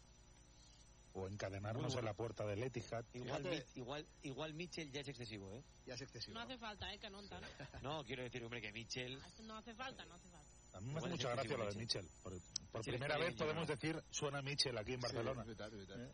O 1.15 1.27
encadenarnos 1.29 1.83
Muy 1.83 1.91
en 1.91 1.95
bueno. 1.95 2.07
la 2.09 2.15
puerta 2.15 2.45
del 2.47 2.63
Etihad. 2.63 3.05
Igual, 3.15 3.43
Fíjate. 3.43 3.67
Mi- 3.75 3.81
igual, 3.81 4.07
igual 4.23 4.55
Mitchell 4.55 4.91
ya 4.93 5.01
es 5.01 5.09
excesivo, 5.09 5.51
¿eh? 5.55 5.65
Ya 5.87 5.95
es 5.95 6.01
excesivo. 6.03 6.35
No 6.35 6.41
hace 6.41 6.59
falta, 6.59 6.93
¿eh? 6.93 6.99
Que 6.99 7.09
no 7.11 7.23
tan. 7.27 7.43
No, 7.83 8.05
quiero 8.05 8.23
decir, 8.23 8.45
hombre, 8.45 8.61
que 8.61 8.71
Mitchell... 8.73 9.19
No 9.45 9.57
hace 9.57 9.75
falta, 9.75 10.05
no 10.05 10.15
hace 10.15 10.29
falta. 10.29 10.47
A 10.75 10.81
mí 10.81 10.93
me 10.93 10.99
hace 10.99 11.07
es 11.07 11.13
mucha 11.13 11.31
gracia 11.31 11.57
lo 11.57 11.67
de 11.67 11.75
Mitchell. 11.75 12.09
Por, 12.23 12.39
por 12.71 12.83
primera 12.83 13.17
vez 13.17 13.35
podemos 13.35 13.67
decir 13.67 14.03
suena 14.11 14.43
Mitchell 14.43 14.77
aquí 14.77 14.93
en 14.93 15.01
Barcelona. 15.01 15.43
Sí, 15.43 15.49
veritat, 15.49 15.71
veritat. 15.73 15.99
¿Eh? 15.99 16.13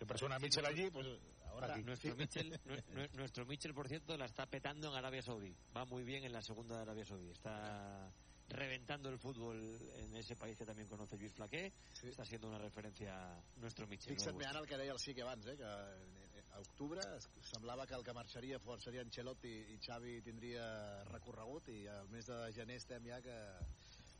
Siempre 0.00 0.16
suena 0.16 0.38
Mitchell 0.38 0.64
allí, 0.64 0.88
pues 0.90 1.06
ahora 1.50 1.74
aquí. 1.74 1.82
nuestro 1.84 2.16
Mitchell, 2.16 2.50
nue- 2.64 2.82
nue- 2.94 3.10
nuestro 3.12 3.44
Mitchell, 3.44 3.74
por 3.74 3.86
cierto, 3.86 4.16
la 4.16 4.24
está 4.24 4.46
petando 4.46 4.88
en 4.88 4.94
Arabia 4.94 5.20
Saudí. 5.20 5.54
Va 5.76 5.84
muy 5.84 6.04
bien 6.04 6.24
en 6.24 6.32
la 6.32 6.40
segunda 6.40 6.76
de 6.76 6.82
Arabia 6.82 7.04
Saudí. 7.04 7.28
Está 7.30 8.10
reventando 8.48 9.10
el 9.10 9.18
fútbol 9.18 9.78
en 9.96 10.16
ese 10.16 10.36
país 10.36 10.56
que 10.56 10.64
también 10.64 10.88
conoce 10.88 11.18
Luis 11.18 11.34
Flaqué. 11.34 11.70
Está 12.02 12.24
siendo 12.24 12.48
una 12.48 12.56
referencia 12.58 13.42
nuestro 13.56 13.86
Mitchell. 13.86 14.14
Fixa't, 14.14 14.32
nuevo. 14.32 14.38
Meana, 14.38 14.60
el 14.60 14.66
que 14.66 14.78
deia 14.78 14.92
el 14.92 14.98
sí 14.98 15.14
que 15.14 15.20
abans, 15.20 15.46
eh, 15.46 15.56
que 15.58 15.64
eh, 15.64 16.42
a 16.52 16.60
octubre 16.60 17.02
semblava 17.42 17.86
que 17.86 17.92
el 17.94 18.02
que 18.02 18.14
marxaria 18.14 18.58
fort 18.58 18.80
seria 18.80 19.02
Ancelotti 19.02 19.52
i 19.68 19.78
Xavi 19.84 20.22
tindria 20.22 21.04
recorregut 21.12 21.68
i 21.68 21.86
al 21.86 22.08
mes 22.08 22.24
de 22.26 22.40
gener 22.56 22.76
estem 22.80 23.04
ja 23.06 23.20
que, 23.20 23.36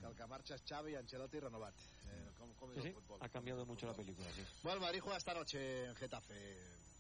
que 0.01 0.07
el 0.07 0.15
que 0.17 0.27
marxa 0.27 0.55
és 0.55 0.63
Xavi 0.67 0.95
Ancelotti 0.97 1.41
renovat. 1.41 1.75
Eh, 2.09 2.31
com 2.37 2.71
és 2.71 2.77
Sí, 2.77 2.83
sí, 2.83 2.89
el 2.89 2.95
futbol? 2.95 3.19
ha 3.21 3.29
cambiado 3.29 3.67
mucho 3.67 3.87
la 3.87 3.95
película, 3.95 4.29
sí. 4.33 4.43
Bueno, 4.63 4.81
Madrid 4.81 5.01
juega 5.01 5.19
esta 5.19 5.35
noche 5.35 5.87
en 5.87 5.95
Getafe. 5.97 6.35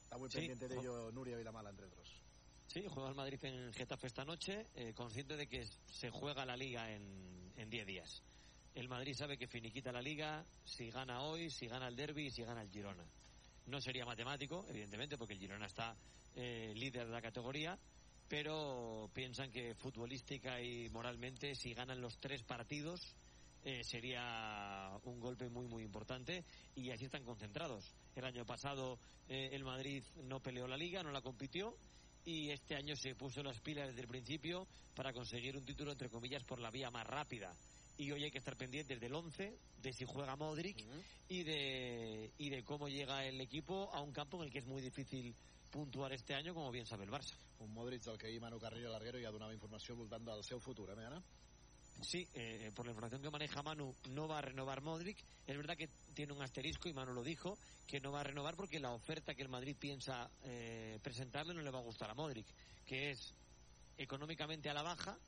Está 0.05 0.19
muy 0.19 0.29
Sí, 0.31 0.39
pendiente 0.39 0.69
de 0.69 0.79
ello 0.79 1.11
Nuria 1.13 1.37
Vilamala, 1.37 1.71
entre 1.71 1.87
otros. 1.87 2.09
Sí, 2.67 2.85
juega 2.89 3.09
el 3.09 3.15
Madrid 3.17 3.39
en 3.45 3.73
Getafe 3.73 4.07
esta 4.07 4.25
noche, 4.25 4.67
eh, 4.75 4.93
consciente 4.95 5.37
de 5.37 5.47
que 5.49 5.67
se 5.93 6.11
juega 6.11 6.45
la 6.45 6.57
liga 6.57 6.91
en 6.93 7.53
en 7.57 7.69
10 7.69 7.87
días. 7.87 8.23
El 8.75 8.89
Madrid 8.89 9.15
sabe 9.15 9.37
que 9.37 9.47
finiquita 9.47 9.93
la 9.93 10.01
liga 10.01 10.45
si 10.65 10.91
gana 10.91 11.23
hoy, 11.23 11.51
si 11.51 11.67
gana 11.67 11.89
el 11.89 11.97
derby 11.97 12.27
y 12.27 12.31
si 12.31 12.43
gana 12.43 12.63
el 12.63 12.71
Girona. 12.71 13.05
No 13.67 13.81
sería 13.83 14.07
matemático, 14.07 14.65
evidentemente, 14.69 15.19
porque 15.19 15.35
el 15.35 15.41
Girona 15.41 15.67
está 15.67 15.95
eh, 16.37 16.73
líder 16.75 17.07
de 17.07 17.13
la 17.13 17.21
categoría, 17.21 17.77
pero 18.31 19.11
piensan 19.13 19.51
que 19.51 19.75
futbolística 19.75 20.63
y 20.63 20.89
moralmente, 20.91 21.57
si 21.57 21.75
ganan 21.75 22.01
los 22.01 22.17
tres 22.21 22.45
partidos, 22.45 23.01
eh, 23.65 23.83
sería 23.83 24.97
un 25.03 25.19
golpe 25.19 25.49
muy 25.49 25.67
muy 25.67 25.83
importante 25.83 26.45
y 26.77 26.93
así 26.93 27.07
están 27.07 27.25
concentrados. 27.25 27.93
El 28.15 28.25
año 28.25 28.47
pasado 28.47 29.01
eh, 29.29 29.49
el 29.51 29.65
Madrid 29.65 30.05
no 30.23 30.39
peleó 30.39 30.69
la 30.69 30.77
liga, 30.77 31.03
no 31.03 31.11
la 31.11 31.23
compitió 31.23 31.77
y 32.25 32.51
este 32.51 32.77
año 32.77 32.95
se 32.95 33.17
puso 33.17 33.43
las 33.43 33.61
pilas 33.61 33.89
desde 33.89 34.03
el 34.03 34.09
principio 34.09 34.69
para 34.95 35.13
conseguir 35.13 35.57
un 35.57 35.65
título 35.65 35.91
entre 35.91 36.09
comillas 36.09 36.45
por 36.45 36.61
la 36.61 36.71
vía 36.71 36.89
más 36.89 37.09
rápida. 37.09 37.53
Y 37.99 38.13
hoy 38.13 38.23
hay 38.23 38.31
que 38.31 38.39
estar 38.39 38.57
pendientes 38.57 39.01
del 39.01 39.13
11, 39.13 39.59
de 39.83 39.93
si 39.93 40.05
juega 40.05 40.37
Modric 40.37 40.87
y 41.29 41.43
de 41.43 42.31
y 42.39 42.49
de 42.49 42.63
cómo 42.63 42.89
llega 42.89 43.27
el 43.27 43.41
equipo 43.41 43.93
a 43.93 44.01
un 44.01 44.13
campo 44.13 44.37
en 44.39 44.45
el 44.45 44.53
que 44.53 44.61
es 44.61 44.67
muy 44.67 44.81
difícil 44.81 45.35
puntuar 45.71 46.13
este 46.13 46.35
año, 46.35 46.55
como 46.55 46.71
bien 46.71 46.87
sabe 46.87 47.05
el 47.05 47.11
Barça. 47.11 47.35
Un 47.61 47.73
Modric 47.73 48.03
del 48.03 48.19
que 48.19 48.27
ahir 48.27 48.41
Manu 48.41 48.59
Carrillo 48.59 48.91
Larguero 48.91 49.19
ja 49.23 49.31
donava 49.31 49.55
informació 49.55 49.95
al 49.95 50.01
voltant 50.01 50.25
del 50.27 50.45
seu 50.45 50.61
futur, 50.61 50.91
eh, 50.91 50.97
Meana? 50.97 51.23
Sí, 52.03 52.27
eh, 52.35 52.71
por 52.75 52.87
la 52.87 52.93
información 52.93 53.21
que 53.21 53.31
maneja 53.31 53.63
Manu, 53.63 53.95
no 54.09 54.27
va 54.27 54.39
a 54.39 54.43
renovar 54.43 54.81
Modric. 54.81 55.19
Es 55.47 55.57
verdad 55.57 55.77
que 55.77 55.89
tiene 56.15 56.33
un 56.33 56.43
asterisco, 56.43 56.89
y 56.89 56.95
Manu 56.95 57.13
lo 57.13 57.23
dijo, 57.23 57.59
que 57.87 58.01
no 58.01 58.13
va 58.13 58.21
a 58.21 58.25
renovar 58.25 58.57
porque 58.57 58.81
la 58.81 58.93
oferta 58.93 59.35
que 59.35 59.43
el 59.43 59.49
Madrid 59.49 59.77
piensa 59.79 60.31
eh, 60.45 60.99
presentarle 61.03 61.55
no 61.55 61.61
le 61.61 61.71
va 61.71 61.81
a 61.81 61.83
gustar 61.83 62.11
a 62.11 62.15
Modric, 62.15 62.47
que 62.87 63.11
es 63.11 63.35
económicamente 63.99 64.71
a 64.71 64.75
la 64.75 64.83
baja 64.83 65.19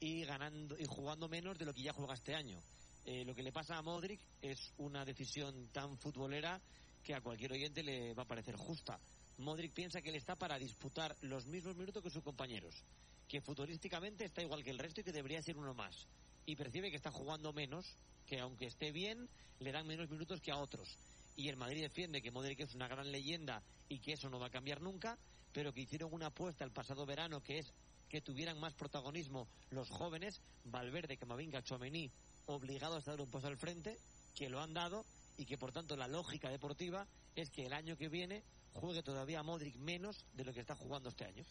y 0.00 0.24
ganando 0.24 0.76
y 0.78 0.84
jugando 0.84 1.28
menos 1.28 1.58
de 1.58 1.64
lo 1.64 1.72
que 1.72 1.82
ya 1.82 1.92
juega 1.92 2.14
este 2.14 2.34
año. 2.34 2.60
Eh, 3.04 3.24
lo 3.24 3.34
que 3.34 3.42
le 3.42 3.52
pasa 3.52 3.78
a 3.78 3.82
Modric 3.82 4.20
es 4.40 4.72
una 4.78 5.04
decisión 5.04 5.68
tan 5.68 5.96
futbolera 5.96 6.60
que 7.02 7.14
a 7.14 7.20
cualquier 7.20 7.52
oyente 7.52 7.82
le 7.82 8.14
va 8.14 8.24
a 8.24 8.28
parecer 8.28 8.56
justa. 8.56 8.98
Modric 9.42 9.72
piensa 9.72 10.00
que 10.00 10.10
él 10.10 10.16
está 10.16 10.36
para 10.36 10.58
disputar 10.58 11.16
los 11.22 11.46
mismos 11.46 11.76
minutos 11.76 12.02
que 12.02 12.10
sus 12.10 12.22
compañeros, 12.22 12.84
que 13.28 13.40
futbolísticamente 13.40 14.24
está 14.24 14.42
igual 14.42 14.62
que 14.62 14.70
el 14.70 14.78
resto 14.78 15.00
y 15.00 15.04
que 15.04 15.12
debería 15.12 15.42
ser 15.42 15.56
uno 15.56 15.74
más. 15.74 16.06
Y 16.46 16.56
percibe 16.56 16.90
que 16.90 16.96
está 16.96 17.10
jugando 17.10 17.52
menos, 17.52 17.96
que 18.26 18.40
aunque 18.40 18.66
esté 18.66 18.92
bien, 18.92 19.28
le 19.58 19.72
dan 19.72 19.86
menos 19.86 20.08
minutos 20.08 20.40
que 20.40 20.50
a 20.50 20.58
otros. 20.58 20.96
Y 21.36 21.48
el 21.48 21.56
Madrid 21.56 21.82
defiende 21.82 22.22
que 22.22 22.30
Modric 22.30 22.60
es 22.60 22.74
una 22.74 22.88
gran 22.88 23.10
leyenda 23.10 23.62
y 23.88 23.98
que 24.00 24.12
eso 24.12 24.28
no 24.28 24.38
va 24.38 24.46
a 24.46 24.50
cambiar 24.50 24.80
nunca, 24.80 25.18
pero 25.52 25.72
que 25.72 25.82
hicieron 25.82 26.12
una 26.12 26.26
apuesta 26.26 26.64
el 26.64 26.72
pasado 26.72 27.06
verano 27.06 27.42
que 27.42 27.58
es 27.58 27.72
que 28.08 28.20
tuvieran 28.20 28.60
más 28.60 28.74
protagonismo 28.74 29.48
los 29.70 29.88
jóvenes, 29.88 30.40
Valverde, 30.64 31.16
Camavinga, 31.16 31.62
Chomení, 31.62 32.10
obligados 32.46 33.08
a 33.08 33.12
dar 33.12 33.20
un 33.20 33.30
paso 33.30 33.46
al 33.46 33.56
frente, 33.56 33.96
que 34.34 34.50
lo 34.50 34.60
han 34.60 34.74
dado 34.74 35.04
y 35.38 35.46
que 35.46 35.56
por 35.56 35.72
tanto 35.72 35.96
la 35.96 36.08
lógica 36.08 36.50
deportiva 36.50 37.06
es 37.34 37.48
que 37.50 37.64
el 37.64 37.72
año 37.72 37.96
que 37.96 38.08
viene 38.08 38.42
juegue 38.74 39.02
todavía 39.02 39.42
Modric 39.42 39.76
menos 39.76 40.24
de 40.32 40.44
lo 40.44 40.52
que 40.52 40.60
está 40.60 40.74
jugando 40.76 41.08
este 41.08 41.24
año. 41.24 41.44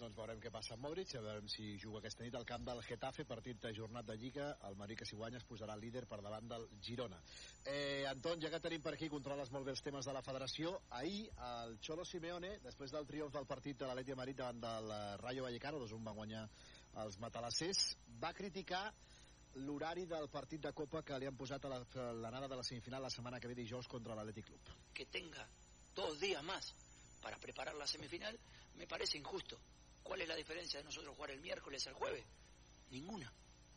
Doncs 0.00 0.16
veurem 0.16 0.38
què 0.40 0.48
passa 0.48 0.72
amb 0.78 0.86
Modric, 0.86 1.10
a 1.14 1.20
veurem 1.20 1.44
si 1.52 1.74
juga 1.76 1.98
aquesta 2.00 2.24
nit 2.24 2.34
al 2.34 2.46
camp 2.48 2.64
del 2.64 2.78
Getafe, 2.86 3.26
partit 3.28 3.58
de 3.60 3.74
jornat 3.76 4.06
de 4.08 4.14
Lliga, 4.16 4.46
el 4.64 4.74
Madrid 4.80 4.96
que 4.96 5.04
si 5.04 5.14
guanya 5.14 5.36
es 5.36 5.44
posarà 5.44 5.74
líder 5.76 6.06
per 6.08 6.22
davant 6.24 6.48
del 6.48 6.64
Girona. 6.80 7.18
Eh, 7.68 8.06
Anton, 8.08 8.40
ja 8.40 8.48
que 8.48 8.62
tenim 8.64 8.80
per 8.80 8.94
aquí, 8.94 9.10
controles 9.12 9.52
molt 9.52 9.66
bé 9.68 9.74
els 9.74 9.82
temes 9.84 10.08
de 10.08 10.14
la 10.16 10.22
federació, 10.24 10.72
ahir 10.88 11.28
el 11.36 11.76
Cholo 11.84 12.06
Simeone, 12.08 12.54
després 12.64 12.90
del 12.96 13.04
triomf 13.06 13.34
del 13.36 13.44
partit 13.46 13.76
de 13.76 13.90
l'Atleti 13.90 14.14
de 14.14 14.16
Madrid 14.22 14.40
davant 14.40 14.64
del 14.64 14.90
eh, 14.96 15.16
Rayo 15.20 15.44
Vallecano, 15.44 15.84
2-1 15.84 16.02
van 16.08 16.16
guanyar 16.16 16.46
els 17.04 17.18
matalassers, 17.20 17.84
va 18.24 18.32
criticar 18.32 18.86
l'horari 19.66 20.06
del 20.06 20.30
partit 20.30 20.62
de 20.64 20.72
Copa 20.72 21.02
que 21.02 21.16
li 21.18 21.26
han 21.28 21.36
posat 21.36 21.64
a 21.66 21.68
la- 21.68 22.12
l'anada 22.14 22.48
de 22.48 22.56
la 22.56 22.62
semifinal 22.64 23.02
la 23.02 23.10
setmana 23.10 23.38
que 23.40 23.48
ve 23.48 23.54
dijous 23.54 23.86
contra 23.88 24.14
l'Atlètic 24.14 24.46
Club. 24.46 24.60
que 24.94 25.04
tenga 25.06 25.46
dos 25.94 26.18
días 26.20 26.42
más 26.42 26.74
para 27.20 27.38
preparar 27.38 27.74
la 27.74 27.86
semifinal, 27.86 28.38
me 28.74 28.86
parece 28.86 29.18
injusto. 29.18 29.60
¿Cuál 30.02 30.22
es 30.22 30.28
la 30.28 30.36
diferencia 30.36 30.80
de 30.80 30.84
nosotros 30.84 31.14
jugar 31.14 31.30
el 31.30 31.40
miércoles 31.40 31.86
al 31.86 31.94
jueves? 31.94 32.24
Ninguna. 32.90 33.32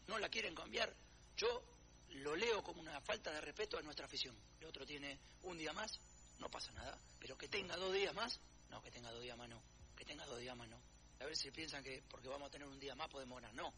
No 0.08 0.18
la 0.18 0.30
quieren 0.30 0.56
cambiar. 0.56 0.94
Yo 1.38 1.64
lo 2.10 2.36
leo 2.36 2.64
como 2.64 2.82
una 2.82 3.00
falta 3.02 3.32
de 3.32 3.42
respeto 3.42 3.78
a 3.78 3.82
nuestra 3.82 4.06
afición. 4.06 4.36
El 4.60 4.68
otro 4.68 4.86
tiene 4.86 5.20
un 5.44 5.58
día 5.58 5.74
más, 5.74 6.00
no 6.40 6.50
pasa 6.50 6.72
nada. 6.72 6.98
Pero 7.20 7.38
que 7.38 7.48
tenga 7.48 7.76
dos 7.76 7.94
días 7.94 8.14
más, 8.14 8.40
no, 8.70 8.82
que 8.82 8.92
tenga 8.92 9.12
dos 9.12 9.22
días 9.22 9.38
más 9.38 9.50
no. 9.50 9.62
Que 9.96 10.06
tenga 10.06 10.26
dos 10.26 10.40
días 10.40 10.56
más 10.56 10.68
no. 10.70 10.82
A 11.20 11.26
ver 11.26 11.36
si 11.36 11.52
piensan 11.52 11.84
que 11.84 12.04
porque 12.10 12.28
vamos 12.28 12.48
a 12.48 12.52
tener 12.52 12.68
un 12.68 12.80
día 12.80 12.96
más 12.96 13.10
podemos 13.10 13.42
ganar. 13.42 13.54
No, 13.54 13.74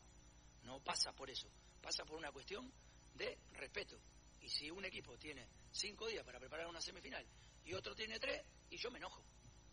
no 0.63 0.79
pasa 0.79 1.11
por 1.13 1.29
eso. 1.29 1.47
Pasa 1.81 2.05
por 2.05 2.17
una 2.17 2.31
cuestión 2.31 2.71
de 3.15 3.37
respeto. 3.53 3.99
Y 4.41 4.49
si 4.49 4.69
un 4.69 4.85
equipo 4.85 5.17
tiene 5.17 5.47
cinco 5.71 6.07
días 6.07 6.23
para 6.23 6.39
preparar 6.39 6.67
una 6.67 6.81
semifinal 6.81 7.25
y 7.65 7.73
otro 7.73 7.95
tiene 7.95 8.19
tres, 8.19 8.41
y 8.69 8.77
yo 8.77 8.91
me 8.91 8.97
enojo. 8.97 9.23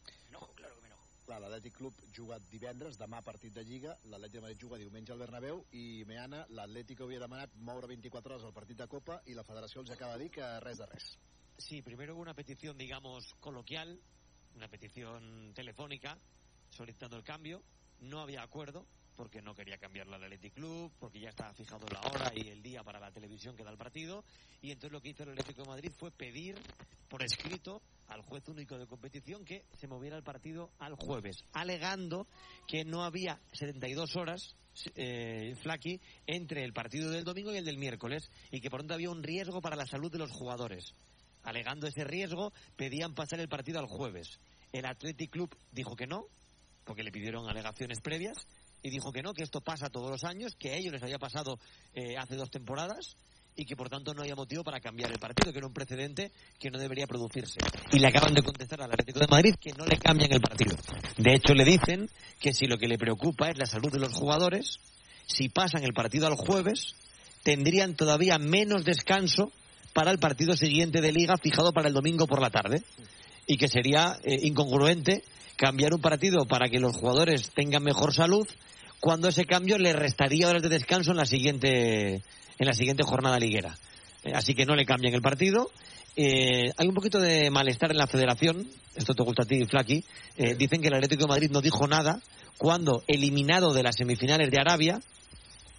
Me 0.07 0.28
enojo, 0.28 0.53
claro 0.55 0.74
que 0.76 0.80
me 0.82 0.86
enojo. 0.88 1.07
Clar, 1.24 1.40
l'Atlètic 1.40 1.76
Club 1.76 1.95
juga 2.16 2.38
divendres, 2.51 2.97
demà 2.99 3.20
partit 3.22 3.53
de 3.55 3.62
Lliga, 3.62 3.93
l'Atlètic 4.11 4.40
de 4.40 4.43
Madrid 4.43 4.64
juga 4.64 4.78
diumenge 4.80 5.12
al 5.14 5.20
Bernabéu 5.22 5.62
i 5.78 6.03
Meana, 6.09 6.40
l'Atlètic 6.51 7.05
havia 7.05 7.20
demanat 7.22 7.55
moure 7.55 7.86
24 7.86 8.34
hores 8.34 8.47
el 8.49 8.57
partit 8.57 8.80
de 8.80 8.88
Copa 8.90 9.20
i 9.30 9.36
la 9.38 9.45
federació 9.47 9.84
els 9.84 9.93
acaba 9.95 10.16
de 10.16 10.24
dir 10.24 10.32
que 10.34 10.49
res 10.64 10.82
de 10.82 10.88
res. 10.90 11.12
Sí, 11.59 11.82
primero 11.82 12.14
hubo 12.14 12.22
una 12.22 12.34
petición, 12.34 12.76
digamos, 12.76 13.34
coloquial, 13.38 14.01
una 14.57 14.68
petición 14.68 15.53
telefónica 15.55 16.18
solicitando 16.70 17.16
el 17.16 17.22
cambio. 17.22 17.62
No 18.01 18.20
había 18.20 18.43
acuerdo 18.43 18.86
porque 19.16 19.42
no 19.42 19.54
quería 19.54 19.78
cambiarla 19.78 20.16
al 20.16 20.24
Athletic 20.24 20.54
Club, 20.54 20.92
porque 20.98 21.20
ya 21.20 21.30
estaba 21.30 21.52
fijado 21.54 21.86
la 21.88 22.00
hora 22.00 22.32
y 22.34 22.48
el 22.48 22.62
día 22.62 22.82
para 22.82 23.00
la 23.00 23.10
televisión 23.10 23.56
que 23.56 23.64
da 23.64 23.70
el 23.70 23.78
partido. 23.78 24.24
Y 24.60 24.70
entonces 24.70 24.92
lo 24.92 25.00
que 25.00 25.10
hizo 25.10 25.22
el 25.22 25.30
Atlético 25.30 25.62
de 25.62 25.68
Madrid 25.68 25.92
fue 25.98 26.10
pedir 26.10 26.56
por 27.08 27.22
escrito 27.22 27.82
al 28.08 28.22
juez 28.22 28.46
único 28.48 28.78
de 28.78 28.86
competición 28.86 29.44
que 29.44 29.64
se 29.78 29.86
moviera 29.86 30.16
el 30.16 30.22
partido 30.22 30.70
al 30.78 30.94
jueves, 30.96 31.44
alegando 31.52 32.26
que 32.66 32.84
no 32.84 33.04
había 33.04 33.40
72 33.52 34.16
horas 34.16 34.56
eh, 34.94 35.54
Flaky 35.60 36.00
entre 36.26 36.64
el 36.64 36.72
partido 36.72 37.10
del 37.10 37.24
domingo 37.24 37.52
y 37.52 37.58
el 37.58 37.64
del 37.64 37.76
miércoles 37.78 38.30
y 38.50 38.60
que 38.60 38.70
por 38.70 38.80
tanto 38.80 38.94
había 38.94 39.10
un 39.10 39.22
riesgo 39.22 39.60
para 39.60 39.76
la 39.76 39.86
salud 39.86 40.10
de 40.10 40.18
los 40.18 40.30
jugadores. 40.30 40.94
Alegando 41.42 41.86
ese 41.86 42.04
riesgo, 42.04 42.52
pedían 42.76 43.14
pasar 43.14 43.40
el 43.40 43.48
partido 43.48 43.78
al 43.80 43.86
jueves. 43.86 44.38
El 44.72 44.86
Athletic 44.86 45.30
Club 45.30 45.54
dijo 45.72 45.96
que 45.96 46.06
no, 46.06 46.26
porque 46.84 47.02
le 47.02 47.12
pidieron 47.12 47.48
alegaciones 47.48 48.00
previas, 48.00 48.36
y 48.83 48.91
dijo 48.91 49.12
que 49.12 49.22
no, 49.22 49.33
que 49.33 49.43
esto 49.43 49.61
pasa 49.61 49.89
todos 49.89 50.11
los 50.11 50.24
años, 50.24 50.57
que 50.57 50.70
a 50.70 50.76
ellos 50.76 50.93
les 50.93 51.03
había 51.03 51.18
pasado 51.18 51.59
eh, 51.95 52.16
hace 52.16 52.37
dos 52.37 52.51
temporadas 52.51 53.16
y 53.55 53.64
que 53.64 53.76
por 53.76 53.89
tanto 53.89 54.14
no 54.14 54.22
había 54.22 54.35
motivo 54.35 54.64
para 54.64 54.80
cambiar 54.80 55.12
el 55.12 55.18
partido, 55.18 55.53
que 55.53 55.59
era 55.59 55.66
un 55.66 55.74
precedente 55.74 56.33
que 56.59 56.70
no 56.70 56.78
debería 56.78 57.07
producirse. 57.07 57.61
Y 57.93 57.99
le 57.99 58.09
acaban 58.09 58.35
de 58.35 58.43
contestar 58.43 58.80
al 58.83 58.91
Atlético 58.91 59.20
de 59.20 59.26
Madrid 59.28 59.55
que 59.61 59.72
no 59.72 59.85
le 59.85 59.99
cambian 59.99 60.33
el 60.33 60.41
partido. 60.41 60.76
De 61.18 61.35
hecho, 61.35 61.55
le 61.55 61.64
dicen 61.64 62.09
que 62.41 62.55
si 62.55 62.66
lo 62.66 62.78
que 62.78 62.89
le 62.89 62.99
preocupa 62.99 63.51
es 63.51 63.59
la 63.59 63.66
salud 63.66 63.93
de 63.93 63.99
los 63.99 64.14
jugadores, 64.14 64.78
si 65.26 65.49
pasan 65.49 65.85
el 65.85 65.93
partido 65.93 66.26
al 66.26 66.37
jueves, 66.37 66.95
tendrían 67.43 67.95
todavía 67.95 68.39
menos 68.39 68.85
descanso 68.85 69.53
para 69.93 70.11
el 70.11 70.18
partido 70.18 70.57
siguiente 70.57 71.01
de 71.01 71.12
liga 71.12 71.37
fijado 71.37 71.72
para 71.72 71.89
el 71.89 71.95
domingo 71.95 72.26
por 72.26 72.41
la 72.41 72.51
tarde. 72.51 72.83
Y 73.47 73.59
que 73.59 73.68
sería 73.68 74.18
eh, 74.22 74.39
incongruente 74.43 75.24
cambiar 75.62 75.94
un 75.94 76.00
partido 76.00 76.44
para 76.44 76.68
que 76.68 76.80
los 76.80 76.96
jugadores 76.96 77.50
tengan 77.54 77.84
mejor 77.84 78.12
salud 78.12 78.48
cuando 78.98 79.28
ese 79.28 79.44
cambio 79.44 79.78
le 79.78 79.92
restaría 79.92 80.48
horas 80.48 80.60
de 80.60 80.68
descanso 80.68 81.12
en 81.12 81.18
la 81.18 81.24
siguiente, 81.24 82.14
en 82.14 82.66
la 82.66 82.72
siguiente 82.72 83.04
jornada 83.04 83.38
liguera. 83.38 83.78
Eh, 84.24 84.32
así 84.34 84.56
que 84.56 84.66
no 84.66 84.74
le 84.74 84.84
cambian 84.84 85.14
el 85.14 85.22
partido. 85.22 85.70
Eh, 86.16 86.72
hay 86.76 86.88
un 86.88 86.94
poquito 86.94 87.20
de 87.20 87.48
malestar 87.50 87.92
en 87.92 87.98
la 87.98 88.08
federación, 88.08 88.66
esto 88.96 89.14
te 89.14 89.22
gusta 89.22 89.44
a 89.44 89.46
ti, 89.46 89.64
Flaky. 89.64 90.04
Eh, 90.36 90.56
dicen 90.56 90.82
que 90.82 90.88
el 90.88 90.94
Atlético 90.94 91.22
de 91.22 91.28
Madrid 91.28 91.50
no 91.52 91.60
dijo 91.60 91.86
nada 91.86 92.20
cuando, 92.58 93.04
eliminado 93.06 93.72
de 93.72 93.84
las 93.84 93.94
semifinales 93.94 94.50
de 94.50 94.60
Arabia, 94.60 95.00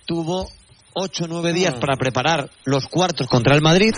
tuvo 0.06 0.50
ocho 0.94 1.26
o 1.26 1.28
nueve 1.28 1.52
días 1.52 1.74
para 1.74 1.98
preparar 1.98 2.50
los 2.64 2.88
cuartos 2.88 3.28
contra 3.28 3.54
el 3.54 3.62
Madrid 3.62 3.94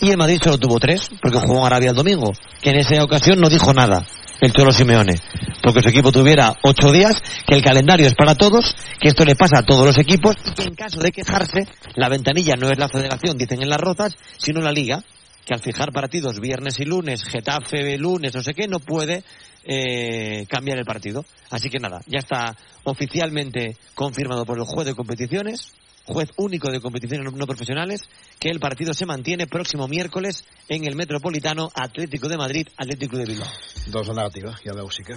y 0.00 0.10
el 0.10 0.16
Madrid 0.16 0.40
solo 0.42 0.58
tuvo 0.58 0.80
tres, 0.80 1.08
porque 1.22 1.38
jugó 1.38 1.60
en 1.60 1.66
Arabia 1.66 1.90
el 1.90 1.96
domingo, 1.96 2.32
que 2.60 2.70
en 2.70 2.78
esa 2.78 3.04
ocasión 3.04 3.38
no 3.38 3.48
dijo 3.48 3.72
nada 3.72 4.04
el 4.40 4.52
Cholo 4.52 4.72
Simeone, 4.72 5.16
porque 5.62 5.82
su 5.82 5.88
equipo 5.88 6.10
tuviera 6.10 6.56
ocho 6.62 6.90
días, 6.90 7.22
que 7.46 7.54
el 7.54 7.62
calendario 7.62 8.06
es 8.06 8.14
para 8.14 8.34
todos, 8.34 8.74
que 8.98 9.08
esto 9.08 9.24
le 9.24 9.36
pasa 9.36 9.58
a 9.58 9.62
todos 9.62 9.86
los 9.86 9.98
equipos 9.98 10.36
y 10.46 10.52
que 10.52 10.62
en 10.62 10.74
caso 10.74 11.00
de 11.00 11.10
quejarse, 11.10 11.66
la 11.94 12.08
ventanilla 12.08 12.54
no 12.56 12.70
es 12.70 12.78
la 12.78 12.88
federación, 12.88 13.36
dicen 13.36 13.62
en 13.62 13.68
las 13.68 13.80
rotas, 13.80 14.16
sino 14.38 14.60
la 14.60 14.72
liga, 14.72 15.02
que 15.44 15.54
al 15.54 15.60
fijar 15.60 15.92
partidos 15.92 16.40
viernes 16.40 16.78
y 16.80 16.84
lunes, 16.84 17.24
Getafe 17.24 17.98
lunes, 17.98 18.34
no 18.34 18.42
sé 18.42 18.54
qué, 18.54 18.68
no 18.68 18.78
puede 18.78 19.24
eh, 19.64 20.46
cambiar 20.48 20.78
el 20.78 20.84
partido. 20.84 21.24
Así 21.50 21.68
que 21.68 21.78
nada, 21.78 22.00
ya 22.06 22.18
está 22.18 22.56
oficialmente 22.84 23.76
confirmado 23.94 24.46
por 24.46 24.58
el 24.58 24.64
juez 24.64 24.86
de 24.86 24.94
competiciones, 24.94 25.72
juez 26.10 26.30
único 26.36 26.70
de 26.70 26.80
competiciones 26.80 27.32
no 27.32 27.46
profesionales, 27.46 28.02
que 28.38 28.50
el 28.50 28.60
partido 28.60 28.92
se 28.94 29.06
mantiene 29.06 29.46
próximo 29.46 29.86
miércoles 29.88 30.44
en 30.68 30.84
el 30.84 30.96
Metropolitano 30.96 31.70
Atlético 31.74 32.28
de 32.28 32.36
Madrid, 32.36 32.68
Atlético 32.76 33.16
de 33.16 33.26
Bilbao. 33.26 33.48
Dos 33.86 34.08
la 34.08 34.14
negativa, 34.14 34.54
ja 34.64 34.74
veu, 34.74 34.90
sí 34.90 35.02
que 35.06 35.14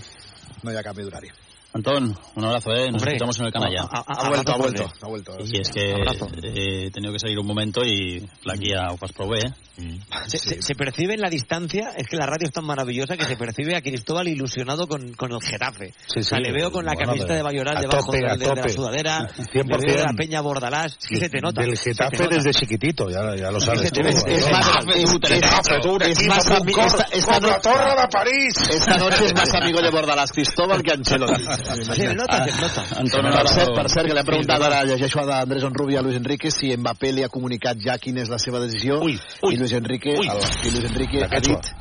no 0.64 0.72
hi 0.72 0.78
ha 0.78 0.86
canvi 0.86 1.04
d'horari. 1.04 1.34
Antón, 1.76 2.16
un 2.36 2.46
abrazo, 2.46 2.70
¿eh? 2.72 2.92
Nos 2.92 3.02
Hombre, 3.02 3.14
escuchamos 3.14 3.40
en 3.40 3.46
el 3.48 3.52
canalla. 3.52 3.82
ha- 3.90 4.04
ha- 4.06 4.26
ha 4.26 4.30
vuelto, 4.30 4.52
ha 4.54 4.58
vuelto, 4.58 4.86
ha 5.02 5.08
vuelto. 5.08 5.38
Y 5.40 5.60
es 5.60 5.70
que 5.72 5.92
eh, 5.92 6.86
he 6.86 6.92
tenido 6.92 7.12
que 7.12 7.18
salir 7.18 7.40
un 7.40 7.48
momento 7.48 7.84
y 7.84 8.20
la 8.44 8.54
guía 8.56 8.90
ho 8.92 8.98
fas 8.98 9.12
prou 9.12 9.30
bé, 9.32 9.40
eh? 9.40 10.00
Se, 10.28 10.38
se- 10.38 10.62
se 10.62 10.76
percibe 10.76 11.16
en 11.16 11.22
la 11.22 11.30
distancia, 11.32 11.90
es 11.98 12.08
que 12.08 12.16
la 12.16 12.28
radio 12.28 12.46
es 12.46 12.54
tan 12.54 12.64
maravillosa 12.64 13.18
que 13.18 13.26
se 13.26 13.36
percibe 13.38 13.76
a 13.76 13.82
Cristóbal 13.82 14.28
ilusionado 14.28 14.88
con, 14.88 15.14
con 15.16 15.32
el 15.32 15.40
Getafe. 15.42 15.96
Sí, 16.06 16.20
o 16.20 16.24
sea, 16.24 16.38
sí, 16.38 16.44
le 16.44 16.52
veo 16.52 16.72
con 16.72 16.86
la 16.86 16.94
bueno, 16.94 17.08
camiseta 17.08 17.34
de 17.34 17.42
Bayoral 17.42 17.82
debajo 17.82 18.06
tope, 18.06 18.18
de, 18.20 18.38
de- 18.38 18.46
de 18.50 18.56
la 18.56 18.70
sudadera, 18.70 19.28
100%. 19.30 19.80
le 19.80 19.88
veo 19.88 19.96
de 19.98 20.04
la 20.04 20.14
Peña 20.16 20.42
Bordalás, 20.42 20.96
que 21.10 21.18
se 21.18 21.28
te 21.30 21.42
nota. 21.42 21.62
Del 21.64 21.76
Getafe 21.76 22.18
nota. 22.20 22.36
desde 22.36 22.52
chiquitito, 22.54 23.10
ya, 23.10 23.36
ya 23.36 23.50
lo 23.50 23.60
Sí, 23.60 23.66
sabes 23.66 23.92
tú. 23.92 24.02
es- 24.02 24.24
es 24.28 24.52
más- 24.52 24.64
Getafe, 24.68 25.00
es- 25.02 25.06
tú, 25.12 25.20
es- 25.24 25.30
Getafe, 25.34 25.80
tú, 25.82 25.90
un 25.96 26.02
es 26.04 26.20
equipo 26.20 26.36
más 26.36 26.44
con 26.46 26.54
ami- 26.58 26.72
cor- 26.74 26.86
esta- 26.86 27.04
esta 27.12 27.34
con 27.34 27.44
la 27.50 27.56
no- 27.56 27.62
torre 27.62 28.02
de 28.02 28.08
París. 28.10 28.54
Esta 28.70 28.98
noche 28.98 29.26
es 29.26 29.34
más 29.34 29.54
amigo 29.56 29.82
de 29.82 29.90
Bordalás 29.90 30.32
Cristóbal 30.32 30.84
que 30.84 30.92
Ancelotti. 30.92 31.44
Se 31.64 32.14
nota, 32.14 32.40
se 32.46 32.62
nota. 32.62 32.84
Per, 32.84 33.48
cert, 33.48 33.74
per 33.76 33.90
cert, 33.90 34.08
que 34.10 34.16
l'hem 34.18 34.28
preguntat 34.28 34.66
ara, 34.68 34.84
llegeixo 34.88 35.22
a 35.22 35.26
d'Andrés 35.30 35.64
Onrubi 35.68 35.98
a 35.98 36.04
Luis 36.06 36.18
Enrique 36.20 36.52
si 36.52 36.74
Mbappé 36.78 37.14
li 37.16 37.24
ha 37.24 37.30
comunicat 37.32 37.80
ja 37.84 37.98
quina 38.02 38.24
és 38.24 38.32
la 38.32 38.40
seva 38.42 38.60
decisió 38.64 39.00
Ui, 39.04 39.16
ui, 39.42 39.54
i 39.54 39.60
Luis 39.62 39.74
Enrique, 39.78 40.18
ui. 40.20 40.28
el, 40.28 40.44
i 40.68 40.74
Luis 40.76 40.90
Enrique 40.92 41.24
ha 41.24 41.40
dit 41.44 41.72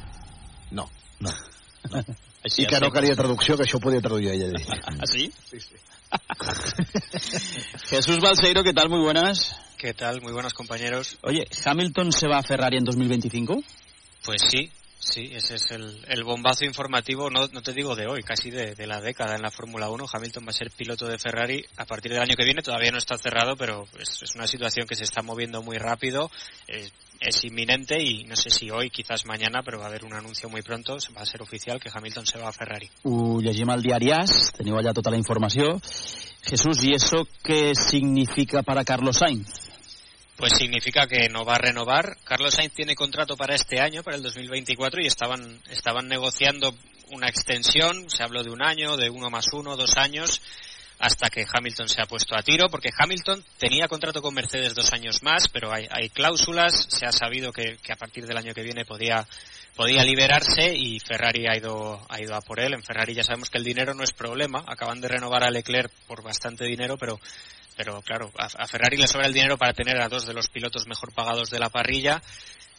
no, 0.73 0.87
no, 1.21 1.35
Així, 2.43 2.65
i 2.65 2.67
que 2.67 2.81
no 2.83 2.91
calia 2.91 3.15
traducció, 3.15 3.55
que 3.59 3.63
això 3.67 3.79
ho 3.79 3.83
podia 3.83 4.03
traduir 4.03 4.33
ella. 4.33 4.49
ha 4.49 4.55
dit. 4.57 4.67
¿Ah, 4.99 5.07
sí? 5.07 5.33
Jesús 7.91 8.19
Balseiro, 8.21 8.65
¿qué 8.65 8.73
tal? 8.73 8.89
Muy 8.89 9.01
buenas. 9.01 9.55
¿Qué 9.79 9.95
tal? 9.95 10.21
Muy 10.23 10.33
buenos 10.33 10.53
compañeros. 10.53 11.19
Oye, 11.23 11.47
¿Hamilton 11.65 12.13
se 12.13 12.27
va 12.27 12.39
a 12.39 12.43
Ferrari 12.43 12.79
en 12.79 12.85
2025? 12.85 13.63
Pues 14.25 14.43
sí, 14.43 14.71
sí, 15.03 15.31
ese 15.33 15.57
es 15.57 15.71
el, 15.73 16.05
el 16.07 16.25
bombazo 16.25 16.65
informativo, 16.65 17.29
no, 17.29 17.49
no 17.49 17.63
te 17.63 17.73
digo 17.73 17.97
de 17.97 18.07
hoy, 18.07 18.23
casi 18.23 18.51
de, 18.51 18.75
la 18.87 19.01
década 19.01 19.35
en 19.35 19.43
la 19.43 19.51
Fórmula 19.51 19.91
1. 19.91 20.07
Hamilton 20.13 20.45
va 20.47 20.51
a 20.51 20.55
ser 20.55 20.71
piloto 20.71 21.07
de 21.07 21.19
Ferrari 21.19 21.65
a 21.77 21.85
partir 21.85 22.13
del 22.13 22.23
año 22.23 22.37
que 22.37 22.45
viene, 22.45 22.63
todavía 22.63 22.93
no 22.93 22.99
está 22.99 23.19
cerrado, 23.19 23.57
pero 23.57 23.87
es, 23.99 24.35
una 24.35 24.47
situación 24.47 24.87
que 24.87 24.95
se 24.95 25.05
está 25.05 25.23
moviendo 25.23 25.63
muy 25.63 25.79
rápido, 25.79 26.31
es, 26.69 26.93
es 27.21 27.45
inminente 27.45 28.03
y 28.03 28.25
no 28.25 28.37
sé 28.37 28.51
si 28.51 28.71
hoy, 28.71 28.91
quizás 28.91 29.27
mañana, 29.27 29.63
pero 29.65 29.79
va 29.79 29.87
a 29.87 29.89
haber 29.89 30.05
un 30.05 30.15
anuncio 30.15 30.49
muy 30.49 30.63
pronto, 30.63 30.97
va 31.17 31.23
a 31.23 31.27
ser 31.27 31.43
oficial 31.43 31.81
que 31.81 31.91
Hamilton 31.93 32.27
se 32.27 32.39
va 32.39 32.49
a 32.49 32.53
Ferrari. 32.53 32.89
Ho 33.05 33.41
llegim 33.41 33.71
al 33.71 33.83
diari 33.83 34.13
AS, 34.13 34.53
teniu 34.57 34.79
tota 34.93 35.11
la 35.11 35.17
informació. 35.17 35.81
Jesús, 36.43 36.83
¿y 36.85 36.95
eso 36.95 37.27
qué 37.43 37.73
significa 37.75 38.63
para 38.63 38.85
Carlos 38.85 39.19
Sainz? 39.19 39.72
Pues 40.43 40.59
significa 40.59 41.07
que 41.07 41.29
no 41.29 41.45
va 41.45 41.55
a 41.55 41.59
renovar. 41.59 42.17
Carlos 42.25 42.55
Sainz 42.55 42.73
tiene 42.75 42.97
contrato 42.97 43.37
para 43.37 43.55
este 43.55 43.79
año, 43.79 44.03
para 44.03 44.17
el 44.17 44.25
2024, 44.25 45.01
y 45.01 45.07
estaban, 45.07 45.61
estaban 45.71 46.09
negociando 46.09 46.75
una 47.13 47.29
extensión, 47.29 48.11
se 48.11 48.25
habló 48.25 48.43
de 48.43 48.51
un 48.51 48.61
año, 48.61 48.97
de 48.97 49.09
uno 49.09 49.31
más 49.31 49.53
uno, 49.53 49.77
dos 49.77 49.97
años, 49.97 50.43
hasta 50.99 51.31
que 51.31 51.47
Hamilton 51.49 51.89
se 51.89 52.03
ha 52.03 52.07
puesto 52.07 52.37
a 52.37 52.43
tiro, 52.43 52.67
porque 52.71 52.91
Hamilton 52.99 53.45
tenía 53.57 53.87
contrato 53.87 54.21
con 54.21 54.35
Mercedes 54.35 54.75
dos 54.75 54.93
años 54.93 55.23
más, 55.23 55.47
pero 55.47 55.73
hay, 55.73 55.87
hay 55.89 56.09
cláusulas, 56.09 56.89
se 56.89 57.07
ha 57.07 57.13
sabido 57.13 57.53
que, 57.53 57.77
que 57.81 57.93
a 57.93 57.97
partir 57.97 58.27
del 58.27 58.37
año 58.37 58.53
que 58.53 58.65
viene 58.65 58.85
podía, 58.85 59.25
podía 59.77 60.03
liberarse 60.03 60.75
y 60.75 60.99
Ferrari 60.99 61.47
ha 61.47 61.57
ido, 61.57 62.05
ha 62.09 62.21
ido 62.21 62.35
a 62.35 62.41
por 62.41 62.59
él. 62.59 62.75
En 62.75 62.83
Ferrari 62.83 63.15
ya 63.15 63.23
sabemos 63.23 63.49
que 63.49 63.59
el 63.59 63.65
dinero 63.65 63.95
no 63.95 64.03
es 64.03 64.13
problema, 64.13 64.65
acaban 64.67 65.01
de 65.01 65.07
renovar 65.07 65.45
a 65.45 65.53
Leclerc 65.53 65.93
por 66.09 66.25
bastante 66.25 66.65
dinero, 66.65 66.99
pero 66.99 67.21
pero 67.83 68.01
claro, 68.03 68.31
a, 68.39 68.69
Ferrari 68.69 68.97
le 68.97 69.09
sobra 69.09 69.27
el 69.27 69.33
dinero 69.33 69.59
para 69.59 69.73
tener 69.73 70.01
a 70.01 70.09
dos 70.09 70.25
de 70.25 70.33
los 70.33 70.49
pilotos 70.49 70.87
mejor 70.87 71.13
pagados 71.13 71.51
de 71.51 71.59
la 71.59 71.69
parrilla. 71.69 72.23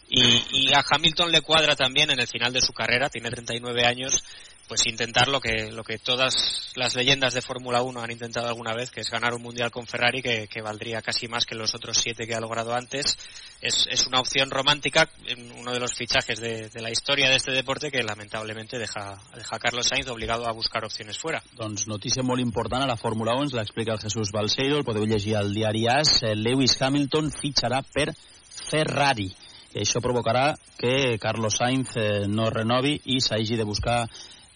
Y, 0.08 0.44
y 0.52 0.74
a 0.74 0.82
Hamilton 0.90 1.30
le 1.32 1.42
cuadra 1.42 1.76
también 1.76 2.10
en 2.10 2.22
el 2.22 2.28
final 2.28 2.54
de 2.54 2.62
su 2.62 2.72
carrera, 2.72 3.10
tiene 3.10 3.30
39 3.30 3.86
años, 3.86 4.24
pues 4.68 4.86
intentar 4.88 5.28
lo 5.28 5.40
que, 5.40 5.72
lo 5.72 5.84
que 5.84 5.98
todas 5.98 6.72
las 6.76 6.96
leyendas 6.96 7.34
de 7.34 7.42
Fórmula 7.42 7.82
1 7.82 8.02
han 8.02 8.12
intentado 8.12 8.48
alguna 8.48 8.74
vez, 8.74 8.92
que 8.92 9.02
es 9.02 9.10
ganar 9.10 9.34
un 9.34 9.42
mundial 9.42 9.72
con 9.72 9.86
Ferrari, 9.86 10.22
que, 10.22 10.48
que 10.48 10.62
valdría 10.62 11.02
casi 11.02 11.28
más 11.28 11.46
que 11.46 11.56
los 11.56 11.76
otros 11.76 11.98
siete 11.98 12.26
que 12.26 12.36
ha 12.36 12.40
logrado 12.40 12.74
antes. 12.74 13.18
Es, 13.62 13.88
es 13.90 14.08
una 14.08 14.20
opción 14.20 14.50
romántica, 14.52 15.10
uno 15.58 15.72
de 15.72 15.80
los 15.80 15.94
fichajes 15.94 16.40
de, 16.40 16.70
de 16.70 16.82
la 16.82 16.92
historia 16.92 17.30
de 17.30 17.36
este 17.36 17.52
deporte 17.52 17.92
que 17.92 18.04
lamentablemente 18.04 18.78
deja, 18.78 19.20
deja 19.36 19.56
a 19.56 19.60
Carlos 19.60 19.88
Sainz 19.88 20.08
obligado 20.08 20.48
a 20.48 20.52
buscar 20.52 20.84
opciones 20.84 21.18
fuera. 21.18 21.44
Doncs 21.58 21.88
notícia 21.88 22.24
molt 22.24 22.42
important 22.42 22.84
a 22.84 22.90
la 22.90 22.98
Fórmula 22.98 23.36
1, 23.36 23.50
ens 23.50 23.56
l'explica 23.58 23.94
el 23.94 24.02
Jesús 24.02 24.32
Balseiro, 24.34 24.78
el 24.78 24.88
podeu 24.88 25.06
llegir 25.06 25.38
al 25.38 25.54
diari 25.54 25.88
AS. 25.88 26.22
Eh, 26.24 26.36
Lewis 26.36 26.76
Hamilton 26.82 27.32
fitxarà 27.32 27.84
per 27.84 28.12
Ferrari. 28.14 29.30
I 29.74 29.82
això 29.82 30.02
provocarà 30.04 30.54
que 30.78 31.18
Carlos 31.22 31.58
Sainz 31.58 31.96
eh, 31.98 32.28
no 32.30 32.50
renovi 32.54 33.00
i 33.16 33.20
s'hagi 33.24 33.58
de 33.58 33.66
buscar 33.66 34.04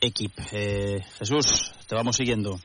equip. 0.01 0.33
Eh, 0.51 1.03
Jesús, 1.19 1.71
te 1.87 1.95
vamos 1.95 2.15
siguiendo. 2.15 2.59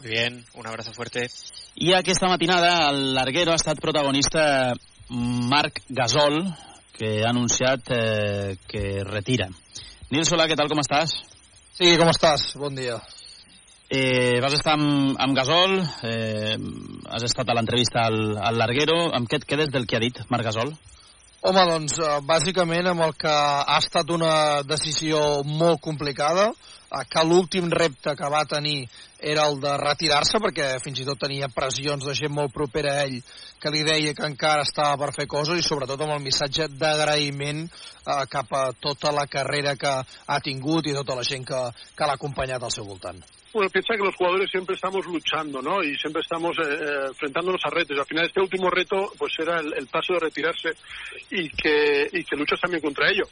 Muy 0.00 0.10
bien, 0.10 0.44
un 0.54 0.66
abrazo 0.66 0.92
fuerte. 0.92 1.28
I 1.74 1.92
aquesta 1.94 2.28
matinada 2.28 2.90
el 2.90 3.14
larguero 3.14 3.52
ha 3.52 3.58
estat 3.58 3.80
protagonista 3.80 4.74
Marc 5.08 5.82
Gasol, 5.88 6.42
que 6.92 7.24
ha 7.24 7.30
anunciat 7.30 7.90
eh, 7.90 8.56
que 8.66 9.04
retira. 9.04 9.48
Nils, 10.10 10.30
hola, 10.32 10.46
què 10.48 10.56
tal, 10.56 10.70
com 10.70 10.80
estàs? 10.82 11.14
Sí, 11.78 11.96
¿cómo 11.96 12.10
estás? 12.10 12.54
Buen 12.54 12.74
día. 12.74 12.98
Eh, 13.90 14.40
vas 14.40 14.52
estar 14.52 14.74
amb, 14.74 15.16
amb 15.18 15.36
Gasol, 15.36 15.78
eh, 16.04 16.56
has 17.08 17.24
estat 17.24 17.48
a 17.48 17.54
l'entrevista 17.56 18.06
al, 18.06 18.36
al 18.36 18.58
Larguero. 18.60 18.98
Amb 19.16 19.30
què 19.30 19.38
et 19.40 19.46
quedes 19.48 19.70
del 19.72 19.86
que 19.86 19.96
ha 19.96 20.02
dit 20.02 20.18
Marc 20.28 20.44
Gasol? 20.44 20.74
Home, 21.40 21.62
doncs, 21.70 21.92
eh, 22.02 22.14
bàsicament 22.26 22.88
amb 22.90 23.04
el 23.04 23.12
que 23.14 23.30
ha 23.30 23.76
estat 23.78 24.08
una 24.10 24.60
decisió 24.66 25.20
molt 25.46 25.78
complicada, 25.80 26.48
eh, 26.50 27.04
que 27.06 27.22
l'últim 27.22 27.68
repte 27.70 28.16
que 28.18 28.30
va 28.32 28.40
tenir 28.44 28.88
era 29.18 29.46
el 29.48 29.58
de 29.60 29.76
retirar-se, 29.80 30.38
perquè 30.42 30.68
fins 30.82 31.00
i 31.02 31.06
tot 31.06 31.18
tenia 31.18 31.50
pressions 31.54 32.06
de 32.06 32.14
gent 32.14 32.34
molt 32.34 32.54
propera 32.54 32.94
a 32.94 33.06
ell 33.06 33.18
que 33.58 33.72
li 33.74 33.82
deia 33.86 34.14
que 34.14 34.26
encara 34.26 34.66
estava 34.66 34.96
per 35.00 35.14
fer 35.16 35.26
coses 35.26 35.58
i 35.58 35.66
sobretot 35.66 36.00
amb 36.04 36.14
el 36.14 36.22
missatge 36.22 36.68
d'agraïment 36.78 37.64
eh, 37.66 38.22
cap 38.30 38.52
a 38.54 38.68
tota 38.78 39.12
la 39.12 39.26
carrera 39.26 39.74
que 39.76 39.96
ha 39.98 40.38
tingut 40.40 40.86
i 40.86 40.94
tota 40.94 41.18
la 41.18 41.26
gent 41.26 41.46
que, 41.48 41.64
que 41.96 42.06
l'ha 42.06 42.14
acompanyat 42.14 42.62
al 42.62 42.74
seu 42.74 42.86
voltant. 42.86 43.18
Bueno, 43.52 43.70
piensa 43.70 43.96
que 43.96 44.04
los 44.04 44.14
jugadores 44.14 44.50
siempre 44.50 44.74
estamos 44.74 45.06
luchando, 45.06 45.62
¿no? 45.62 45.82
Y 45.82 45.96
siempre 45.96 46.20
estamos 46.20 46.56
eh, 46.58 46.62
eh, 46.68 47.06
enfrentándonos 47.08 47.60
a 47.64 47.70
retos. 47.70 47.98
Al 47.98 48.04
final 48.04 48.26
este 48.26 48.40
último 48.40 48.68
reto, 48.70 49.10
pues 49.18 49.32
era 49.38 49.58
el, 49.58 49.72
el 49.72 49.86
paso 49.86 50.12
de 50.14 50.20
retirarse 50.20 50.68
y 51.30 51.48
que, 51.48 52.08
y 52.12 52.24
que 52.24 52.36
luchas 52.36 52.60
también 52.60 52.82
contra 52.82 53.08
ello. 53.08 53.24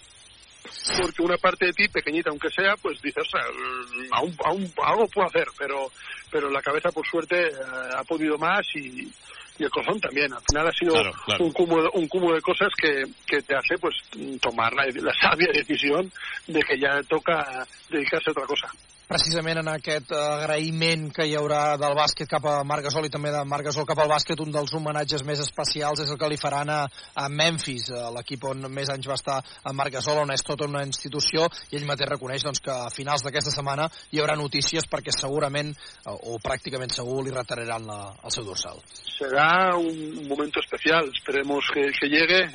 Porque 1.00 1.22
una 1.22 1.36
parte 1.36 1.66
de 1.66 1.72
ti, 1.72 1.88
pequeñita 1.88 2.30
aunque 2.30 2.50
sea, 2.50 2.76
pues 2.76 3.00
dices, 3.02 3.24
o 3.26 3.30
sea, 3.30 3.42
mm, 3.42 4.12
aún, 4.12 4.36
aún, 4.44 4.72
algo 4.84 5.08
puedo 5.08 5.28
hacer, 5.28 5.46
pero, 5.58 5.90
pero 6.30 6.50
la 6.50 6.62
cabeza, 6.62 6.90
por 6.90 7.06
suerte, 7.06 7.48
eh, 7.48 7.52
ha 7.96 8.04
podido 8.04 8.38
más 8.38 8.64
y, 8.74 9.10
y 9.58 9.64
el 9.64 9.70
corazón 9.70 10.00
también. 10.00 10.32
Al 10.32 10.42
final 10.48 10.68
ha 10.68 10.72
sido 10.72 10.92
Claro, 10.92 11.12
claro. 11.24 11.44
un 11.44 11.52
cúmulo, 11.52 11.90
un 11.92 12.08
cúmulo 12.08 12.34
de 12.34 12.42
cosas 12.42 12.68
que, 12.80 13.04
que 13.26 13.42
te 13.42 13.56
hace 13.56 13.78
pues 13.78 13.94
tomar 14.40 14.72
la, 14.74 14.86
la 14.86 15.14
sabia 15.20 15.48
decisión 15.52 16.10
de 16.46 16.60
que 16.62 16.78
ya 16.78 17.02
toca 17.04 17.66
dedicarse 17.88 18.30
a 18.30 18.32
otra 18.32 18.46
cosa. 18.46 18.68
Precisament 19.08 19.60
en 19.62 19.70
aquest 19.70 20.12
agraïment 20.16 21.08
que 21.14 21.26
hi 21.28 21.36
haurà 21.38 21.76
del 21.80 21.94
bàsquet 21.98 22.30
cap 22.30 22.46
a 22.50 22.56
Marc 22.66 22.88
Gasol 22.88 23.06
i 23.06 23.12
també 23.12 23.30
de 23.34 23.42
Marc 23.48 23.68
Gasol 23.68 23.86
cap 23.88 24.00
al 24.02 24.10
bàsquet, 24.10 24.40
un 24.42 24.52
dels 24.54 24.74
homenatges 24.74 25.24
més 25.26 25.42
especials 25.44 26.02
és 26.04 26.10
el 26.10 26.18
que 26.20 26.30
li 26.30 26.40
faran 26.40 26.72
a, 26.74 26.80
a 27.14 27.28
Memphis, 27.30 27.88
l'equip 28.16 28.44
on 28.50 28.66
més 28.72 28.90
anys 28.92 29.08
va 29.10 29.18
estar 29.18 29.38
a 29.40 29.74
Marc 29.76 29.94
Gasol, 29.98 30.22
on 30.24 30.34
és 30.34 30.44
tota 30.46 30.68
una 30.68 30.84
institució, 30.86 31.46
i 31.70 31.80
ell 31.80 31.88
mateix 31.88 32.10
reconeix 32.10 32.46
doncs, 32.46 32.62
que 32.64 32.74
a 32.74 32.90
finals 32.94 33.24
d'aquesta 33.26 33.54
setmana 33.54 33.88
hi 34.10 34.22
haurà 34.22 34.36
notícies 34.38 34.88
perquè 34.90 35.14
segurament, 35.14 35.72
eh, 35.72 36.10
o 36.10 36.40
pràcticament 36.42 36.94
segur, 36.94 37.22
li 37.24 37.34
retiraran 37.34 37.86
la, 37.86 38.00
el 38.24 38.34
seu 38.34 38.44
dorsal. 38.46 38.82
será 39.16 39.76
un 39.76 40.28
momento 40.28 40.60
especial. 40.60 41.10
Esperemos 41.14 41.64
que, 41.72 41.90
que 41.98 42.08
llegue. 42.08 42.46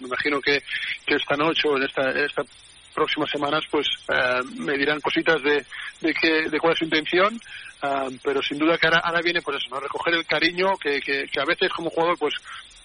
Me 0.00 0.06
imagino 0.06 0.40
que, 0.40 0.62
que 1.06 1.14
esta 1.14 1.36
noche 1.36 1.68
o 1.68 1.76
en 1.76 1.84
esta, 1.84 2.10
esta 2.10 2.42
próximas 2.98 3.30
semanas 3.30 3.62
pues 3.70 3.86
eh, 4.08 4.40
me 4.56 4.76
dirán 4.76 5.00
cositas 5.00 5.40
de, 5.42 5.64
de, 6.00 6.14
qué- 6.14 6.48
de 6.50 6.58
cuál 6.60 6.72
es 6.72 6.78
su 6.78 6.84
intención. 6.84 7.40
eh, 7.82 8.18
pero 8.22 8.42
sin 8.42 8.58
duda 8.58 8.76
que 8.76 8.86
ahora, 8.88 8.98
ahora 9.04 9.22
viene 9.22 9.40
pues 9.42 9.56
eso, 9.58 9.70
¿no? 9.74 9.80
recoger 9.80 10.14
el 10.14 10.26
cariño 10.26 10.76
que, 10.78 11.00
que, 11.00 11.26
que 11.30 11.40
a 11.40 11.44
veces 11.44 11.70
como 11.72 11.90
jugador 11.90 12.18
pues 12.18 12.34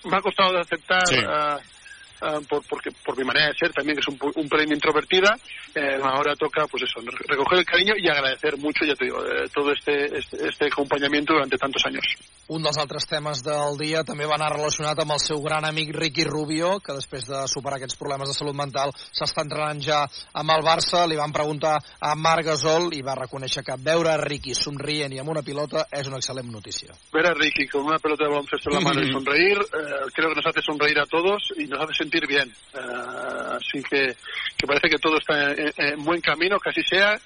me 0.06 0.18
ha 0.18 0.22
costado 0.22 0.54
de 0.54 0.62
aceptar 0.62 1.08
Sí. 1.08 1.16
eh, 1.18 2.40
por, 2.48 2.64
porque, 2.70 2.90
por 3.04 3.18
mi 3.18 3.26
manera 3.26 3.48
de 3.48 3.54
ser 3.56 3.74
también, 3.74 3.98
que 3.98 4.02
es 4.02 4.08
un, 4.08 4.18
un 4.36 4.48
pelín 4.48 4.72
introvertida, 4.72 5.36
eh, 5.76 6.00
ahora 6.02 6.36
toca 6.38 6.66
pues 6.68 6.84
eso, 6.84 7.02
re- 7.02 7.18
recoger 7.28 7.60
el 7.60 7.66
cariño 7.66 7.94
y 7.98 8.08
agradecer 8.08 8.56
mucho, 8.58 8.86
ya 8.86 8.96
te 8.96 9.06
digo, 9.06 9.20
eh, 9.26 9.50
todo 9.54 9.74
este, 9.74 10.18
este, 10.20 10.48
este 10.48 10.66
acompañamiento 10.68 11.34
durante 11.34 11.58
tantos 11.58 11.86
años. 11.86 12.06
Un 12.54 12.62
dels 12.62 12.78
altres 12.78 13.08
temes 13.10 13.40
del 13.42 13.80
dia 13.80 14.04
també 14.06 14.28
va 14.30 14.36
anar 14.38 14.52
relacionat 14.54 15.00
amb 15.02 15.16
el 15.16 15.22
seu 15.24 15.40
gran 15.42 15.66
amic 15.66 15.90
Ricky 15.96 16.26
Rubio, 16.28 16.76
que 16.86 16.94
després 16.94 17.26
de 17.26 17.40
superar 17.50 17.80
aquests 17.80 17.98
problemes 17.98 18.30
de 18.30 18.36
salut 18.38 18.54
mental 18.54 18.92
s'està 19.00 19.42
entrenant 19.42 19.82
ja 19.82 20.04
amb 20.38 20.54
el 20.54 20.62
Barça. 20.68 21.02
Li 21.10 21.18
van 21.18 21.34
preguntar 21.34 21.80
a 21.82 22.12
Marc 22.14 22.46
Gasol 22.52 22.92
i 22.94 23.02
va 23.02 23.16
reconèixer 23.18 23.64
que 23.66 23.80
veure 23.88 24.14
Ricky 24.22 24.54
somrient 24.60 25.16
i 25.16 25.22
amb 25.24 25.34
una 25.34 25.42
pilota 25.42 25.88
és 25.90 26.12
una 26.12 26.20
excel·lent 26.22 26.52
notícia. 26.54 26.94
ver 27.12 27.26
a 27.32 27.34
Ricky 27.34 27.68
con 27.68 27.88
una 27.90 27.98
pelota 27.98 28.26
de 28.26 28.30
baloncesto 28.30 28.70
en 28.70 28.76
la 28.76 28.82
mano 28.82 29.02
y 29.02 29.12
sonreír, 29.12 29.58
eh, 29.58 30.12
creo 30.14 30.30
que 30.30 30.36
nos 30.36 30.46
hace 30.46 30.62
sonreír 30.62 31.00
a 31.00 31.08
todos 31.08 31.42
y 31.58 31.66
nos 31.66 31.82
hace 31.82 32.04
sentir 32.04 32.28
bien. 32.28 32.54
Eh, 32.76 33.58
así 33.58 33.82
que, 33.90 34.16
que 34.58 34.68
parece 34.68 34.90
que 34.90 35.00
todo 35.00 35.18
está 35.18 35.54
en, 35.54 35.74
en 35.76 36.04
buen 36.04 36.22
camino, 36.22 36.60
que 36.60 36.70
así 36.70 36.84
sea, 36.84 37.20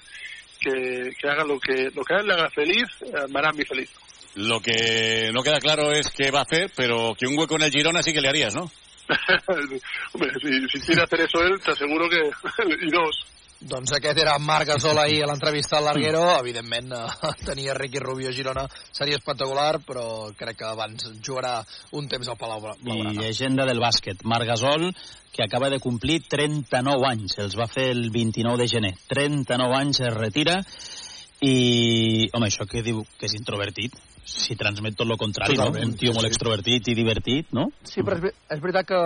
que, 0.58 1.12
que 1.20 1.28
haga 1.28 1.44
lo 1.44 1.60
que, 1.60 1.90
lo 1.94 2.02
que 2.02 2.14
a 2.14 2.18
él 2.18 2.28
le 2.28 2.32
haga 2.32 2.48
feliz, 2.48 2.86
eh, 3.02 3.28
me 3.28 3.40
hará 3.40 3.50
a 3.50 3.52
mí 3.52 3.64
feliz. 3.64 3.90
Lo 4.34 4.60
que 4.60 5.30
no 5.32 5.42
queda 5.42 5.58
claro 5.60 5.90
es 5.92 6.08
qué 6.10 6.30
va 6.30 6.40
a 6.40 6.42
hacer, 6.42 6.70
pero 6.76 7.14
que 7.18 7.26
un 7.26 7.36
hueco 7.38 7.56
en 7.56 7.62
el 7.62 7.70
Girona 7.72 8.02
sí 8.02 8.12
que 8.12 8.20
le 8.20 8.28
harías, 8.28 8.54
¿no? 8.54 8.70
Hombre, 10.12 10.30
si, 10.40 10.68
si 10.78 10.86
quiere 10.86 11.02
hacer 11.02 11.20
eso 11.22 11.40
él, 11.42 11.60
te 11.64 11.72
aseguro 11.72 12.08
que... 12.08 12.18
y 12.86 12.90
dos. 12.90 13.24
Doncs 13.60 13.90
aquest 13.96 14.18
era 14.22 14.38
Marc 14.38 14.68
Gasol 14.68 14.98
ahir 15.02 15.24
a 15.24 15.26
l'entrevista 15.26 15.78
al 15.80 15.86
Larguero. 15.88 16.20
Evidentment, 16.38 16.92
eh, 16.92 17.06
tenir 17.44 17.70
a 17.70 17.74
Ricky 17.74 17.98
Rubio 17.98 18.28
a 18.28 18.32
Girona 18.32 18.68
seria 18.92 19.16
espectacular, 19.18 19.80
però 19.82 20.30
crec 20.38 20.60
que 20.60 20.68
abans 20.68 21.08
jugarà 21.26 21.56
un 21.90 22.06
temps 22.06 22.28
al 22.30 22.36
Palau 22.38 22.60
Bla- 22.62 22.76
I 22.78 22.84
Blaugrana. 22.84 23.20
llegenda 23.20 23.66
del 23.66 23.80
bàsquet, 23.82 24.22
Marc 24.22 24.46
Gasol, 24.46 24.92
que 25.34 25.42
acaba 25.42 25.70
de 25.70 25.80
complir 25.80 26.22
39 26.28 27.02
anys. 27.10 27.34
Els 27.42 27.58
va 27.58 27.66
fer 27.66 27.88
el 27.96 28.10
29 28.14 28.62
de 28.62 28.68
gener. 28.68 28.94
39 29.08 29.74
anys 29.74 30.00
es 30.06 30.14
retira 30.14 30.60
i, 31.44 32.28
home, 32.34 32.48
això 32.48 32.66
que 32.66 32.82
diu 32.82 33.04
que 33.18 33.28
és 33.28 33.34
introvertit, 33.38 33.94
si 34.28 34.56
transmet 34.60 34.96
tot 34.98 35.08
el 35.08 35.16
contrari, 35.16 35.56
Totalment, 35.56 35.86
no? 35.86 35.92
Un 35.92 35.96
tio 35.96 36.12
molt 36.12 36.28
extrovertit 36.28 36.90
i 36.92 36.94
divertit, 36.98 37.48
no? 37.56 37.68
Sí, 37.86 38.02
però 38.04 38.18
és, 38.18 38.34
és 38.52 38.60
veritat 38.60 38.88
que 38.90 38.98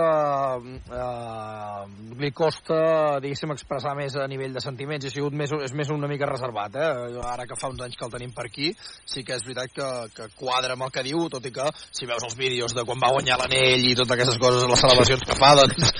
eh, 0.99 1.83
li 2.19 2.31
costa, 2.35 2.79
diguéssim, 3.23 3.53
expressar 3.55 3.93
més 3.95 4.17
a 4.19 4.27
nivell 4.27 4.55
de 4.57 4.63
sentiments. 4.63 5.07
Ha 5.07 5.13
sigut 5.13 5.35
més, 5.39 5.53
és 5.63 5.75
més 5.77 5.93
una 5.95 6.09
mica 6.11 6.27
reservat, 6.29 6.75
eh? 6.75 7.19
Ara 7.29 7.47
que 7.47 7.57
fa 7.59 7.71
uns 7.71 7.85
anys 7.85 7.95
que 7.99 8.07
el 8.07 8.15
tenim 8.15 8.33
per 8.35 8.49
aquí, 8.49 8.73
sí 8.79 9.23
que 9.23 9.37
és 9.37 9.45
veritat 9.47 9.75
que, 9.77 9.91
que 10.17 10.29
quadra 10.39 10.75
amb 10.75 10.87
el 10.89 10.95
que 10.95 11.05
diu, 11.07 11.27
tot 11.31 11.47
i 11.47 11.53
que 11.55 11.69
si 11.85 12.09
veus 12.09 12.27
els 12.27 12.35
vídeos 12.39 12.75
de 12.75 12.83
quan 12.87 12.99
va 12.99 13.13
guanyar 13.15 13.39
l'anell 13.39 13.87
i 13.87 13.95
totes 13.95 14.17
aquestes 14.17 14.41
coses, 14.41 14.67
les 14.67 14.83
celebracions 14.83 15.23
que 15.29 15.39
fa, 15.39 15.53
doncs 15.61 15.93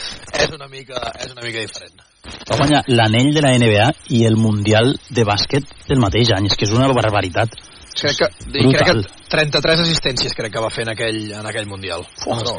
és 0.43 0.57
una 0.57 0.67
mica, 0.67 0.99
és 1.23 1.31
una 1.31 1.45
mica 1.45 1.63
diferent. 1.63 2.03
Va 2.23 2.57
guanyar 2.59 2.81
l'anell 2.87 3.33
de 3.35 3.41
la 3.43 3.51
NBA 3.59 3.85
i 4.15 4.23
el 4.27 4.37
Mundial 4.39 4.93
de 5.11 5.25
bàsquet 5.27 5.67
del 5.89 5.99
mateix 6.03 6.31
any. 6.35 6.47
És 6.47 6.55
que 6.59 6.67
és 6.67 6.73
una 6.75 6.87
barbaritat. 6.95 7.55
Crec 7.93 8.17
que, 8.17 8.29
crec 8.51 8.87
que 8.87 8.95
33 9.29 9.83
assistències 9.83 10.33
crec 10.37 10.53
que 10.55 10.63
va 10.63 10.71
fer 10.73 10.87
en 10.87 10.93
aquell, 10.95 11.19
en 11.39 11.49
aquell 11.51 11.67
Mundial. 11.69 12.05
No, 12.25 12.57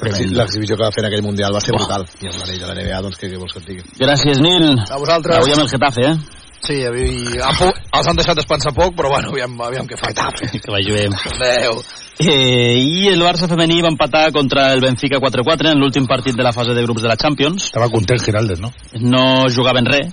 L'exhibició 0.00 0.78
que 0.78 0.82
va 0.82 0.92
fer 0.94 1.04
en 1.04 1.10
aquell 1.10 1.24
Mundial 1.26 1.52
va 1.52 1.60
ser 1.60 1.74
brutal. 1.76 2.06
I 2.24 2.30
amb 2.30 2.40
l'anell 2.40 2.60
de 2.62 2.68
la 2.70 2.76
NBA, 2.78 3.00
doncs, 3.04 3.20
què, 3.20 3.28
què 3.28 3.40
vols 3.40 3.52
que 3.52 3.60
et 3.60 3.68
digui? 3.68 3.84
Gràcies, 4.00 4.40
Nil. 4.40 4.70
A 4.88 5.00
vosaltres. 5.00 5.36
Avui 5.42 5.52
amb 5.52 5.66
el 5.66 5.72
Getafe, 5.74 6.06
eh? 6.08 6.40
Sí, 6.60 6.74
i, 6.76 7.40
han 7.40 7.56
pu- 7.56 7.72
els 7.96 8.06
han 8.10 8.16
deixat 8.18 8.36
descansar 8.36 8.74
poc, 8.76 8.92
però 8.94 9.08
bueno, 9.14 9.30
aviam, 9.32 9.54
aviam 9.64 9.86
què 9.88 9.96
fa. 9.96 10.10
Que 10.62 10.70
vagi 10.70 10.92
bé. 10.92 11.06
Adéu. 11.08 11.80
Eh, 12.20 12.76
I 12.84 13.08
el 13.08 13.22
Barça 13.24 13.48
femení 13.48 13.80
va 13.80 13.88
empatar 13.88 14.26
contra 14.32 14.72
el 14.74 14.80
Benfica 14.84 15.16
4-4 15.18 15.70
en 15.72 15.80
l'últim 15.80 16.06
partit 16.06 16.36
de 16.36 16.44
la 16.44 16.52
fase 16.52 16.74
de 16.76 16.82
grups 16.84 17.00
de 17.02 17.08
la 17.08 17.16
Champions. 17.16 17.70
Estava 17.70 17.88
content 17.88 18.20
Giraldes, 18.20 18.60
no? 18.60 18.72
No 19.00 19.46
jugaven 19.48 19.86
res. 19.88 20.12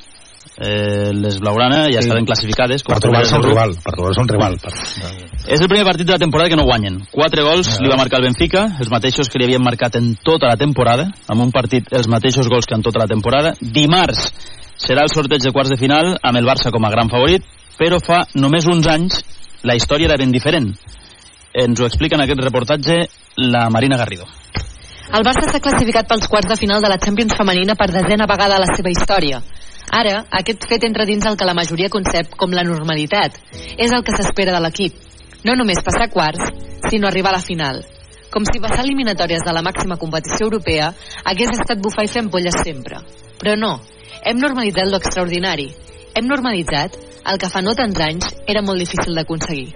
Eh, 0.58 1.12
les 1.14 1.36
Blaugrana 1.40 1.84
ja 1.92 2.00
Sí. 2.00 2.08
estaven 2.08 2.26
classificades. 2.26 2.82
Per 2.82 2.98
trobar-se 3.04 3.36
un 3.36 3.44
rival, 3.44 3.76
per 3.84 3.94
trobar-se 3.94 4.22
un 4.24 4.28
rival. 4.32 4.56
Per... 4.64 4.72
És 5.54 5.60
el 5.62 5.68
primer 5.68 5.84
partit 5.86 6.08
de 6.08 6.14
la 6.16 6.18
temporada 6.24 6.50
que 6.50 6.56
no 6.56 6.64
guanyen. 6.66 7.04
Quatre 7.12 7.44
gols 7.44 7.76
Ah. 7.76 7.82
li 7.84 7.90
va 7.92 7.98
marcar 8.00 8.20
el 8.24 8.26
Benfica, 8.32 8.64
els 8.80 8.90
mateixos 8.90 9.28
que 9.30 9.38
li 9.38 9.46
havien 9.46 9.62
marcat 9.62 9.96
en 10.00 10.16
tota 10.24 10.48
la 10.48 10.56
temporada, 10.58 11.12
amb 11.28 11.42
un 11.44 11.52
partit 11.52 11.92
els 11.92 12.08
mateixos 12.08 12.48
gols 12.50 12.66
que 12.66 12.74
en 12.74 12.82
tota 12.82 13.04
la 13.04 13.08
temporada. 13.08 13.54
Dimarts 13.62 14.32
serà 14.78 15.04
el 15.04 15.14
sorteig 15.14 15.44
de 15.44 15.52
quarts 15.52 15.74
de 15.74 15.80
final 15.80 16.16
amb 16.22 16.38
el 16.38 16.48
Barça 16.48 16.72
com 16.72 16.86
a 16.86 16.92
gran 16.94 17.10
favorit, 17.10 17.46
però 17.78 18.00
fa 18.04 18.24
només 18.36 18.68
uns 18.70 18.88
anys 18.90 19.22
la 19.68 19.76
història 19.76 20.12
era 20.12 20.18
ben 20.18 20.32
diferent. 20.32 20.72
Ens 21.58 21.80
ho 21.80 21.88
explica 21.88 22.16
en 22.16 22.24
aquest 22.24 22.42
reportatge 22.44 22.98
la 23.38 23.68
Marina 23.74 23.98
Garrido. 23.98 24.28
El 25.08 25.24
Barça 25.24 25.48
s'ha 25.48 25.64
classificat 25.64 26.08
pels 26.08 26.28
quarts 26.28 26.50
de 26.52 26.60
final 26.60 26.82
de 26.84 26.92
la 26.92 27.00
Champions 27.00 27.36
femenina 27.38 27.76
per 27.80 27.90
desena 27.90 28.28
vegada 28.30 28.58
a 28.58 28.64
la 28.64 28.70
seva 28.76 28.92
història. 28.92 29.42
Ara, 29.88 30.26
aquest 30.40 30.68
fet 30.68 30.84
entra 30.84 31.06
dins 31.08 31.26
el 31.26 31.38
que 31.40 31.48
la 31.48 31.56
majoria 31.56 31.90
concep 31.90 32.36
com 32.36 32.52
la 32.52 32.66
normalitat. 32.68 33.38
És 33.80 33.94
el 33.96 34.04
que 34.04 34.16
s'espera 34.16 34.54
de 34.54 34.60
l'equip. 34.62 34.98
No 35.48 35.56
només 35.56 35.80
passar 35.84 36.10
quarts, 36.12 36.44
sinó 36.90 37.08
arribar 37.08 37.32
a 37.32 37.38
la 37.38 37.46
final. 37.46 37.80
Com 38.38 38.46
si 38.46 38.60
passar 38.62 38.84
eliminatòries 38.84 39.42
de 39.42 39.54
la 39.56 39.64
màxima 39.66 39.96
competició 39.98 40.46
europea 40.46 40.92
hagués 41.26 41.56
estat 41.56 41.80
bufar 41.82 42.04
i 42.06 42.10
fer 42.14 42.22
ampolles 42.22 42.54
sempre. 42.62 43.00
Però 43.42 43.56
no, 43.58 43.72
hem 44.30 44.38
normalitzat 44.38 44.92
l'extraordinari. 44.92 45.66
Hem 46.14 46.30
normalitzat 46.30 47.00
el 47.34 47.42
que 47.42 47.50
fa 47.50 47.64
no 47.66 47.74
tants 47.80 48.04
anys 48.06 48.30
era 48.46 48.62
molt 48.62 48.78
difícil 48.86 49.18
d'aconseguir. 49.18 49.74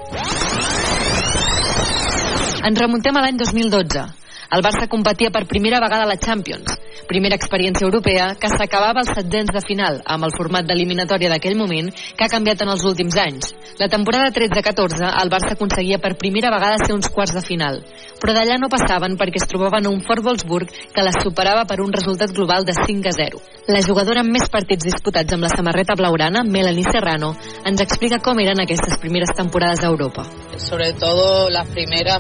Ens 2.69 2.83
remuntem 2.85 3.17
a 3.17 3.25
l'any 3.25 3.41
2012. 3.41 4.05
El 4.51 4.59
Barça 4.65 4.89
competia 4.91 5.29
per 5.31 5.45
primera 5.47 5.79
vegada 5.79 6.03
a 6.03 6.07
la 6.09 6.17
Champions. 6.19 6.73
Primera 7.07 7.37
experiència 7.39 7.85
europea 7.87 8.33
que 8.35 8.49
s'acabava 8.51 8.99
als 8.99 9.13
setzents 9.15 9.53
de 9.55 9.61
final, 9.63 10.01
amb 10.03 10.27
el 10.27 10.33
format 10.35 10.67
d'eliminatòria 10.67 11.29
d'aquell 11.31 11.55
moment, 11.55 11.87
que 12.17 12.25
ha 12.25 12.31
canviat 12.33 12.65
en 12.65 12.71
els 12.73 12.83
últims 12.83 13.15
anys. 13.15 13.53
La 13.79 13.87
temporada 13.87 14.27
13-14, 14.35 15.07
el 15.21 15.31
Barça 15.31 15.55
aconseguia 15.55 16.01
per 16.03 16.17
primera 16.19 16.51
vegada 16.51 16.81
ser 16.83 16.91
uns 16.97 17.07
quarts 17.07 17.37
de 17.37 17.45
final, 17.45 17.79
però 18.19 18.35
d'allà 18.35 18.57
no 18.59 18.67
passaven 18.69 19.15
perquè 19.15 19.39
es 19.39 19.47
trobaven 19.47 19.87
un 19.87 20.01
Fort 20.03 20.25
Wolfsburg 20.25 20.75
que 20.91 21.07
les 21.07 21.21
superava 21.23 21.63
per 21.65 21.79
un 21.79 21.95
resultat 21.95 22.35
global 22.35 22.67
de 22.67 22.75
5 22.75 23.07
a 23.07 23.15
0. 23.15 23.39
La 23.71 23.85
jugadora 23.87 24.19
amb 24.19 24.35
més 24.35 24.51
partits 24.51 24.83
disputats 24.83 25.31
amb 25.31 25.47
la 25.47 25.53
samarreta 25.55 25.95
blaugrana, 25.95 26.43
Melanie 26.43 26.91
Serrano, 26.91 27.31
ens 27.63 27.87
explica 27.87 28.19
com 28.19 28.43
eren 28.43 28.59
aquestes 28.59 28.99
primeres 28.99 29.31
temporades 29.31 29.79
a 29.79 29.87
Europa. 29.87 30.27
Sobre 30.57 30.91
todo 30.91 31.49
las 31.49 31.67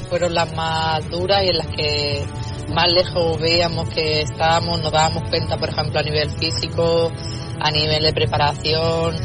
fueron 0.07 0.33
las 0.33 0.55
más 0.55 1.09
duras 1.09 1.43
y 1.43 1.49
en 1.49 1.57
las 1.57 1.67
que 1.67 2.20
más 2.73 2.91
lejos 2.91 3.39
veíamos 3.39 3.89
que 3.89 4.21
estábamos, 4.21 4.81
nos 4.81 4.91
dábamos 4.91 5.23
cuenta, 5.29 5.57
por 5.57 5.69
ejemplo, 5.69 5.99
a 5.99 6.03
nivel 6.03 6.29
físico, 6.29 7.11
a 7.59 7.71
nivel 7.71 8.03
de 8.03 8.13
preparación. 8.13 9.15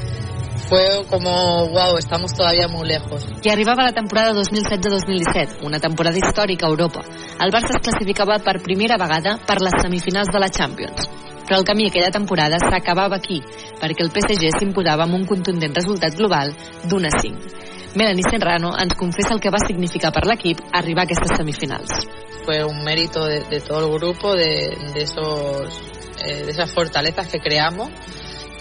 Fue 0.68 1.04
como, 1.08 1.68
wow, 1.68 1.96
estamos 1.96 2.32
todavía 2.32 2.66
muy 2.66 2.88
lejos. 2.88 3.24
I 3.44 3.50
arribava 3.50 3.84
la 3.84 3.92
temporada 3.92 4.32
2016-2017, 4.32 5.62
una 5.62 5.78
temporada 5.78 6.16
històrica 6.16 6.66
a 6.66 6.70
Europa. 6.70 7.02
El 7.38 7.52
Barça 7.52 7.76
es 7.76 7.82
classificava 7.82 8.38
per 8.40 8.62
primera 8.62 8.96
vegada 8.98 9.38
per 9.46 9.60
les 9.60 9.76
semifinals 9.80 10.32
de 10.32 10.40
la 10.40 10.48
Champions. 10.48 11.06
Però 11.46 11.60
el 11.60 11.64
camí 11.64 11.86
aquella 11.86 12.10
temporada 12.10 12.58
s'acabava 12.58 13.20
aquí, 13.20 13.38
perquè 13.78 14.02
el 14.02 14.10
PSG 14.10 14.50
s'imposava 14.58 15.04
amb 15.06 15.14
un 15.14 15.26
contundent 15.30 15.76
resultat 15.76 16.16
global 16.18 16.50
d'un 16.90 17.06
a 17.06 17.12
5. 17.14 17.94
Melanie 17.94 18.26
Serrano 18.28 18.74
ens 18.76 18.96
confessa 18.98 19.32
el 19.32 19.40
que 19.40 19.52
va 19.54 19.62
significar 19.62 20.10
per 20.12 20.26
l'equip 20.26 20.58
arribar 20.72 21.04
a 21.04 21.06
aquestes 21.06 21.38
semifinals. 21.38 22.02
Fue 22.46 22.64
un 22.64 22.84
mérito 22.84 23.26
de, 23.26 23.40
de 23.40 23.60
todo 23.60 23.80
el 23.86 23.98
grupo, 23.98 24.34
de, 24.34 24.78
de 24.94 25.02
esos, 25.02 25.82
eh, 26.24 26.44
de 26.44 26.50
esas 26.50 26.70
fortalezas 26.70 27.26
que 27.26 27.40
creamos 27.40 27.90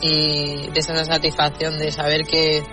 y 0.01 0.67
de 0.71 0.79
esa 0.79 1.05
satisfacción 1.05 1.77
de 1.77 1.91
saber 1.91 2.25
que, 2.25 2.63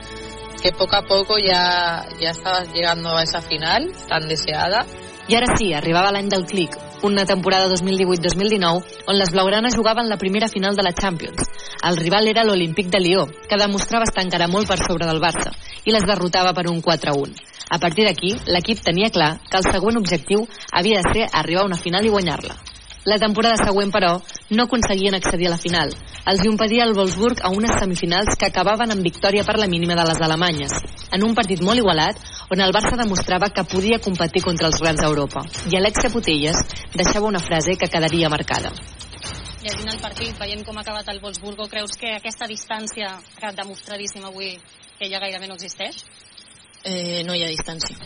que 0.62 0.72
poco 0.72 0.96
a 0.96 1.02
poco 1.02 1.38
ya, 1.38 2.06
ya 2.18 2.30
estabas 2.30 2.72
llegando 2.72 3.16
a 3.16 3.22
esa 3.22 3.42
final 3.42 3.92
tan 4.08 4.26
deseada. 4.26 4.86
I 5.28 5.36
ara 5.38 5.54
sí, 5.54 5.70
arribava 5.72 6.10
l'any 6.10 6.26
del 6.32 6.42
clic, 6.50 6.74
una 7.06 7.22
temporada 7.24 7.68
2018-2019 7.70 9.06
on 9.06 9.18
les 9.18 9.30
blaugranes 9.30 9.76
jugaven 9.76 10.08
la 10.08 10.18
primera 10.18 10.48
final 10.48 10.74
de 10.74 10.82
la 10.82 10.92
Champions. 10.92 11.46
El 11.84 11.96
rival 11.96 12.26
era 12.26 12.42
l'Olímpic 12.42 12.88
de 12.90 13.00
Lió, 13.00 13.28
que 13.48 13.58
demostrava 13.60 14.08
estar 14.08 14.24
encara 14.24 14.48
molt 14.50 14.66
per 14.66 14.80
sobre 14.82 15.06
del 15.06 15.22
Barça, 15.22 15.54
i 15.84 15.94
les 15.94 16.06
derrotava 16.06 16.52
per 16.54 16.66
un 16.70 16.82
4-1. 16.82 17.38
A 17.72 17.78
partir 17.80 18.04
d'aquí, 18.04 18.34
l'equip 18.52 18.82
tenia 18.84 19.08
clar 19.08 19.38
que 19.48 19.56
el 19.56 19.64
següent 19.64 19.96
objectiu 19.96 20.44
havia 20.76 21.00
de 21.00 21.12
ser 21.14 21.28
arribar 21.32 21.62
a 21.62 21.70
una 21.70 21.80
final 21.80 22.04
i 22.04 22.10
guanyar-la. 22.12 22.58
La 23.08 23.16
temporada 23.18 23.56
següent, 23.58 23.90
però, 23.90 24.10
no 24.54 24.66
aconseguien 24.68 25.16
accedir 25.16 25.48
a 25.48 25.54
la 25.54 25.58
final. 25.58 25.90
Els 26.30 26.44
impedia 26.46 26.84
el 26.84 26.92
Wolfsburg 26.94 27.40
a 27.42 27.50
unes 27.50 27.72
semifinals 27.80 28.36
que 28.38 28.46
acabaven 28.46 28.92
amb 28.94 29.02
victòria 29.02 29.42
per 29.48 29.56
la 29.58 29.66
mínima 29.66 29.96
de 29.98 30.04
les 30.06 30.20
alemanyes, 30.22 30.76
en 31.10 31.24
un 31.26 31.34
partit 31.34 31.64
molt 31.66 31.80
igualat 31.80 32.20
on 32.52 32.60
el 32.60 32.74
Barça 32.76 32.94
demostrava 33.00 33.48
que 33.50 33.64
podia 33.64 33.98
competir 34.04 34.44
contra 34.44 34.68
els 34.68 34.78
grans 34.84 35.00
d'Europa. 35.02 35.42
I 35.72 35.80
Alexia 35.80 36.12
Putelles 36.12 36.60
deixava 36.94 37.32
una 37.32 37.40
frase 37.40 37.74
que 37.80 37.88
quedaria 37.88 38.30
marcada. 38.30 38.70
Llegint 39.64 39.90
el 39.90 39.98
partit, 40.02 40.36
veient 40.38 40.62
com 40.66 40.76
ha 40.76 40.84
acabat 40.84 41.08
el 41.08 41.22
Wolfsburgo, 41.24 41.66
creus 41.72 41.96
que 41.98 42.18
aquesta 42.20 42.46
distància 42.50 43.16
que 43.38 43.48
ha 43.48 43.56
demostradíssima 43.56 44.28
avui 44.28 44.58
que 44.98 45.08
ja 45.10 45.18
gairebé 45.18 45.48
no 45.48 45.58
existeix? 45.58 46.04
Eh, 46.84 47.22
no 47.24 47.34
hi 47.34 47.44
ha 47.44 47.50
distància. 47.50 47.96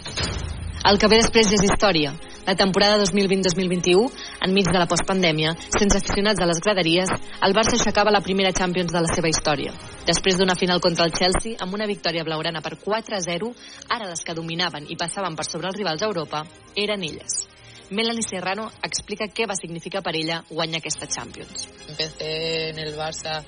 El 0.87 1.01
que 1.03 1.09
ve 1.11 1.17
després 1.19 1.49
és 1.51 1.63
història. 1.67 2.13
La 2.47 2.55
temporada 2.55 3.01
2020-2021, 3.01 4.05
enmig 4.47 4.69
de 4.71 4.79
la 4.79 4.87
postpandèmia, 4.87 5.57
sense 5.75 5.99
aficionats 5.99 6.39
a 6.39 6.47
les 6.47 6.61
graderies, 6.63 7.11
el 7.43 7.57
Barça 7.57 7.75
aixecava 7.75 8.13
la 8.15 8.21
primera 8.23 8.53
Champions 8.55 8.93
de 8.95 9.03
la 9.03 9.11
seva 9.11 9.33
història. 9.33 9.73
Després 10.07 10.39
d'una 10.39 10.55
final 10.55 10.79
contra 10.85 11.09
el 11.09 11.15
Chelsea, 11.17 11.57
amb 11.59 11.75
una 11.75 11.89
victòria 11.91 12.23
blaugrana 12.23 12.63
per 12.63 12.77
4-0, 12.85 13.51
ara 13.89 14.07
les 14.13 14.23
que 14.23 14.37
dominaven 14.39 14.87
i 14.87 14.99
passaven 15.01 15.35
per 15.35 15.49
sobre 15.49 15.73
els 15.73 15.81
rivals 15.81 16.05
a 16.05 16.11
Europa 16.13 16.45
eren 16.77 17.03
elles. 17.03 17.49
Melanie 17.91 18.23
Serrano 18.23 18.69
explica 18.87 19.27
què 19.27 19.49
va 19.51 19.59
significar 19.59 20.05
per 20.07 20.15
ella 20.19 20.43
guanyar 20.51 20.79
aquesta 20.85 21.11
Champions. 21.11 21.67
Empecé 21.89 22.71
en 22.71 22.79
el 22.79 22.95
Barça 22.95 23.41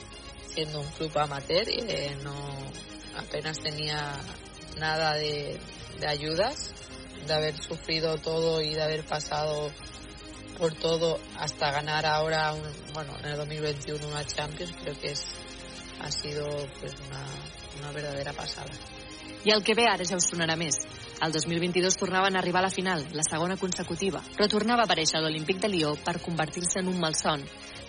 siendo 0.49 0.81
un 0.81 0.91
club 0.99 1.17
amateur 1.19 1.69
y 1.69 1.85
eh, 1.87 2.17
no 2.25 2.35
apenas 3.17 3.61
tenía 3.61 4.11
nada 4.77 5.15
de, 5.15 5.59
de 6.01 6.07
ayudas, 6.07 6.73
de 7.27 7.33
haber 7.33 7.57
sufrido 7.57 8.19
todo 8.19 8.61
y 8.61 8.75
de 8.75 8.83
haber 8.83 9.05
pasado 9.05 9.71
por 10.59 10.75
todo 10.75 11.21
hasta 11.39 11.71
ganar 11.71 12.05
ahora, 12.07 12.53
un, 12.53 12.63
bueno, 12.93 13.17
en 13.21 13.31
el 13.31 13.37
2021 13.37 14.09
una 14.09 14.25
Champions, 14.25 14.75
creo 14.83 14.99
que 15.01 15.13
es, 15.13 15.25
ha 16.01 16.11
sido 16.11 16.47
pues 16.81 16.95
una, 17.09 17.25
una 17.81 17.93
verdadera 17.93 18.33
pasada. 18.33 18.71
I 19.45 19.53
el 19.55 19.63
que 19.63 19.75
ve 19.75 19.85
ara 19.87 20.05
ja 20.05 20.17
us 20.19 20.27
sonarà 20.27 20.57
més. 20.59 20.81
El 21.23 21.33
2022 21.33 21.97
tornaven 21.97 22.37
a 22.37 22.41
arribar 22.41 22.61
a 22.61 22.67
la 22.67 22.75
final, 22.75 23.05
la 23.15 23.23
segona 23.23 23.57
consecutiva, 23.57 24.21
però 24.35 24.49
tornava 24.51 24.83
a 24.83 24.89
aparèixer 24.89 25.23
l'Olímpic 25.23 25.61
de 25.63 25.71
Lió 25.71 25.95
per 26.05 26.19
convertir-se 26.21 26.83
en 26.83 26.91
un 26.91 26.99
malson. 26.99 27.45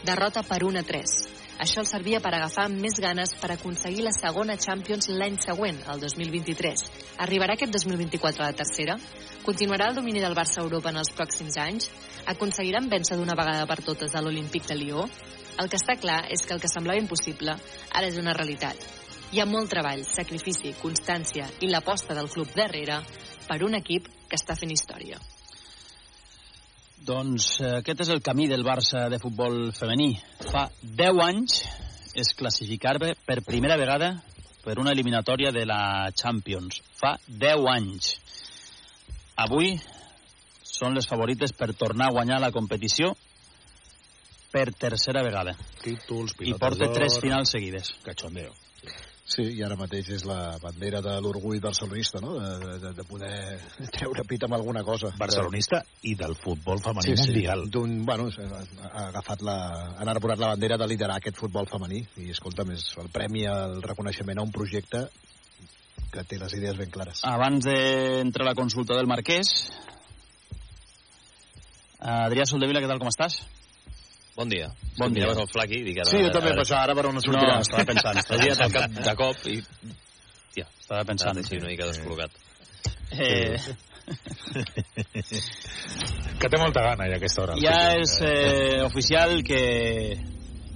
Derrota 0.05 0.43
per 0.45 0.63
1 0.63 0.79
a 0.79 0.83
3. 0.85 1.15
Això 1.59 1.81
els 1.83 1.89
servia 1.91 2.21
per 2.23 2.31
agafar 2.31 2.69
més 2.71 2.95
ganes 3.03 3.33
per 3.35 3.49
aconseguir 3.51 4.05
la 4.05 4.13
segona 4.15 4.55
Champions 4.55 5.09
l'any 5.11 5.35
següent, 5.43 5.81
el 5.91 5.99
2023. 5.99 6.83
Arribarà 7.25 7.57
aquest 7.57 7.73
2024 7.75 8.45
a 8.45 8.51
la 8.53 8.55
tercera? 8.55 8.95
Continuarà 9.43 9.89
el 9.89 9.97
domini 9.97 10.21
del 10.23 10.37
Barça 10.37 10.61
a 10.61 10.63
Europa 10.63 10.93
en 10.93 11.01
els 11.01 11.11
pròxims 11.17 11.57
anys? 11.59 11.89
Aconseguiran 12.31 12.87
vèncer 12.87 13.17
d'una 13.19 13.35
vegada 13.35 13.65
per 13.67 13.81
totes 13.83 14.15
a 14.15 14.21
l'Olímpic 14.23 14.69
de 14.69 14.77
Lió? 14.79 15.03
El 15.59 15.67
que 15.67 15.75
està 15.75 15.97
clar 15.99 16.21
és 16.31 16.45
que 16.47 16.55
el 16.55 16.63
que 16.63 16.71
semblava 16.71 17.01
impossible 17.01 17.57
ara 17.91 18.07
és 18.07 18.15
una 18.21 18.37
realitat. 18.37 18.79
Hi 19.35 19.43
ha 19.43 19.47
molt 19.49 19.67
treball, 19.73 20.05
sacrifici, 20.07 20.71
constància 20.79 21.49
i 21.59 21.67
l'aposta 21.67 22.15
del 22.15 22.31
club 22.31 22.55
darrere 22.55 23.01
per 23.49 23.59
un 23.67 23.75
equip 23.75 24.07
que 24.29 24.39
està 24.39 24.55
fent 24.55 24.71
història. 24.71 25.19
Doncs 27.09 27.45
eh, 27.63 27.69
aquest 27.79 28.03
és 28.05 28.09
el 28.13 28.19
camí 28.21 28.45
del 28.49 28.61
Barça 28.65 29.07
de 29.09 29.17
futbol 29.21 29.71
femení. 29.73 30.11
Fa 30.51 30.67
10 30.83 31.21
anys 31.25 31.55
es 32.19 32.35
classificava 32.37 33.15
per 33.25 33.39
primera 33.47 33.77
vegada 33.81 34.11
per 34.61 34.77
una 34.77 34.93
eliminatòria 34.93 35.49
de 35.55 35.65
la 35.65 36.11
Champions. 36.13 36.83
Fa 36.99 37.15
10 37.25 37.65
anys. 37.73 38.11
Avui 39.41 39.73
són 40.61 40.93
les 40.93 41.09
favorites 41.09 41.55
per 41.57 41.71
tornar 41.73 42.11
a 42.11 42.17
guanyar 42.19 42.39
la 42.43 42.53
competició 42.53 43.15
per 44.53 44.69
tercera 44.77 45.25
vegada. 45.25 45.57
Títols, 45.81 46.37
I 46.45 46.53
porta 46.61 46.93
tres 46.93 47.17
finals 47.23 47.57
seguides. 47.57 47.95
Cachondeo. 48.05 48.53
Sí, 49.29 49.43
i 49.59 49.61
ara 49.61 49.75
mateix 49.77 50.07
és 50.15 50.23
la 50.25 50.57
bandera 50.61 51.03
de 51.05 51.11
l'orgull 51.21 51.59
barcelonista, 51.61 52.17
no?, 52.23 52.33
de, 52.41 52.77
de, 52.81 52.93
de 52.97 53.03
poder 53.05 53.59
treure 53.93 54.23
pit 54.25 54.47
amb 54.47 54.57
alguna 54.57 54.81
cosa. 54.87 55.11
Barcelonista 55.19 55.83
i 56.09 56.15
del 56.17 56.33
futbol 56.39 56.81
femení 56.81 57.13
sí, 57.13 57.27
mundial. 57.27 57.61
Sí, 57.67 57.73
d'un, 57.75 57.93
bueno, 58.07 58.25
ha 58.89 59.03
agafat 59.11 59.45
la, 59.45 59.57
han 60.01 60.09
arborat 60.09 60.41
la 60.41 60.55
bandera 60.55 60.79
de 60.81 60.87
liderar 60.89 61.19
aquest 61.21 61.37
futbol 61.37 61.69
femení 61.69 62.01
i, 62.17 62.31
escolta, 62.33 62.65
més 62.65 62.87
el 62.97 63.11
premi 63.13 63.45
al 63.45 63.83
reconeixement 63.85 64.41
a 64.41 64.47
un 64.47 64.55
projecte 64.55 65.05
que 66.09 66.25
té 66.25 66.41
les 66.41 66.57
idees 66.57 66.81
ben 66.81 66.89
clares. 66.89 67.21
Abans 67.29 67.69
d'entrar 67.69 68.47
a 68.47 68.49
la 68.49 68.57
consulta 68.57 68.97
del 68.97 69.09
Marquès, 69.11 69.53
Adrià 71.99 72.49
Soldevila, 72.49 72.81
què 72.81 72.89
tal, 72.89 73.01
com 73.01 73.11
estàs? 73.11 73.43
Bon 74.39 74.47
dia. 74.47 74.69
Bon 74.95 75.11
dia. 75.11 75.25
Miraves 75.25 75.41
el 75.43 75.49
flaqui 75.51 75.81
i 75.81 75.83
dic 75.83 75.97
ara... 75.99 76.07
Sí, 76.07 76.21
jo 76.23 76.29
també, 76.31 76.53
però 76.55 76.77
ara 76.79 76.93
per 76.95 77.03
on 77.09 77.19
sortirà. 77.19 77.57
No, 77.57 77.65
estava 77.65 77.83
pensant. 77.89 78.19
Estava 78.21 78.45
dit 78.45 78.63
al 78.63 78.71
cap 78.71 79.01
de 79.09 79.15
cop 79.19 79.47
i... 79.51 79.57
Ja, 80.55 80.63
estava 80.79 81.03
pensant. 81.09 81.41
Sí, 81.43 81.59
una 81.59 81.67
mica 81.73 81.89
descol·locat. 81.89 82.31
Eh, 83.11 83.59
Que 86.39 86.47
té 86.49 86.57
molta 86.57 86.81
gana 86.85 87.09
ja 87.09 87.17
a 87.17 87.19
aquesta 87.19 87.43
hora. 87.43 87.57
ja 87.59 87.75
és 87.99 88.15
eh, 88.25 88.79
oficial 88.85 89.41
que... 89.45 89.61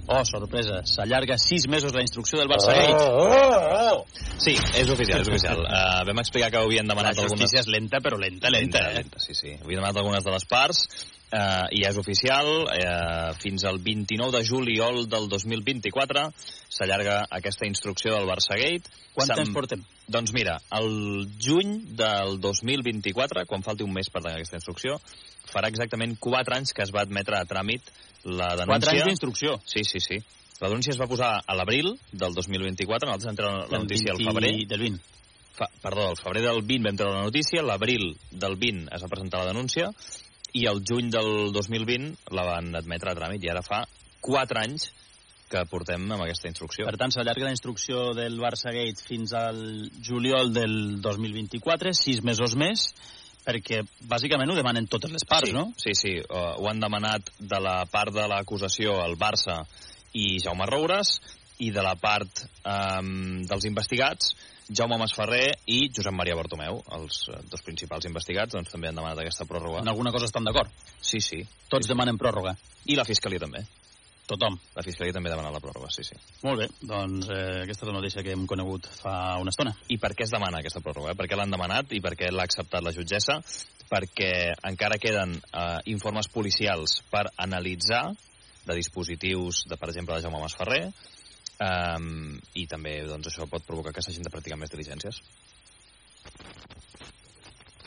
Oh, 0.04 0.20
sorpresa, 0.28 0.82
s'allarga 0.84 1.38
sis 1.40 1.64
mesos 1.72 1.94
la 1.96 2.02
instrucció 2.04 2.36
del 2.36 2.50
Barça 2.52 2.74
Gate. 2.76 2.92
Oh, 2.92 3.32
oh, 3.32 3.94
oh. 3.94 4.04
Sí, 4.36 4.52
és 4.76 4.90
oficial, 4.92 5.24
és 5.24 5.30
oficial. 5.32 5.64
Uh, 5.64 6.02
vam 6.10 6.20
explicar 6.20 6.52
que 6.52 6.60
havien 6.60 6.84
La 6.84 6.92
demanat 6.92 7.16
algunes... 7.16 7.40
justícia 7.40 7.64
és 7.64 7.70
lenta, 7.72 8.02
però 8.04 8.20
lenta, 8.20 8.52
lenta, 8.52 8.84
eh? 8.90 8.98
lenta, 9.00 9.24
sí, 9.24 9.32
sí. 9.32 9.56
Havien 9.56 9.80
demanat 9.80 10.02
algunes 10.04 10.28
de 10.28 10.36
les 10.36 10.44
parts 10.52 10.84
uh, 11.34 11.66
i 11.74 11.82
és 11.88 11.98
oficial. 12.00 12.50
Uh, 12.64 13.34
fins 13.42 13.66
al 13.68 13.80
29 13.82 14.32
de 14.38 14.44
juliol 14.46 15.04
del 15.10 15.28
2024 15.32 16.28
s'allarga 16.74 17.20
aquesta 17.34 17.68
instrucció 17.68 18.14
del 18.14 18.28
Barça 18.30 18.58
Gate. 18.60 18.90
Quant 19.14 19.34
temps 19.34 19.52
portem? 19.54 19.84
Doncs 20.10 20.34
mira, 20.36 20.58
el 20.78 21.26
juny 21.40 21.76
del 21.98 22.38
2024, 22.42 23.46
quan 23.50 23.64
falti 23.66 23.86
un 23.86 23.94
mes 23.94 24.10
per 24.12 24.24
aquesta 24.28 24.58
instrucció, 24.58 24.98
farà 25.50 25.70
exactament 25.70 26.16
4 26.20 26.58
anys 26.58 26.74
que 26.76 26.84
es 26.84 26.92
va 26.94 27.04
admetre 27.06 27.38
a 27.38 27.48
tràmit 27.48 27.92
la 28.24 28.54
denúncia... 28.56 28.80
Quatre 28.80 28.96
anys 28.98 29.10
d'instrucció. 29.10 29.58
Sí, 29.68 29.84
sí, 29.84 30.00
sí. 30.00 30.20
La 30.60 30.70
denúncia 30.70 30.94
es 30.94 31.00
va 31.00 31.10
posar 31.10 31.32
a 31.40 31.56
l'abril 31.58 31.94
del 32.12 32.34
2024, 32.36 33.10
nosaltres 33.10 33.36
treure 33.36 33.66
la 33.70 33.82
notícia 33.82 34.12
al 34.12 34.20
20 34.20 34.32
febrer. 34.32 34.52
del 34.70 34.84
20. 34.88 35.10
Fa, 35.54 35.68
perdó, 35.82 36.08
el 36.10 36.18
febrer 36.18 36.42
del 36.42 36.62
20 36.66 36.88
vam 36.88 36.96
treure 36.98 37.18
la 37.18 37.26
notícia, 37.28 37.62
l'abril 37.62 38.08
del 38.30 38.56
20 38.58 38.94
es 38.94 39.04
va 39.04 39.10
presentar 39.10 39.42
la 39.42 39.52
denúncia, 39.52 39.90
i 40.54 40.66
el 40.70 40.84
juny 40.86 41.10
del 41.10 41.50
2020 41.52 42.34
la 42.36 42.44
van 42.46 42.74
admetre 42.78 43.10
a 43.10 43.18
tràmit 43.18 43.42
i 43.42 43.50
ara 43.50 43.62
fa 43.66 43.82
4 44.24 44.62
anys 44.62 44.90
que 45.50 45.64
portem 45.70 46.06
amb 46.08 46.24
aquesta 46.24 46.48
instrucció. 46.48 46.86
Per 46.88 46.98
tant, 46.98 47.12
s'allarga 47.14 47.46
la 47.46 47.54
instrucció 47.54 48.12
del 48.16 48.38
Barça 48.42 48.72
Gate 48.74 49.02
fins 49.04 49.34
al 49.38 49.58
juliol 50.02 50.52
del 50.54 51.02
2024, 51.04 51.92
sis 51.94 52.22
mesos 52.26 52.56
més, 52.58 52.88
perquè 53.44 53.82
bàsicament 54.10 54.50
ho 54.50 54.56
demanen 54.56 54.88
totes 54.90 55.12
les 55.12 55.26
parts, 55.28 55.50
sí, 55.50 55.56
no? 55.56 55.66
Sí, 55.76 55.94
sí, 55.98 56.14
uh, 56.24 56.54
ho 56.58 56.70
han 56.70 56.80
demanat 56.82 57.34
de 57.38 57.60
la 57.60 57.82
part 57.90 58.14
de 58.14 58.26
l'acusació 58.30 58.96
el 59.04 59.18
Barça 59.20 59.60
i 60.14 60.38
Jaume 60.42 60.66
Roures 60.70 61.18
i 61.62 61.70
de 61.74 61.82
la 61.84 61.94
part 62.00 62.44
um, 62.64 63.44
dels 63.46 63.68
investigats 63.68 64.32
Jaume 64.68 64.96
Masferrer 64.96 65.52
i 65.68 65.90
Josep 65.92 66.14
Maria 66.16 66.36
Bartomeu, 66.38 66.78
els 66.96 67.18
eh, 67.28 67.40
dos 67.52 67.62
principals 67.66 68.06
investigats, 68.08 68.54
doncs 68.56 68.72
també 68.72 68.88
han 68.88 68.96
demanat 68.96 69.20
aquesta 69.20 69.44
pròrroga. 69.48 69.82
En 69.84 69.92
alguna 69.92 70.12
cosa 70.14 70.24
estan 70.30 70.46
d'acord? 70.48 70.72
Sí, 70.96 71.20
sí. 71.20 71.42
Tots 71.68 71.90
demanen 71.90 72.16
pròrroga. 72.20 72.54
I 72.88 72.96
la 72.96 73.04
Fiscalia 73.04 73.42
també. 73.42 73.60
Tothom. 74.24 74.56
La 74.72 74.82
Fiscalia 74.86 75.12
també 75.12 75.28
demana 75.28 75.52
la 75.52 75.60
pròrroga, 75.60 75.90
sí, 75.92 76.06
sí. 76.08 76.16
Molt 76.46 76.62
bé, 76.62 76.68
doncs 76.80 77.28
eh, 77.28 77.60
aquesta 77.66 77.84
és 77.84 77.90
la 77.90 77.98
notícia 77.98 78.24
que 78.24 78.32
hem 78.32 78.46
conegut 78.48 78.88
fa 79.02 79.36
una 79.42 79.52
estona. 79.52 79.74
I 79.92 79.98
per 80.00 80.14
què 80.16 80.24
es 80.24 80.32
demana 80.32 80.62
aquesta 80.62 80.80
pròrroga? 80.80 81.12
Eh? 81.12 81.18
Per 81.18 81.28
què 81.28 81.36
l'han 81.36 81.52
demanat 81.52 81.92
i 81.92 82.00
per 82.04 82.14
què 82.16 82.32
l'ha 82.32 82.46
acceptat 82.48 82.86
la 82.86 82.94
jutgessa? 82.96 83.42
Perquè 83.90 84.30
encara 84.70 84.96
queden 84.96 85.36
eh, 85.36 85.80
informes 85.92 86.30
policials 86.32 87.02
per 87.12 87.26
analitzar 87.36 88.06
de 88.64 88.78
dispositius, 88.78 89.66
de, 89.68 89.76
per 89.76 89.90
exemple, 89.92 90.16
de 90.16 90.24
Jaume 90.24 90.40
Masferrer, 90.40 90.86
um, 91.64 92.36
i 92.60 92.66
també 92.70 92.94
doncs, 93.08 93.30
això 93.32 93.48
pot 93.50 93.64
provocar 93.66 93.92
que 93.96 94.04
s'hagin 94.04 94.26
de 94.26 94.32
practicar 94.34 94.58
més 94.60 94.72
diligències. 94.74 95.20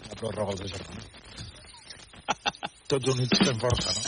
La 0.08 0.16
pròrroga 0.20 0.56
els 0.56 0.66
deixarà. 0.66 0.86
Tots 2.88 3.14
units 3.16 3.42
fem 3.44 3.58
força, 3.60 3.92
no? 3.96 4.04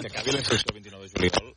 que 0.00 0.08
acabi 0.10 0.34
la 0.34 0.40
instrucció 0.42 0.68
el 0.72 0.80
29 0.82 1.06
de 1.06 1.14
juliol 1.14 1.54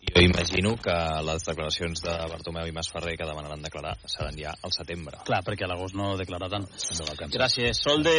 i 0.00 0.12
jo 0.14 0.20
imagino 0.24 0.70
que 0.80 0.94
les 1.26 1.44
declaracions 1.44 2.00
de 2.06 2.12
Bartomeu 2.32 2.68
i 2.70 2.72
Masferrer 2.72 3.16
que 3.20 3.26
demanaran 3.28 3.60
declarar 3.62 3.92
seran 4.08 4.38
ja 4.38 4.54
al 4.64 4.72
setembre. 4.72 5.18
Clar, 5.28 5.42
perquè 5.44 5.66
a 5.66 5.68
l'agost 5.68 5.94
no 5.98 6.14
declararan. 6.16 6.64
Gràcies. 7.34 7.82
Sol 7.84 8.00
de... 8.06 8.14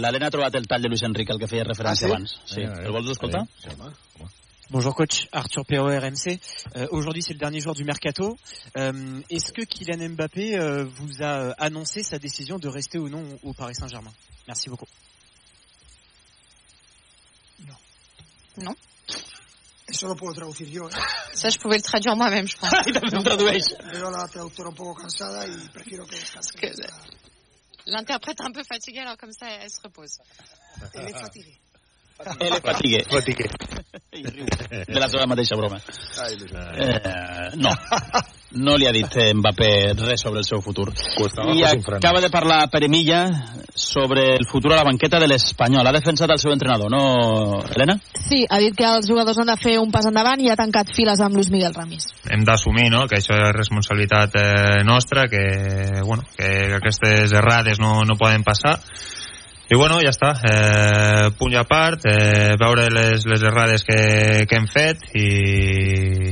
L'Helena 0.00 0.30
ha 0.30 0.34
trobat 0.34 0.56
el 0.56 0.66
tall 0.70 0.86
de 0.86 0.88
Luis 0.88 1.04
Enrique, 1.04 1.34
el 1.36 1.42
que 1.42 1.50
feia 1.50 1.66
referència 1.68 2.08
Ah, 2.08 2.08
sí? 2.08 2.14
abans. 2.14 2.36
Sí. 2.48 2.64
Ah, 2.64 2.80
El 2.80 2.96
vols 2.96 3.12
escoltar? 3.12 3.44
Bonjour 4.70 4.94
coach, 4.94 5.28
Arthur 5.32 5.64
Perrault 5.64 5.88
RMC. 5.88 6.38
Euh, 6.76 6.86
Aujourd'hui 6.90 7.22
c'est 7.22 7.32
le 7.32 7.38
dernier 7.38 7.60
jour 7.60 7.74
du 7.74 7.84
mercato. 7.84 8.36
Euh, 8.76 9.20
Est-ce 9.30 9.50
que 9.52 9.62
Kylian 9.62 10.10
Mbappé 10.10 10.58
euh, 10.58 10.84
vous 10.84 11.22
a 11.22 11.52
annoncé 11.52 12.02
sa 12.02 12.18
décision 12.18 12.58
de 12.58 12.68
rester 12.68 12.98
ou 12.98 13.08
non 13.08 13.24
au 13.44 13.54
Paris 13.54 13.74
Saint-Germain? 13.74 14.12
Merci 14.46 14.68
beaucoup. 14.68 14.86
Non. 18.58 18.74
Eso 19.88 20.06
lo 20.06 20.14
puedo 20.16 20.34
traducir 20.34 20.68
yo. 20.68 20.88
¿eh? 20.90 20.92
Ça, 21.34 21.48
je 21.48 21.58
pouvais 21.58 21.76
le 21.76 21.82
traduire 21.82 22.14
moi-même, 22.14 22.46
je 22.46 22.56
pense. 22.58 22.70
Veo 22.70 24.10
la 24.10 24.28
traductora 24.28 24.68
un 24.68 24.74
poco 24.74 24.94
cansada 25.00 25.46
y 25.46 25.68
prefiero 25.68 26.04
que 26.04 26.16
descanse. 26.16 26.52
que 26.52 26.66
L'interprète 27.86 28.40
un 28.42 28.50
peu 28.52 28.62
fatigué, 28.64 28.98
alors 28.98 29.16
comme 29.16 29.32
ça, 29.32 29.46
elle 29.48 29.70
se 29.70 29.80
repose. 29.80 30.18
Elle 30.92 31.08
est 31.08 31.18
fatiguée. 31.18 31.58
És 32.18 32.58
fatigué. 32.64 33.04
Fatigué. 33.10 33.46
De 34.88 34.98
la 34.98 35.08
seva 35.08 35.26
mateixa 35.30 35.56
broma. 35.56 35.78
Eh, 35.78 37.50
no. 37.56 37.70
No 38.58 38.78
li 38.80 38.86
ha 38.88 38.92
dit 38.96 39.12
eh, 39.20 39.34
Mbappé 39.36 39.92
res 40.00 40.22
sobre 40.24 40.40
el 40.40 40.46
seu 40.46 40.62
futur. 40.64 40.88
I 41.52 41.62
acaba 41.68 42.22
de 42.24 42.30
parlar 42.32 42.70
Pere 42.72 42.88
Milla 42.88 43.20
sobre 43.74 44.24
el 44.36 44.46
futur 44.48 44.72
a 44.72 44.78
la 44.80 44.86
banqueta 44.88 45.20
de 45.20 45.28
l'Espanyol. 45.28 45.86
Ha 45.86 45.92
defensat 45.92 46.32
el 46.32 46.40
seu 46.40 46.54
entrenador, 46.54 46.90
no, 46.90 47.60
Helena? 47.68 47.98
Sí, 48.16 48.44
ha 48.48 48.58
dit 48.58 48.74
que 48.76 48.88
els 48.88 49.06
jugadors 49.06 49.38
han 49.38 49.52
de 49.52 49.58
fer 49.60 49.76
un 49.78 49.92
pas 49.94 50.08
endavant 50.08 50.40
i 50.40 50.50
ha 50.50 50.56
tancat 50.58 50.90
files 50.96 51.20
amb 51.22 51.36
Luis 51.38 51.52
Miguel 51.52 51.76
Ramis. 51.76 52.08
hem 52.32 52.42
d'assumir 52.44 52.88
no? 52.90 53.06
que 53.08 53.20
això 53.20 53.36
és 53.36 53.54
responsabilitat 53.54 54.34
eh, 54.40 54.82
nostra, 54.84 55.28
que, 55.28 55.44
bueno, 56.02 56.24
que 56.36 56.74
aquestes 56.80 57.32
errades 57.36 57.78
no, 57.78 58.02
no 58.08 58.18
poden 58.18 58.42
passar 58.48 58.78
i 59.68 59.76
bueno, 59.76 59.98
ja 60.00 60.08
està 60.14 60.30
eh, 60.48 61.28
punt 61.36 61.52
a 61.60 61.64
part 61.68 62.06
eh, 62.08 62.54
veure 62.60 62.86
les, 62.88 63.26
les 63.28 63.42
errades 63.44 63.84
que, 63.84 63.98
que 64.48 64.56
hem 64.56 64.64
fet 64.72 65.02
i, 65.12 65.26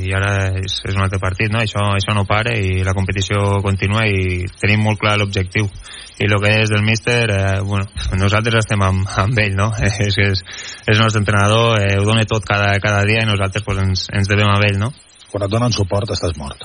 i 0.09 0.15
ara 0.17 0.55
és, 0.57 0.79
és 0.89 0.97
un 0.97 1.05
altre 1.05 1.21
partit 1.21 1.53
no? 1.53 1.61
això, 1.61 1.85
això 1.99 2.15
no 2.17 2.25
para 2.29 2.55
i 2.57 2.81
la 2.87 2.95
competició 2.97 3.61
continua 3.67 4.07
i 4.09 4.47
tenim 4.57 4.87
molt 4.89 5.03
clar 5.03 5.19
l'objectiu 5.21 5.69
i 6.17 6.25
el 6.25 6.39
que 6.41 6.55
és 6.63 6.73
del 6.73 6.85
míster 6.87 7.19
eh, 7.29 7.61
bueno, 7.61 7.85
nosaltres 8.17 8.63
estem 8.63 8.81
amb, 8.81 9.05
amb 9.27 9.45
ell 9.45 9.53
no? 9.59 9.69
és, 9.85 10.01
és, 10.17 10.45
és 10.87 10.97
el 10.97 11.05
nostre 11.05 11.21
entrenador 11.21 11.77
eh, 11.83 11.93
ho 12.01 12.09
dona 12.09 12.25
tot 12.25 12.49
cada, 12.49 12.73
cada 12.81 13.05
dia 13.05 13.21
i 13.21 13.29
nosaltres 13.29 13.69
pues, 13.69 13.85
ens, 13.85 14.09
ens 14.17 14.33
devem 14.33 14.49
a 14.49 14.57
ell 14.65 14.81
no? 14.81 14.95
Quan 15.29 15.45
et 15.45 15.53
donen 15.53 15.75
suport 15.75 16.09
estàs 16.15 16.37
mort. 16.39 16.63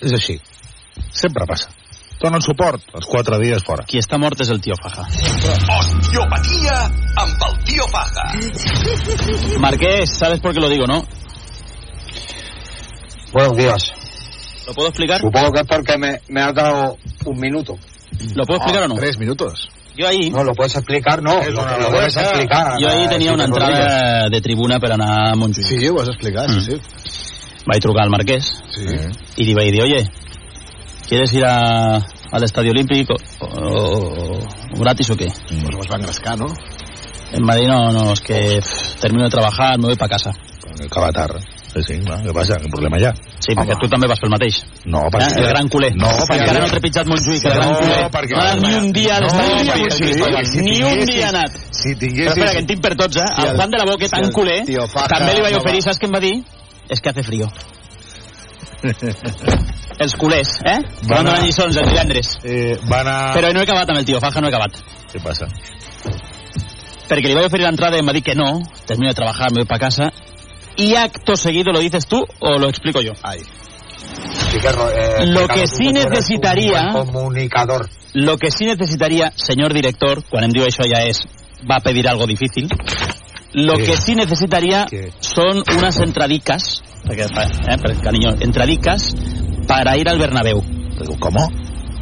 És 0.00 0.14
així. 0.14 0.38
Sempre 1.12 1.44
passa. 1.50 1.72
Donen 2.24 2.40
suport, 2.40 2.80
els 2.96 3.04
quatre 3.04 3.36
dies 3.42 3.60
fora. 3.66 3.84
Qui 3.84 3.98
està 4.00 4.16
mort 4.16 4.40
és 4.40 4.48
el 4.48 4.60
tio 4.64 4.72
Faja. 4.80 5.02
Osteopatia 5.74 6.76
amb 7.20 7.42
el 7.48 7.58
tio 7.68 7.84
Faja. 7.92 8.24
Marqués, 9.60 10.14
sabes 10.18 10.40
por 10.40 10.54
qué 10.54 10.60
lo 10.60 10.70
digo, 10.70 10.86
¿no? 10.86 11.04
Buenos 13.32 13.56
días. 13.58 13.92
¿Lo 14.66 14.72
puedo 14.72 14.88
explicar? 14.88 15.20
Supongo 15.20 15.52
que 15.52 15.60
es 15.60 15.66
porque 15.66 15.98
me, 15.98 16.20
me 16.28 16.40
has 16.40 16.54
dado 16.54 16.96
un 17.26 17.38
minuto. 17.38 17.76
¿Lo 18.34 18.44
puedo 18.46 18.56
explicar 18.58 18.84
o 18.84 18.88
no? 18.88 18.94
Tres 18.94 19.18
minutos. 19.18 19.68
Yo 19.96 20.08
ahí... 20.08 20.30
No, 20.30 20.42
lo 20.42 20.54
puedes 20.54 20.74
explicar, 20.76 21.22
no. 21.22 21.34
Lo, 21.44 21.50
lo 21.50 21.64
debes 21.66 21.90
vergüenza. 21.90 22.22
explicar. 22.22 22.72
Ahir 22.72 23.06
eh, 23.06 23.08
tenia 23.08 23.32
una 23.34 23.46
lo 23.46 23.54
entrada 23.54 24.28
de 24.30 24.40
tribuna 24.40 24.80
per 24.80 24.92
anar 24.92 25.28
a 25.28 25.34
Montjuïc. 25.36 25.66
Sí, 25.66 25.88
ho 25.88 26.00
has 26.00 26.08
explicat, 26.08 26.48
sí, 26.50 26.60
sí. 26.62 26.80
Vaig 27.66 27.82
trucar 27.82 28.04
al 28.04 28.10
Marquès 28.10 28.48
Sí. 28.72 28.86
y 29.36 29.44
le 29.44 29.54
vaig 29.54 29.70
dir, 29.72 29.82
oye, 29.82 30.10
¿quieres 31.08 31.32
ir 31.32 31.44
a, 31.46 31.98
al 32.34 32.42
Estadio 32.44 32.70
Olímpico 32.72 33.14
o, 33.40 33.46
o- 33.46 34.38
o 34.74 34.80
gratis 34.80 35.10
o 35.10 35.16
qué? 35.16 35.26
Pues 35.48 35.76
vas 35.78 35.90
va 35.92 35.96
engrescar, 35.96 36.38
no? 36.38 36.46
En 37.32 37.42
Madrid 37.42 37.66
no, 37.68 37.90
no, 37.90 38.12
es 38.12 38.20
que 38.20 38.58
pff, 38.60 39.00
termino 39.00 39.24
de 39.24 39.30
trabajar, 39.30 39.78
me 39.78 39.86
voy 39.86 39.96
para 39.96 40.10
casa. 40.10 40.30
Acaba 40.84 41.10
tard. 41.12 41.38
Sí, 41.74 41.80
sí, 41.82 41.94
va, 42.06 42.20
què 42.22 42.30
passa? 42.34 42.54
Quin 42.62 42.70
problema 42.70 42.98
hi 43.00 43.04
ha? 43.08 43.10
Sí, 43.42 43.54
perquè 43.58 43.74
tu 43.80 43.88
també 43.90 44.06
vas 44.06 44.20
pel 44.22 44.30
mateix. 44.30 44.60
No, 44.86 45.00
Eh? 45.06 45.10
perquè... 45.10 45.40
El 45.42 45.48
gran 45.50 45.68
culer. 45.68 45.90
No, 45.98 46.06
perquè 46.28 46.42
encara 46.44 46.60
no 46.62 46.66
he 46.66 46.70
trepitjat 46.70 47.06
Montjuïc, 47.10 47.46
el 47.50 47.54
gran 47.56 47.72
No, 47.72 47.78
culer. 47.80 47.98
perquè- 48.14 48.36
No 48.38 48.68
ni 48.68 48.74
un 48.78 48.92
dia 48.94 49.16
a 49.16 49.20
No, 49.20 49.26
de 49.26 49.34
perquè 49.34 49.80
Montjuïc. 49.80 50.44
sí, 50.46 50.52
si 50.52 50.62
ni 50.62 50.82
un 50.86 51.04
dia 51.04 51.26
ha 51.26 51.28
anat. 51.34 51.50
Si 51.74 51.94
tinguessis... 51.96 52.26
Però 52.26 52.30
espera, 52.36 52.52
que 52.52 52.58
en 52.62 52.66
tinc 52.70 52.82
per 52.82 52.94
tots, 52.96 53.16
eh? 53.16 53.26
El 53.42 53.56
Juan 53.56 53.70
de 53.70 53.78
la 53.82 53.86
si 53.98 54.08
tan 54.10 54.30
culer, 54.32 54.60
també 55.08 55.34
li 55.34 55.40
vaig 55.42 55.54
no 55.54 55.58
oferir, 55.64 55.82
saps 55.82 55.98
què 55.98 56.06
em 56.06 56.14
va 56.14 56.20
dir? 56.22 56.34
És 56.88 57.00
que 57.00 57.10
hace 57.10 57.22
frío. 57.26 57.50
Els 60.04 60.14
culers, 60.18 60.56
eh? 60.66 60.78
Van 61.08 61.24
donar 61.24 61.40
lliçons 61.44 61.76
el 61.80 61.88
divendres. 61.88 62.34
Eh, 62.44 62.74
van 62.90 63.08
a... 63.08 63.16
Però 63.36 63.52
no 63.54 63.62
he 63.62 63.66
acabat 63.68 63.90
amb 63.92 64.00
el 64.02 64.06
tio 64.08 64.20
Faja, 64.22 64.42
no 64.42 64.50
he 64.50 64.52
acabat. 64.52 64.80
Què 65.12 65.22
passa? 65.22 65.48
Perquè 67.08 67.28
li 67.28 67.36
vaig 67.36 67.46
oferir 67.50 67.66
l'entrada 67.66 67.98
i 67.98 68.02
em 68.02 68.08
va 68.08 68.14
dir 68.16 68.24
que 68.26 68.34
no, 68.34 68.48
termino 68.88 69.12
de 69.12 69.18
trabajar, 69.18 69.52
me 69.52 69.62
voy 69.62 69.68
para 69.68 69.86
casa. 69.86 70.10
Y 70.76 70.94
acto 70.96 71.36
seguido, 71.36 71.72
¿lo 71.72 71.78
dices 71.78 72.06
tú 72.06 72.24
o 72.40 72.58
lo 72.58 72.68
explico 72.68 73.00
yo? 73.00 73.12
Sí 74.50 74.58
que, 74.58 74.68
eh, 74.68 75.26
Lo 75.26 75.46
que 75.46 75.66
sí 75.66 75.92
necesitaría- 75.92 76.90
comunicador. 76.92 77.88
Lo 78.14 78.38
que 78.38 78.50
sí 78.50 78.64
necesitaría, 78.64 79.32
señor 79.36 79.72
director, 79.74 80.22
quan 80.30 80.44
em 80.44 80.52
diu 80.54 80.64
això 80.64 80.86
ja 80.86 81.02
és, 81.06 81.20
va 81.68 81.76
a 81.76 81.80
pedir 81.82 82.08
algo 82.08 82.26
difícil, 82.26 82.68
lo 83.54 83.76
¿Qué? 83.76 83.84
que 83.84 83.96
sí 83.96 84.14
necesitaría 84.14 84.86
¿Qué? 84.88 85.12
son 85.20 85.62
unas 85.76 85.98
entradicas, 86.00 86.82
eh, 87.10 87.26
cariño, 88.02 88.30
entradicas 88.40 89.14
para 89.66 89.96
ir 89.96 90.08
al 90.08 90.18
Bernabéu, 90.18 90.62
¿Cómo? 91.18 91.48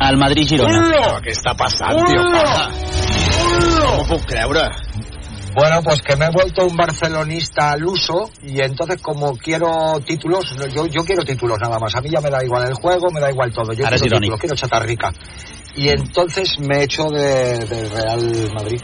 al 0.02 0.16
Madrid-Girona. 0.16 0.88
Però 0.90 1.18
què 1.22 1.30
està 1.30 1.52
passant, 1.54 2.00
tio? 2.08 2.24
Faja? 2.32 2.64
No 3.78 3.90
m'ho 3.98 4.06
puc 4.08 4.24
creure. 4.26 4.64
Bueno, 5.54 5.82
pues 5.84 6.00
que 6.00 6.16
me 6.16 6.24
he 6.24 6.30
vuelto 6.30 6.64
un 6.66 6.74
barcelonista 6.76 7.72
al 7.72 7.84
uso 7.84 8.30
y 8.42 8.60
entonces 8.62 9.00
como 9.02 9.36
quiero 9.36 10.00
títulos, 10.04 10.56
yo, 10.74 10.86
yo 10.86 11.04
quiero 11.04 11.24
títulos 11.24 11.58
nada 11.60 11.78
más. 11.78 11.94
A 11.94 12.00
mí 12.00 12.08
ya 12.10 12.20
me 12.20 12.30
da 12.30 12.42
igual 12.42 12.66
el 12.66 12.74
juego, 12.74 13.10
me 13.12 13.20
da 13.20 13.30
igual 13.30 13.52
todo. 13.52 13.72
Yo 13.74 13.84
Ahora 13.84 13.96
es 13.96 14.02
quiero 14.02 14.16
irónico. 14.16 14.36
títulos, 14.36 14.40
quiero 14.40 14.56
chatarrica. 14.56 15.12
Y 15.76 15.88
entonces 15.88 16.58
me 16.58 16.78
he 16.78 16.84
hecho 16.84 17.04
de, 17.10 17.66
del 17.66 17.90
Real 17.90 18.50
Madrid. 18.54 18.80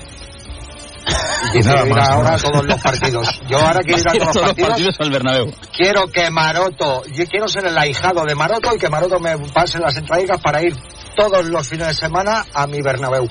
Y 1.55 1.61
Nada 1.61 1.87
ir 1.87 1.95
más, 1.95 2.09
ahora 2.11 2.31
¿no? 2.31 2.37
a 2.37 2.39
todos 2.39 2.67
los 2.67 2.83
partidos. 2.83 3.41
Yo 3.49 3.59
ahora 3.59 3.81
quiero 3.81 3.99
ir 3.99 4.09
a 4.09 4.13
todos 4.13 4.25
los 4.25 4.33
todos 4.33 4.35
los 4.35 4.55
partidos. 4.55 4.69
partidos 4.69 4.97
al 5.01 5.11
Bernabéu. 5.11 5.53
Quiero 5.73 6.07
que 6.09 6.31
Maroto, 6.31 7.03
yo 7.07 7.25
quiero 7.27 7.49
ser 7.49 7.67
el 7.67 7.79
ahijado 7.79 8.25
de 8.25 8.35
Maroto 8.35 8.75
y 8.75 8.79
que 8.79 8.89
Maroto 8.89 9.19
me 9.19 9.37
pase 9.53 9.79
las 9.79 9.97
entraditas 9.97 10.41
para 10.41 10.63
ir 10.63 10.77
todos 11.17 11.47
los 11.47 11.67
fines 11.67 11.87
de 11.89 11.95
semana 11.95 12.45
a 12.53 12.67
mi 12.67 12.83
Bernabéu. 12.83 13.27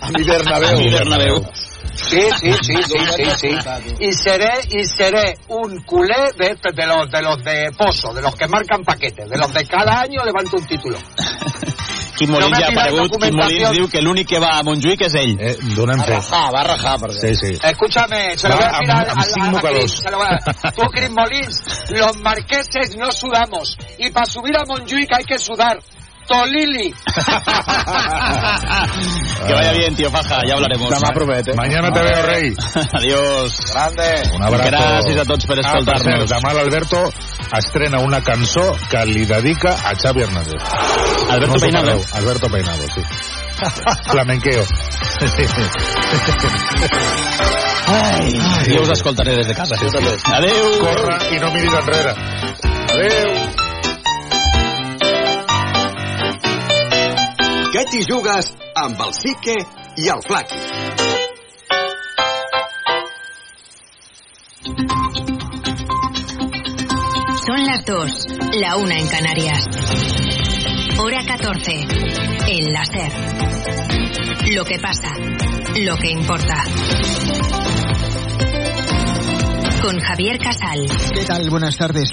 A 0.00 0.08
mi 0.10 0.24
Bernabéu. 0.24 0.68
A 0.70 0.80
mi 0.80 0.90
Bernabéu. 0.90 1.44
Sí, 1.94 2.20
sí, 2.40 2.52
sí, 2.62 2.74
sí, 2.82 2.98
sí, 3.16 3.24
sí. 3.36 3.58
Y 4.00 4.12
seré, 4.12 4.52
y 4.70 4.84
seré 4.84 5.38
un 5.48 5.82
culé 5.84 6.32
de, 6.38 6.56
de 6.72 6.86
los 6.86 7.10
de 7.10 7.22
los 7.22 7.42
de 7.44 7.70
pozo, 7.76 8.12
de 8.14 8.22
los 8.22 8.34
que 8.36 8.46
marcan 8.46 8.82
paquetes, 8.84 9.28
de 9.28 9.36
los 9.36 9.52
de 9.52 9.66
cada 9.66 10.00
año 10.00 10.24
levanto 10.24 10.56
un 10.56 10.66
título. 10.66 10.98
Quim 12.20 12.28
No 12.30 12.36
Molins 12.36 12.50
me 12.52 12.58
ja 12.60 12.66
ha 12.68 12.70
aparegut, 12.74 13.14
Quim. 13.16 13.36
Molins 13.40 13.70
diu 13.72 13.88
que 13.88 14.02
l'únic 14.04 14.28
que 14.28 14.38
va 14.42 14.50
a 14.58 14.62
Montjuïc 14.66 15.00
és 15.06 15.14
ell. 15.16 15.32
Eh, 15.40 15.54
donem 15.76 15.98
Va 15.98 16.04
fe. 16.04 16.12
rajar, 16.18 16.52
va 16.52 16.62
rajar. 16.68 16.98
Porque... 17.00 17.18
Sí, 17.18 17.34
sí. 17.34 17.58
Escúchame, 17.62 18.36
se 18.36 18.48
lo 18.50 18.56
voy 18.56 18.64
Va 18.64 18.68
a 18.68 18.72
decir 18.76 18.90
amb- 18.90 19.00
al, 19.00 19.10
amb 19.10 19.18
al- 19.18 19.30
cinc 19.32 19.46
mocadors. 19.56 19.94
A- 20.04 20.72
Tú, 20.76 20.82
Chris 20.92 21.10
Molins, 21.10 21.62
los 21.90 22.16
marqueses 22.20 22.96
no 22.96 23.10
sudamos. 23.10 23.76
Y 23.98 24.10
para 24.10 24.26
subir 24.26 24.54
a 24.56 24.64
Montjuic 24.66 25.08
hay 25.16 25.24
que 25.24 25.38
sudar. 25.38 25.78
Tolili. 26.30 26.94
Que 29.46 29.54
vaya 29.54 29.72
bien, 29.72 29.96
tío 29.96 30.10
Faja, 30.10 30.42
ya 30.46 30.54
hablaremos. 30.54 30.90
Demà 30.90 31.10
promete. 31.14 31.54
Mañana 31.54 31.90
te 31.90 32.00
veo, 32.02 32.22
rei. 32.22 32.54
Adiós. 32.92 33.56
Grande. 33.72 34.22
Un 34.36 34.42
abrazo. 34.42 34.70
Gràcies 34.70 35.18
a 35.18 35.24
tots 35.24 35.46
per 35.46 35.58
Ah, 35.58 35.62
escoltar-nos. 35.66 36.04
cert, 36.04 36.30
demà 36.30 36.52
l'Alberto 36.54 37.00
estrena 37.58 37.98
una 37.98 38.20
cançó 38.22 38.76
que 38.90 39.04
li 39.06 39.24
dedica 39.26 39.72
a 39.72 39.94
Xavi 39.96 40.22
Hernández. 40.22 40.62
Alberto 41.30 41.54
no 41.54 41.60
Peinado. 41.60 42.00
Alberto 42.12 42.48
Peinado, 42.50 42.84
sí. 42.94 43.02
Flamenqueo. 44.10 44.64
Ai, 47.88 48.32
jo 48.76 48.82
us 48.82 48.90
escoltaré 48.92 49.34
des 49.36 49.46
de 49.48 49.54
casa. 49.54 49.74
Sí. 49.76 49.86
Adéu. 50.32 50.78
Corre 50.80 51.16
i 51.34 51.40
no 51.40 51.50
miris 51.52 51.74
enrere. 51.74 52.14
Adéu. 52.92 53.69
Què 57.70 57.84
t'hi 57.86 58.00
jugues 58.02 58.48
amb 58.82 58.98
el 59.04 59.12
Sique 59.14 59.54
i 60.02 60.08
el 60.10 60.22
Flaqui? 60.26 60.56
Son 67.46 67.62
las 67.68 67.84
2, 67.86 68.26
la 68.58 68.76
una 68.76 68.98
en 68.98 69.06
Canarias. 69.06 69.66
Hora 70.98 71.22
14, 71.24 71.76
en 72.48 72.72
la 72.72 72.84
SER. 72.86 73.12
Lo 74.52 74.64
que 74.64 74.78
pasa, 74.80 75.12
lo 75.78 75.96
que 75.96 76.10
importa. 76.10 76.64
Con 79.80 80.00
Javier 80.00 80.38
Casal. 80.40 80.86
¿Qué 81.14 81.24
tal? 81.24 81.48
Buenas 81.48 81.76
tardes. 81.76 82.08